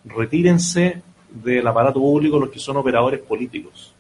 Retírense 0.09 1.03
del 1.31 1.67
aparato 1.67 2.01
público 2.01 2.39
los 2.39 2.51
que 2.51 2.59
son 2.59 2.77
operadores 2.77 3.21
políticos. 3.21 3.95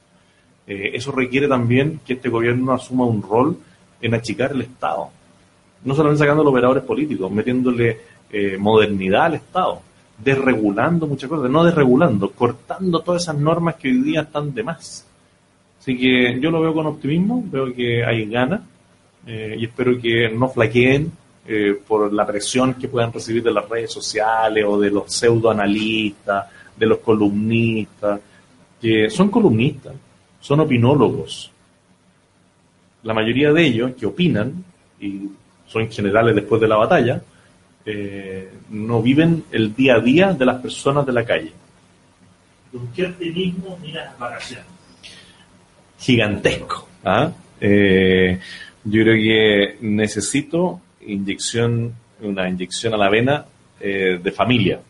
Eh, 0.66 0.90
eso 0.94 1.12
requiere 1.12 1.48
también 1.48 2.00
que 2.04 2.14
este 2.14 2.28
gobierno 2.28 2.72
asuma 2.72 3.04
un 3.04 3.22
rol 3.22 3.56
en 4.00 4.14
achicar 4.14 4.52
el 4.52 4.62
Estado. 4.62 5.08
No 5.84 5.94
solamente 5.94 6.20
sacando 6.20 6.42
los 6.42 6.52
operadores 6.52 6.84
políticos, 6.84 7.30
metiéndole 7.30 8.00
eh, 8.30 8.56
modernidad 8.58 9.26
al 9.26 9.34
Estado, 9.34 9.80
desregulando 10.22 11.06
muchas 11.06 11.30
cosas, 11.30 11.50
no 11.50 11.64
desregulando, 11.64 12.30
cortando 12.30 13.00
todas 13.00 13.22
esas 13.22 13.38
normas 13.38 13.76
que 13.76 13.88
hoy 13.88 14.02
día 14.02 14.22
están 14.22 14.52
de 14.52 14.62
más. 14.62 15.06
Así 15.80 15.96
que 15.96 16.38
yo 16.40 16.50
lo 16.50 16.60
veo 16.60 16.74
con 16.74 16.86
optimismo, 16.86 17.44
veo 17.46 17.72
que 17.72 18.04
hay 18.04 18.26
ganas 18.26 18.60
eh, 19.26 19.56
y 19.58 19.64
espero 19.64 19.98
que 20.00 20.28
no 20.28 20.48
flaqueen 20.48 21.10
eh, 21.50 21.80
por 21.86 22.12
la 22.12 22.26
presión 22.26 22.74
que 22.74 22.88
puedan 22.88 23.10
recibir 23.10 23.42
de 23.42 23.50
las 23.50 23.66
redes 23.66 23.90
sociales 23.90 24.62
o 24.68 24.78
de 24.78 24.90
los 24.90 25.10
pseudoanalistas, 25.10 26.46
de 26.76 26.86
los 26.86 26.98
columnistas, 26.98 28.20
que 28.78 29.08
son 29.08 29.30
columnistas, 29.30 29.94
son 30.38 30.60
opinólogos. 30.60 31.50
La 33.02 33.14
mayoría 33.14 33.50
de 33.50 33.64
ellos 33.64 33.92
que 33.98 34.04
opinan, 34.04 34.62
y 35.00 35.22
son 35.66 35.90
generales 35.90 36.34
después 36.34 36.60
de 36.60 36.68
la 36.68 36.76
batalla, 36.76 37.22
eh, 37.86 38.52
no 38.68 39.00
viven 39.00 39.44
el 39.50 39.74
día 39.74 39.94
a 39.94 40.00
día 40.00 40.34
de 40.34 40.44
las 40.44 40.60
personas 40.60 41.06
de 41.06 41.12
la 41.14 41.24
calle. 41.24 41.52
¿Con 42.70 42.88
qué 42.88 43.06
optimismo 43.06 43.78
mira 43.80 44.04
las 44.04 44.18
vacaciones? 44.18 44.66
Gigantesco. 45.98 46.86
¿ah? 47.06 47.32
Eh, 47.58 48.38
yo 48.84 49.02
creo 49.02 49.14
que 49.14 49.78
necesito 49.80 50.82
inyección, 51.08 51.94
una 52.20 52.48
inyección 52.48 52.94
a 52.94 52.96
la 52.96 53.08
vena 53.08 53.44
eh, 53.80 54.18
de 54.22 54.32
familia, 54.32 54.80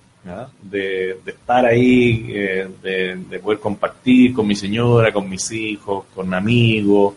de, 0.60 1.18
estar 1.26 1.64
ahí, 1.64 2.26
eh, 2.30 2.68
de, 2.82 3.38
poder 3.38 3.58
compartir 3.58 4.34
con 4.34 4.46
mi 4.46 4.54
señora, 4.54 5.12
con 5.12 5.28
mis 5.28 5.50
hijos, 5.52 6.06
con 6.14 6.32
amigos. 6.34 7.14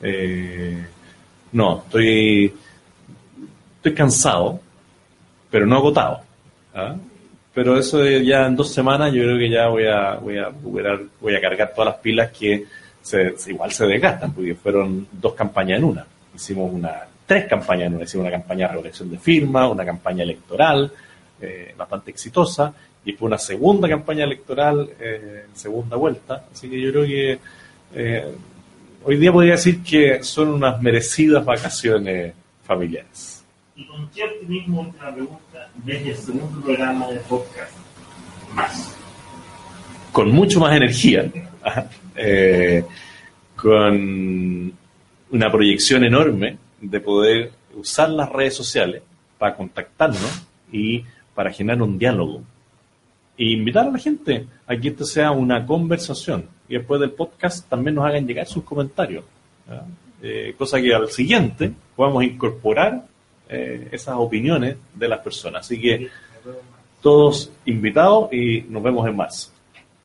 Eh, 0.00 0.84
no, 1.52 1.82
estoy, 1.84 2.52
estoy 3.76 3.94
cansado, 3.94 4.60
pero 5.50 5.66
no 5.66 5.76
agotado. 5.76 6.20
Pero 7.54 7.78
eso 7.78 8.04
ya 8.04 8.46
en 8.46 8.56
dos 8.56 8.72
semanas 8.72 9.12
yo 9.12 9.22
creo 9.24 9.38
que 9.38 9.50
ya 9.50 9.68
voy 9.68 9.86
a, 9.86 10.14
voy 10.14 10.38
a, 10.38 10.50
voy 11.20 11.34
a 11.34 11.40
cargar 11.40 11.72
todas 11.74 11.92
las 11.92 12.00
pilas 12.00 12.30
que 12.30 12.64
se, 13.02 13.34
igual 13.48 13.70
se 13.72 13.86
desgastan, 13.86 14.32
porque 14.32 14.54
fueron 14.54 15.06
dos 15.12 15.34
campañas 15.34 15.78
en 15.78 15.84
una. 15.84 16.06
Hicimos 16.34 16.72
una 16.72 17.02
tres 17.32 17.46
campañas 17.46 17.86
en 17.86 17.94
una. 17.94 18.06
Una 18.14 18.30
campaña 18.30 18.66
de 18.66 18.72
recolección 18.74 19.10
de 19.10 19.18
firmas, 19.18 19.70
una 19.70 19.84
campaña 19.86 20.22
electoral 20.22 20.92
eh, 21.40 21.74
bastante 21.76 22.10
exitosa 22.10 22.74
y 23.04 23.12
fue 23.12 23.26
una 23.26 23.38
segunda 23.38 23.88
campaña 23.88 24.24
electoral 24.24 24.90
eh, 25.00 25.46
en 25.48 25.56
segunda 25.56 25.96
vuelta. 25.96 26.44
Así 26.52 26.68
que 26.68 26.78
yo 26.78 26.92
creo 26.92 27.06
que 27.06 27.38
eh, 27.94 28.34
hoy 29.02 29.16
día 29.16 29.32
podría 29.32 29.52
decir 29.52 29.82
que 29.82 30.22
son 30.22 30.48
unas 30.48 30.80
merecidas 30.82 31.42
vacaciones 31.42 32.34
familiares. 32.64 33.44
Y 33.76 33.86
con 33.86 34.08
qué 34.10 34.24
optimismo, 34.24 34.82
última 34.82 35.14
pregunta, 35.14 35.70
desde 35.76 36.10
el 36.10 36.16
segundo 36.16 36.60
programa 36.60 37.10
de 37.10 37.16
podcast 37.20 37.72
más. 38.54 38.94
Con 40.12 40.30
mucho 40.30 40.60
más 40.60 40.76
energía, 40.76 41.32
eh, 42.16 42.84
con 43.56 44.72
una 45.30 45.50
proyección 45.50 46.04
enorme 46.04 46.58
de 46.82 47.00
poder 47.00 47.52
usar 47.74 48.10
las 48.10 48.28
redes 48.30 48.54
sociales 48.54 49.02
para 49.38 49.56
contactarnos 49.56 50.46
y 50.70 51.04
para 51.34 51.52
generar 51.52 51.82
un 51.82 51.98
diálogo. 51.98 52.42
E 53.38 53.44
invitar 53.52 53.86
a 53.86 53.90
la 53.90 53.98
gente 53.98 54.46
a 54.66 54.76
que 54.76 54.88
esto 54.88 55.04
sea 55.04 55.30
una 55.30 55.64
conversación 55.64 56.48
y 56.68 56.74
después 56.74 57.00
del 57.00 57.12
podcast 57.12 57.68
también 57.68 57.94
nos 57.94 58.04
hagan 58.04 58.26
llegar 58.26 58.46
sus 58.46 58.64
comentarios. 58.64 59.24
Eh, 60.22 60.54
cosa 60.56 60.80
que 60.80 60.94
al 60.94 61.08
siguiente 61.08 61.72
podamos 61.96 62.24
incorporar 62.24 63.04
eh, 63.48 63.88
esas 63.90 64.16
opiniones 64.16 64.76
de 64.94 65.08
las 65.08 65.20
personas. 65.20 65.66
Así 65.66 65.80
que 65.80 66.08
todos 67.00 67.50
invitados 67.64 68.32
y 68.32 68.62
nos 68.68 68.82
vemos 68.82 69.06
en 69.08 69.16
marzo. 69.16 69.50